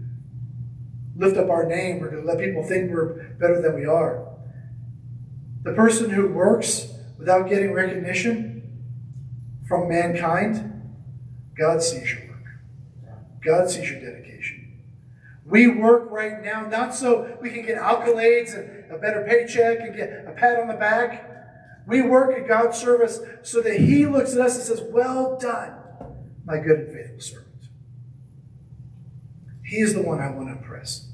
lift 1.14 1.36
up 1.36 1.50
our 1.50 1.66
name 1.66 2.02
or 2.02 2.10
to 2.10 2.22
let 2.22 2.38
people 2.38 2.62
think 2.62 2.90
we're 2.90 3.34
better 3.34 3.60
than 3.60 3.74
we 3.74 3.84
are. 3.84 4.26
The 5.62 5.74
person 5.74 6.08
who 6.08 6.28
works 6.28 6.88
without 7.18 7.50
getting 7.50 7.74
recognition 7.74 8.55
from 9.66 9.88
mankind, 9.88 10.72
God 11.56 11.82
sees 11.82 12.12
your 12.12 12.28
work. 12.28 12.44
God 13.44 13.70
sees 13.70 13.90
your 13.90 14.00
dedication. 14.00 14.82
We 15.44 15.68
work 15.68 16.10
right 16.10 16.42
now 16.42 16.66
not 16.66 16.94
so 16.94 17.38
we 17.40 17.50
can 17.50 17.64
get 17.64 17.78
accolades 17.78 18.54
and 18.54 18.90
a 18.90 18.98
better 18.98 19.24
paycheck 19.28 19.80
and 19.80 19.96
get 19.96 20.24
a 20.26 20.32
pat 20.32 20.58
on 20.60 20.68
the 20.68 20.74
back. 20.74 21.32
We 21.86 22.02
work 22.02 22.36
at 22.36 22.48
God's 22.48 22.78
service 22.78 23.20
so 23.42 23.60
that 23.62 23.78
He 23.78 24.06
looks 24.06 24.34
at 24.34 24.40
us 24.40 24.56
and 24.56 24.64
says, 24.64 24.82
Well 24.90 25.38
done, 25.38 25.74
my 26.44 26.58
good 26.58 26.80
and 26.80 26.92
faithful 26.92 27.20
servant. 27.20 27.46
He 29.64 29.78
is 29.78 29.94
the 29.94 30.02
one 30.02 30.20
I 30.20 30.30
want 30.30 30.48
to 30.48 30.52
impress. 30.54 31.08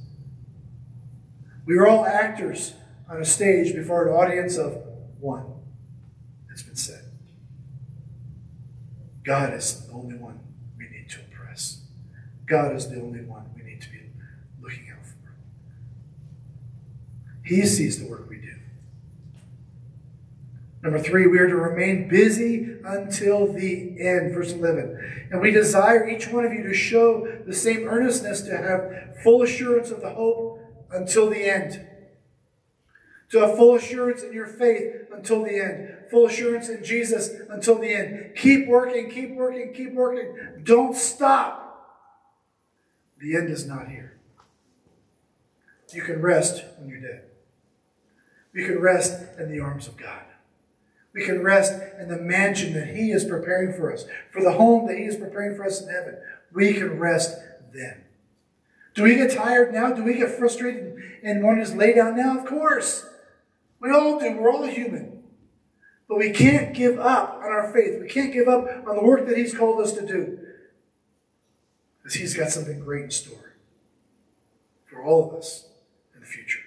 We 1.66 1.76
are 1.76 1.86
all 1.86 2.04
actors 2.04 2.74
on 3.08 3.20
a 3.20 3.24
stage 3.24 3.74
before 3.74 4.08
an 4.08 4.14
audience 4.14 4.56
of 4.56 4.82
one. 5.20 5.46
It's 6.50 6.62
been 6.62 6.76
said. 6.76 7.01
God 9.24 9.54
is 9.54 9.86
the 9.86 9.92
only 9.92 10.16
one 10.16 10.40
we 10.76 10.88
need 10.88 11.08
to 11.10 11.20
impress. 11.20 11.82
God 12.46 12.74
is 12.74 12.88
the 12.88 13.00
only 13.00 13.20
one 13.20 13.50
we 13.56 13.62
need 13.62 13.80
to 13.82 13.90
be 13.90 14.00
looking 14.60 14.90
out 14.90 15.06
for. 15.06 15.34
He 17.44 17.64
sees 17.66 18.00
the 18.02 18.08
work 18.08 18.28
we 18.28 18.36
do. 18.36 18.54
Number 20.82 20.98
three, 20.98 21.28
we 21.28 21.38
are 21.38 21.46
to 21.46 21.56
remain 21.56 22.08
busy 22.08 22.76
until 22.84 23.52
the 23.52 23.96
end. 24.00 24.34
Verse 24.34 24.52
11. 24.52 25.28
And 25.30 25.40
we 25.40 25.52
desire 25.52 26.08
each 26.08 26.28
one 26.28 26.44
of 26.44 26.52
you 26.52 26.64
to 26.64 26.74
show 26.74 27.28
the 27.46 27.54
same 27.54 27.86
earnestness 27.86 28.42
to 28.42 28.56
have 28.56 29.16
full 29.22 29.42
assurance 29.42 29.92
of 29.92 30.00
the 30.00 30.10
hope 30.10 30.60
until 30.90 31.30
the 31.30 31.48
end. 31.48 31.86
To 33.30 33.38
have 33.38 33.56
full 33.56 33.76
assurance 33.76 34.24
in 34.24 34.32
your 34.32 34.48
faith 34.48 35.06
until 35.12 35.44
the 35.44 35.56
end. 35.62 35.96
Full 36.12 36.26
assurance 36.26 36.68
in 36.68 36.84
Jesus 36.84 37.30
until 37.48 37.78
the 37.78 37.88
end. 37.88 38.36
Keep 38.36 38.68
working, 38.68 39.10
keep 39.10 39.34
working, 39.34 39.72
keep 39.74 39.94
working. 39.94 40.62
Don't 40.62 40.94
stop. 40.94 41.58
The 43.18 43.34
end 43.34 43.48
is 43.48 43.66
not 43.66 43.88
here. 43.88 44.20
You 45.92 46.02
can 46.02 46.20
rest 46.20 46.62
when 46.78 46.90
you're 46.90 47.00
dead. 47.00 47.24
We 48.52 48.64
can 48.64 48.78
rest 48.78 49.22
in 49.38 49.50
the 49.50 49.60
arms 49.60 49.88
of 49.88 49.96
God. 49.96 50.24
We 51.14 51.24
can 51.24 51.42
rest 51.42 51.72
in 51.98 52.08
the 52.08 52.18
mansion 52.18 52.74
that 52.74 52.88
He 52.88 53.10
is 53.10 53.24
preparing 53.24 53.74
for 53.74 53.90
us, 53.90 54.04
for 54.30 54.42
the 54.42 54.52
home 54.52 54.86
that 54.88 54.98
He 54.98 55.04
is 55.04 55.16
preparing 55.16 55.56
for 55.56 55.64
us 55.64 55.82
in 55.82 55.88
heaven. 55.88 56.18
We 56.52 56.74
can 56.74 56.98
rest 56.98 57.38
then. 57.72 58.04
Do 58.94 59.04
we 59.04 59.14
get 59.14 59.30
tired 59.30 59.72
now? 59.72 59.92
Do 59.92 60.04
we 60.04 60.14
get 60.14 60.30
frustrated 60.30 60.94
and 61.22 61.42
want 61.42 61.58
to 61.58 61.64
just 61.64 61.76
lay 61.76 61.94
down 61.94 62.16
now? 62.16 62.38
Of 62.38 62.46
course. 62.46 63.06
We 63.80 63.90
all 63.90 64.18
do. 64.20 64.36
We're 64.36 64.52
all 64.52 64.66
human. 64.66 65.11
But 66.12 66.18
we 66.18 66.30
can't 66.30 66.74
give 66.74 67.00
up 67.00 67.40
on 67.42 67.50
our 67.50 67.72
faith. 67.72 67.98
We 67.98 68.06
can't 68.06 68.34
give 68.34 68.46
up 68.46 68.66
on 68.86 68.96
the 68.96 69.02
work 69.02 69.26
that 69.28 69.38
He's 69.38 69.56
called 69.56 69.80
us 69.80 69.94
to 69.94 70.06
do. 70.06 70.38
Because 71.98 72.16
He's 72.16 72.36
got 72.36 72.50
something 72.50 72.80
great 72.80 73.04
in 73.04 73.10
store 73.10 73.54
for 74.84 75.02
all 75.02 75.30
of 75.30 75.34
us 75.38 75.70
in 76.14 76.20
the 76.20 76.26
future. 76.26 76.58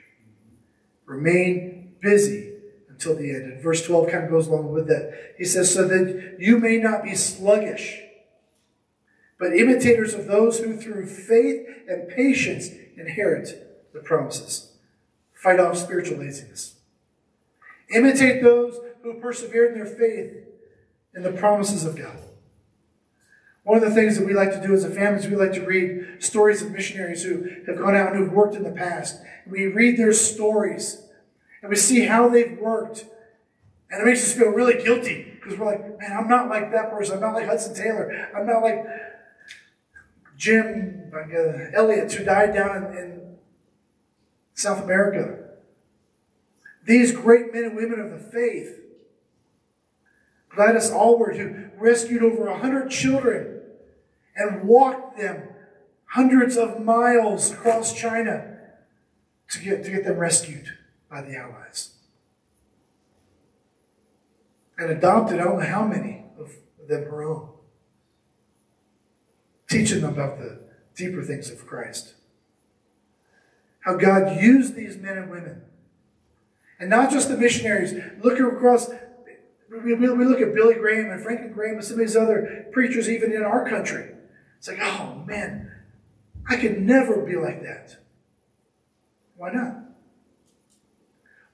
Remain 1.05 1.93
busy 2.01 2.53
until 2.89 3.15
the 3.15 3.29
end. 3.29 3.43
And 3.43 3.61
verse 3.61 3.85
12 3.85 4.09
kind 4.09 4.23
of 4.23 4.31
goes 4.31 4.47
along 4.47 4.71
with 4.71 4.87
that. 4.87 5.35
He 5.37 5.45
says, 5.45 5.71
So 5.71 5.87
that 5.89 6.37
you 6.39 6.57
may 6.57 6.77
not 6.77 7.03
be 7.03 7.13
sluggish, 7.13 8.01
but 9.37 9.53
imitators 9.53 10.15
of 10.15 10.25
those 10.25 10.57
who 10.57 10.75
through 10.75 11.05
faith 11.05 11.67
and 11.87 12.09
patience 12.09 12.69
inherit 12.97 13.93
the 13.93 13.99
promises. 13.99 14.71
Fight 15.35 15.59
off 15.59 15.77
spiritual 15.77 16.17
laziness. 16.17 16.77
Imitate 17.93 18.41
those 18.41 18.79
who 19.06 19.20
persevere 19.20 19.68
in 19.68 19.76
their 19.76 19.86
faith 19.86 20.34
in 21.14 21.22
the 21.22 21.32
promises 21.32 21.86
of 21.86 21.95
God. 21.95 22.18
One 23.62 23.78
of 23.78 23.84
the 23.88 23.93
things 23.93 24.18
that 24.18 24.26
we 24.26 24.34
like 24.34 24.51
to 24.51 24.62
do 24.62 24.74
as 24.74 24.84
a 24.84 24.89
family 24.89 25.20
is 25.20 25.28
we 25.28 25.36
like 25.36 25.53
to 25.53 25.66
read 25.66 26.24
stories 26.24 26.64
of 26.64 26.72
missionaries 26.72 27.24
who 27.24 27.47
have 27.68 27.78
gone 27.78 27.95
out 27.95 28.14
and 28.14 28.18
who've 28.18 28.34
worked 28.34 28.56
in 28.56 28.64
the 28.64 28.72
past. 28.72 29.22
We 29.45 29.68
read 29.68 29.97
their 29.97 30.12
stories 30.12 31.03
and 31.62 31.70
we 31.70 31.76
see 31.76 32.01
how 32.01 32.30
they've 32.30 32.58
worked. 32.58 33.06
And 33.91 34.01
it 34.01 34.06
makes 34.06 34.24
us 34.24 34.34
feel 34.34 34.49
really 34.49 34.84
guilty 34.84 35.34
because 35.36 35.58
we're 35.58 35.68
like, 35.68 35.99
man, 35.99 36.18
I'm 36.18 36.28
not 36.28 36.49
like 36.49 36.72
that 36.72 36.89
person. 36.89 37.16
I'm 37.16 37.22
not 37.22 37.36
like 37.36 37.45
Hudson 37.45 37.76
Taylor. 37.76 38.30
I'm 38.36 38.47
not 38.47 38.64
like 38.64 38.88
Jim 40.36 41.12
uh, 41.14 41.78
Elliot, 41.78 42.12
who 42.12 42.24
died 42.26 42.56
down 42.56 42.86
in, 42.86 42.97
in 42.97 43.38
South 44.56 44.84
America. 44.84 45.43
These 46.86 47.12
great 47.12 47.53
men 47.53 47.66
and 47.66 47.76
women 47.76 47.99
of 47.99 48.10
the 48.10 48.20
faith. 48.20 48.82
Gladys 50.56 50.89
Aylward, 50.89 51.38
who 51.38 51.66
rescued 51.78 52.24
over 52.24 52.47
a 52.47 52.58
hundred 52.58 52.89
children 52.89 53.62
and 54.36 54.64
walked 54.64 55.18
them 55.18 55.49
hundreds 56.06 56.58
of 56.58 56.84
miles 56.84 57.51
across 57.51 57.93
China 57.93 58.58
to 59.49 59.60
get, 59.60 59.84
to 59.84 59.91
get 59.91 60.03
them 60.03 60.18
rescued 60.18 60.78
by 61.10 61.22
the 61.22 61.36
Allies. 61.36 61.91
And 64.78 64.91
adopted, 64.91 65.39
I 65.39 65.45
don't 65.45 65.60
know 65.60 65.66
how 65.66 65.86
many 65.86 66.26
of 66.39 66.51
them 66.88 67.03
her 67.03 67.24
own. 67.24 67.49
Teaching 69.70 70.01
them 70.01 70.14
about 70.14 70.38
the 70.38 70.60
deeper 70.95 71.24
things 71.24 71.49
of 71.49 71.66
Christ. 71.66 72.16
How 73.82 73.95
God 73.95 74.41
used 74.41 74.76
these 74.76 74.97
men 74.97 75.18
and 75.18 75.30
women. 75.30 75.62
And 76.80 76.89
not 76.89 77.12
just 77.12 77.30
the 77.30 77.38
missionaries. 77.38 77.93
Look 78.22 78.39
across, 78.39 78.89
we, 79.84 79.93
we 79.93 80.26
look 80.26 80.41
at 80.41 80.53
Billy 80.53 80.76
Graham 80.76 81.11
and 81.11 81.21
Franklin 81.21 81.51
Graham 81.51 81.76
and 81.76 81.84
some 81.84 81.93
of 81.93 81.99
these 81.99 82.15
other 82.15 82.67
preachers, 82.71 83.09
even 83.09 83.32
in 83.32 83.43
our 83.43 83.67
country. 83.67 84.11
It's 84.57 84.67
like, 84.67 84.80
oh 84.82 85.23
man, 85.26 85.71
I 86.47 86.57
could 86.57 86.80
never 86.82 87.21
be 87.21 87.36
like 87.36 87.61
that. 87.63 87.97
Why 89.38 89.51
not? 89.51 89.78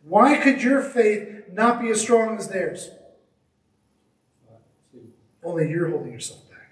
Why 0.03 0.37
could 0.37 0.61
your 0.61 0.81
faith 0.81 1.45
not 1.51 1.81
be 1.81 1.89
as 1.89 2.01
strong 2.01 2.37
as 2.37 2.47
theirs? 2.47 2.89
Only 5.43 5.69
you're 5.69 5.89
holding 5.89 6.13
yourself 6.13 6.47
back 6.49 6.71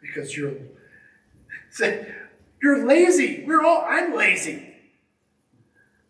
because 0.00 0.36
you're 0.36 0.54
you're 2.62 2.86
lazy. 2.86 3.44
We're 3.46 3.64
all 3.64 3.84
I'm 3.86 4.14
lazy. 4.14 4.68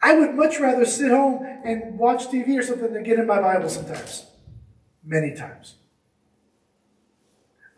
I 0.03 0.19
would 0.19 0.35
much 0.35 0.59
rather 0.59 0.85
sit 0.85 1.13
home 1.13 1.47
and 1.65 1.97
watch 1.97 2.27
TV 2.27 2.59
or 2.59 2.63
something 2.63 2.93
than 2.93 3.05
get 3.05 3.21
in 3.21 3.27
my 3.27 3.41
Bible 3.41 3.69
sometimes. 3.69 4.27
Many 5.05 5.35
times. 5.35 5.77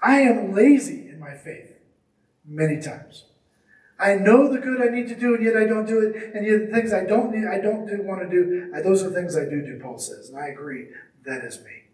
I 0.02 0.20
am 0.20 0.52
lazy 0.52 1.08
in 1.08 1.18
my 1.18 1.34
faith. 1.34 1.72
Many 2.44 2.80
times. 2.80 3.24
I 3.98 4.16
know 4.16 4.52
the 4.52 4.58
good 4.58 4.82
I 4.82 4.92
need 4.92 5.08
to 5.08 5.14
do, 5.14 5.34
and 5.34 5.44
yet 5.44 5.56
I 5.56 5.64
don't 5.64 5.86
do 5.86 6.00
it. 6.00 6.34
And 6.34 6.46
yet 6.46 6.66
the 6.66 6.76
things 6.76 6.92
I 6.92 7.04
don't 7.04 7.34
need, 7.34 7.46
I 7.46 7.58
don't 7.60 7.86
do, 7.86 8.02
want 8.02 8.22
to 8.22 8.28
do, 8.28 8.70
those 8.82 9.02
are 9.02 9.10
things 9.10 9.36
I 9.36 9.44
do 9.44 9.62
do, 9.62 9.78
Paul 9.80 9.98
says. 9.98 10.28
And 10.28 10.38
I 10.38 10.48
agree, 10.48 10.88
that 11.24 11.44
is 11.44 11.60
me. 11.60 11.84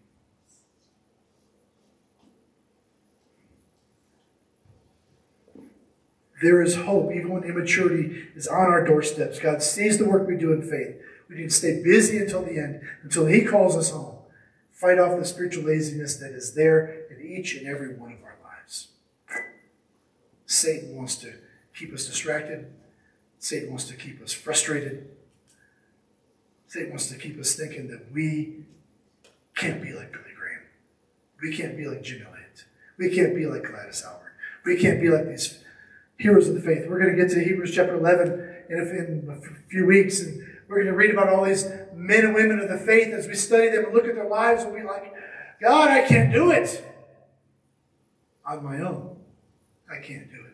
There 6.41 6.61
is 6.61 6.75
hope, 6.75 7.11
even 7.13 7.29
when 7.29 7.43
immaturity 7.43 8.29
is 8.35 8.47
on 8.47 8.67
our 8.67 8.83
doorsteps. 8.83 9.39
God 9.39 9.61
sees 9.61 9.99
the 9.99 10.05
work 10.05 10.27
we 10.27 10.35
do 10.35 10.51
in 10.51 10.63
faith. 10.63 10.99
We 11.29 11.35
need 11.35 11.49
to 11.49 11.55
stay 11.55 11.83
busy 11.83 12.17
until 12.17 12.41
the 12.41 12.57
end, 12.57 12.81
until 13.03 13.27
He 13.27 13.45
calls 13.45 13.77
us 13.77 13.91
home. 13.91 14.10
Fight 14.81 14.97
off 14.97 15.19
the 15.19 15.25
spiritual 15.25 15.65
laziness 15.65 16.15
that 16.15 16.31
is 16.31 16.55
there 16.55 17.05
in 17.11 17.23
each 17.23 17.55
and 17.55 17.67
every 17.67 17.93
one 17.93 18.13
of 18.13 18.23
our 18.23 18.35
lives. 18.43 18.87
Satan 20.47 20.95
wants 20.95 21.17
to 21.17 21.35
keep 21.75 21.93
us 21.93 22.07
distracted. 22.07 22.65
Satan 23.37 23.69
wants 23.69 23.85
to 23.85 23.93
keep 23.93 24.19
us 24.23 24.33
frustrated. 24.33 25.07
Satan 26.67 26.89
wants 26.89 27.09
to 27.09 27.15
keep 27.15 27.39
us 27.39 27.53
thinking 27.53 27.89
that 27.89 28.11
we 28.11 28.63
can't 29.53 29.83
be 29.83 29.93
like 29.93 30.11
Billy 30.11 30.33
Graham. 30.35 30.63
We 31.43 31.55
can't 31.55 31.77
be 31.77 31.85
like 31.85 32.01
Jim 32.01 32.25
Elliot. 32.27 32.65
We 32.97 33.13
can't 33.13 33.35
be 33.35 33.45
like 33.45 33.61
Gladys 33.61 34.03
Aylward. 34.03 34.31
We 34.65 34.77
can't 34.77 34.99
be 34.99 35.09
like 35.09 35.27
these 35.27 35.59
heroes 36.17 36.49
of 36.49 36.55
the 36.55 36.61
faith. 36.61 36.87
We're 36.89 36.97
going 36.97 37.15
to 37.15 37.23
get 37.23 37.31
to 37.35 37.43
Hebrews 37.43 37.75
chapter 37.75 37.93
11 37.93 38.27
in 38.67 38.79
a, 38.79 38.81
in 38.81 39.29
a 39.29 39.69
few 39.69 39.85
weeks, 39.85 40.21
and 40.21 40.50
we're 40.71 40.77
going 40.77 40.87
to 40.87 40.93
read 40.93 41.11
about 41.11 41.27
all 41.27 41.43
these 41.43 41.69
men 41.93 42.23
and 42.23 42.33
women 42.33 42.61
of 42.61 42.69
the 42.69 42.77
faith 42.77 43.13
as 43.13 43.27
we 43.27 43.35
study 43.35 43.67
them 43.67 43.83
and 43.83 43.93
look 43.93 44.05
at 44.05 44.15
their 44.15 44.29
lives 44.29 44.63
and 44.63 44.73
be 44.73 44.81
like, 44.81 45.13
God, 45.59 45.89
I 45.89 46.07
can't 46.07 46.31
do 46.31 46.51
it 46.51 46.81
on 48.45 48.63
my 48.63 48.79
own. 48.79 49.17
I 49.91 49.97
can't 49.97 50.31
do 50.31 50.37
it. 50.37 50.53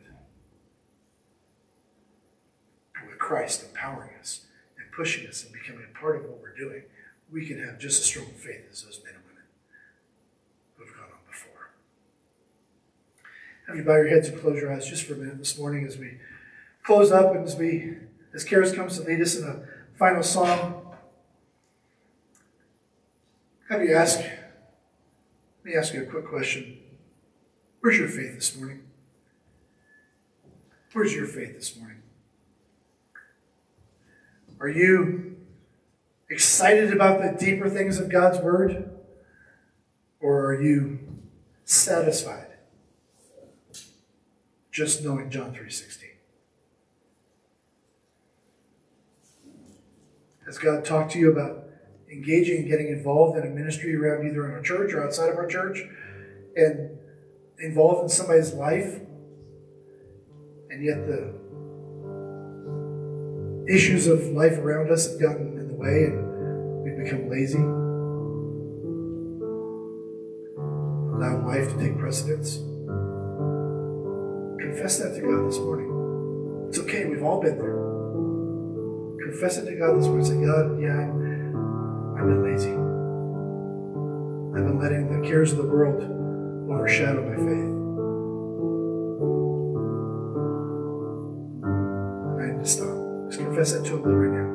But 2.95 3.07
with 3.07 3.19
Christ 3.19 3.63
empowering 3.69 4.09
us 4.19 4.47
and 4.79 4.91
pushing 4.91 5.27
us 5.27 5.43
and 5.43 5.53
becoming 5.53 5.85
a 5.87 5.97
part 5.99 6.15
of 6.15 6.23
what 6.23 6.41
we're 6.41 6.55
doing, 6.55 6.81
we 7.31 7.45
can 7.45 7.63
have 7.63 7.77
just 7.77 8.01
as 8.01 8.05
strong 8.07 8.25
faith 8.25 8.65
as 8.71 8.81
those 8.81 8.99
men 9.03 9.13
and 9.13 9.23
women 9.23 9.43
who 10.77 10.85
have 10.85 10.95
gone 10.95 11.11
on 11.13 11.19
before. 11.29 11.69
Have 13.67 13.75
you 13.75 13.83
bow 13.83 13.97
your 13.97 14.07
heads 14.07 14.29
and 14.29 14.41
close 14.41 14.59
your 14.59 14.73
eyes 14.73 14.87
just 14.87 15.03
for 15.03 15.13
a 15.13 15.17
minute 15.17 15.37
this 15.37 15.59
morning 15.59 15.85
as 15.85 15.95
we 15.95 16.17
close 16.83 17.11
up 17.11 17.35
and 17.35 17.45
as 17.45 17.55
we 17.55 17.97
as 18.33 18.43
Karis 18.45 18.75
comes 18.75 18.97
to 18.97 19.03
lead 19.03 19.21
us 19.21 19.35
in 19.35 19.43
a 19.43 19.76
final 19.97 20.21
song. 20.21 20.95
Have 23.69 23.81
you 23.81 23.95
ask? 23.95 24.19
Let 24.19 24.29
me 25.63 25.73
ask 25.73 25.93
you 25.93 26.03
a 26.03 26.05
quick 26.05 26.27
question. 26.27 26.77
Where's 27.81 27.97
your 27.97 28.07
faith 28.07 28.35
this 28.35 28.55
morning? 28.55 28.83
Where's 30.93 31.15
your 31.15 31.25
faith 31.25 31.55
this 31.55 31.75
morning? 31.77 32.01
Are 34.59 34.69
you 34.69 35.37
excited 36.29 36.93
about 36.93 37.21
the 37.21 37.37
deeper 37.37 37.69
things 37.69 37.97
of 37.99 38.09
God's 38.09 38.39
Word? 38.39 38.91
Or 40.19 40.45
are 40.45 40.61
you 40.61 40.99
satisfied 41.65 42.47
just 44.71 45.03
knowing 45.03 45.29
John 45.29 45.53
3.16? 45.53 46.06
Has 50.47 50.57
God 50.57 50.83
talked 50.85 51.11
to 51.11 51.19
you 51.19 51.29
about 51.31 51.65
engaging 52.09 52.59
and 52.59 52.69
getting 52.69 52.87
involved 52.87 53.37
in 53.37 53.45
a 53.45 53.49
ministry 53.49 53.93
around 53.95 54.25
either 54.25 54.45
in 54.45 54.51
our 54.53 54.61
church 54.61 54.93
or 54.93 55.03
outside 55.03 55.29
of 55.29 55.35
our 55.35 55.45
church 55.45 55.83
and 56.55 56.97
involved 57.59 58.03
in 58.03 58.09
somebody's 58.09 58.53
life? 58.53 59.01
And 60.69 60.83
yet 60.83 61.05
the 61.05 61.33
issues 63.67 64.07
of 64.07 64.27
life 64.27 64.57
around 64.57 64.89
us 64.89 65.11
have 65.11 65.19
gotten 65.19 65.57
in 65.57 65.67
the 65.67 65.73
way 65.73 66.05
and 66.05 66.83
we've 66.83 66.97
become 67.03 67.29
lazy. 67.29 67.57
Allow 71.17 71.45
life 71.45 71.73
to 71.73 71.77
take 71.77 71.97
precedence. 71.97 72.55
Confess 74.61 74.99
that 74.99 75.15
to 75.15 75.21
God 75.21 75.49
this 75.49 75.57
morning. 75.57 76.67
It's 76.69 76.79
okay, 76.79 77.03
we've 77.03 77.23
all 77.23 77.41
been 77.41 77.57
there. 77.57 77.76
Confess 79.27 79.57
it 79.57 79.65
to 79.65 79.75
God 79.75 79.99
this 79.99 80.05
morning. 80.07 80.23
Say, 80.23 80.39
God, 80.39 80.79
yeah, 80.79 81.03
I've 81.03 82.27
been 82.31 82.43
lazy. 82.47 82.71
I've 84.55 84.65
been 84.65 84.79
letting 84.79 85.21
the 85.21 85.27
cares 85.27 85.51
of 85.51 85.57
the 85.57 85.67
world 85.67 86.01
overshadow 86.71 87.21
my 87.27 87.35
faith. 87.35 87.75
I 92.39 92.55
need 92.55 92.63
to 92.63 92.69
stop. 92.69 92.95
Just 93.29 93.39
confess 93.39 93.73
that 93.73 93.83
to 93.87 93.97
Him 93.97 94.03
right 94.03 94.31
now. 94.31 94.46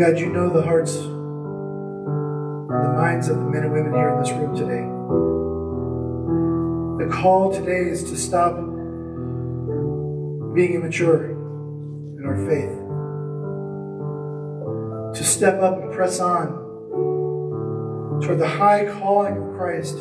God, 0.00 0.18
you 0.18 0.30
know 0.30 0.48
the 0.48 0.62
hearts 0.62 0.96
and 0.96 1.12
the 2.70 2.92
minds 2.96 3.28
of 3.28 3.36
the 3.36 3.42
men 3.42 3.64
and 3.64 3.72
women 3.72 3.92
here 3.92 4.08
in 4.08 4.20
this 4.22 4.30
room 4.30 4.56
today. 4.56 4.86
The 7.04 7.10
call 7.12 7.52
today 7.52 7.90
is 7.90 8.04
to 8.04 8.16
stop 8.16 8.54
being 10.54 10.72
immature 10.72 11.32
in 12.18 12.24
our 12.24 12.38
faith, 12.48 12.78
to 15.18 15.22
step 15.22 15.60
up 15.60 15.82
and 15.82 15.92
press 15.92 16.18
on 16.18 16.48
toward 18.22 18.38
the 18.38 18.48
high 18.48 18.86
calling 18.86 19.36
of 19.36 19.52
Christ, 19.58 19.96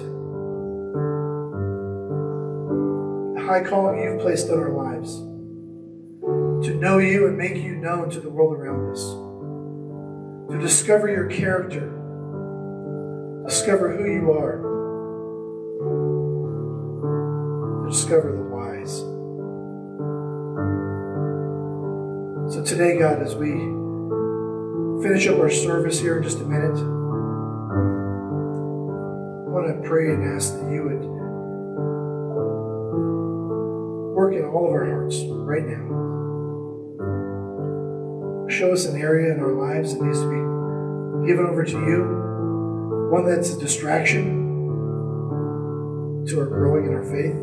the 3.36 3.42
high 3.46 3.64
calling 3.66 4.02
you've 4.02 4.22
placed 4.22 4.50
on 4.50 4.60
our 4.60 4.72
lives, 4.72 5.18
to 6.66 6.74
know 6.76 7.00
you 7.00 7.28
and 7.28 7.38
make 7.38 7.58
you 7.58 7.76
known 7.76 8.10
to 8.12 8.22
the 8.22 8.30
world 8.30 8.54
around 8.54 8.94
us 8.94 9.29
to 10.50 10.58
discover 10.58 11.08
your 11.08 11.28
character, 11.28 11.92
discover 13.46 13.96
who 13.96 14.12
you 14.12 14.32
are, 14.32 14.58
to 17.84 17.90
discover 17.92 18.32
the 18.32 18.42
whys. 18.42 19.00
So 22.54 22.64
today, 22.64 22.98
God, 22.98 23.22
as 23.22 23.36
we 23.36 23.52
finish 25.04 25.28
up 25.28 25.38
our 25.38 25.52
service 25.52 26.00
here 26.00 26.18
in 26.18 26.24
just 26.24 26.40
a 26.40 26.46
minute, 26.46 26.80
I 29.46 29.52
want 29.52 29.68
to 29.68 29.74
pray 29.88 30.14
and 30.14 30.36
ask 30.36 30.54
that 30.54 30.72
you 30.72 30.84
would 30.84 31.06
work 34.16 34.34
in 34.34 34.46
all 34.46 34.66
of 34.66 34.74
our 34.74 34.86
hearts 34.86 35.22
right 35.28 35.64
now 35.64 36.09
show 38.60 38.74
us 38.74 38.86
an 38.88 39.00
area 39.00 39.34
in 39.34 39.40
our 39.40 39.54
lives 39.54 39.94
that 39.94 40.04
needs 40.04 40.20
to 40.20 40.28
be 40.28 41.26
given 41.26 41.46
over 41.46 41.64
to 41.64 41.72
you, 41.72 43.08
one 43.10 43.26
that's 43.26 43.54
a 43.54 43.58
distraction 43.58 44.36
to 46.28 46.40
our 46.42 46.46
growing 46.46 46.86
in 46.86 46.94
our 46.94 47.04
faith. 47.04 47.40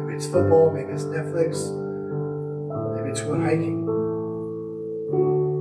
Maybe 0.00 0.16
it's 0.16 0.24
football, 0.24 0.72
maybe 0.72 0.90
it's 0.90 1.04
Netflix, 1.04 1.68
maybe 2.96 3.10
it's 3.10 3.20
going 3.20 3.42
hiking, 3.42 3.84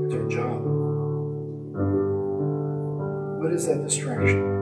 it's 0.06 0.16
our 0.16 0.28
job. 0.30 0.62
What 3.42 3.52
is 3.52 3.68
that 3.68 3.84
distraction 3.84 4.59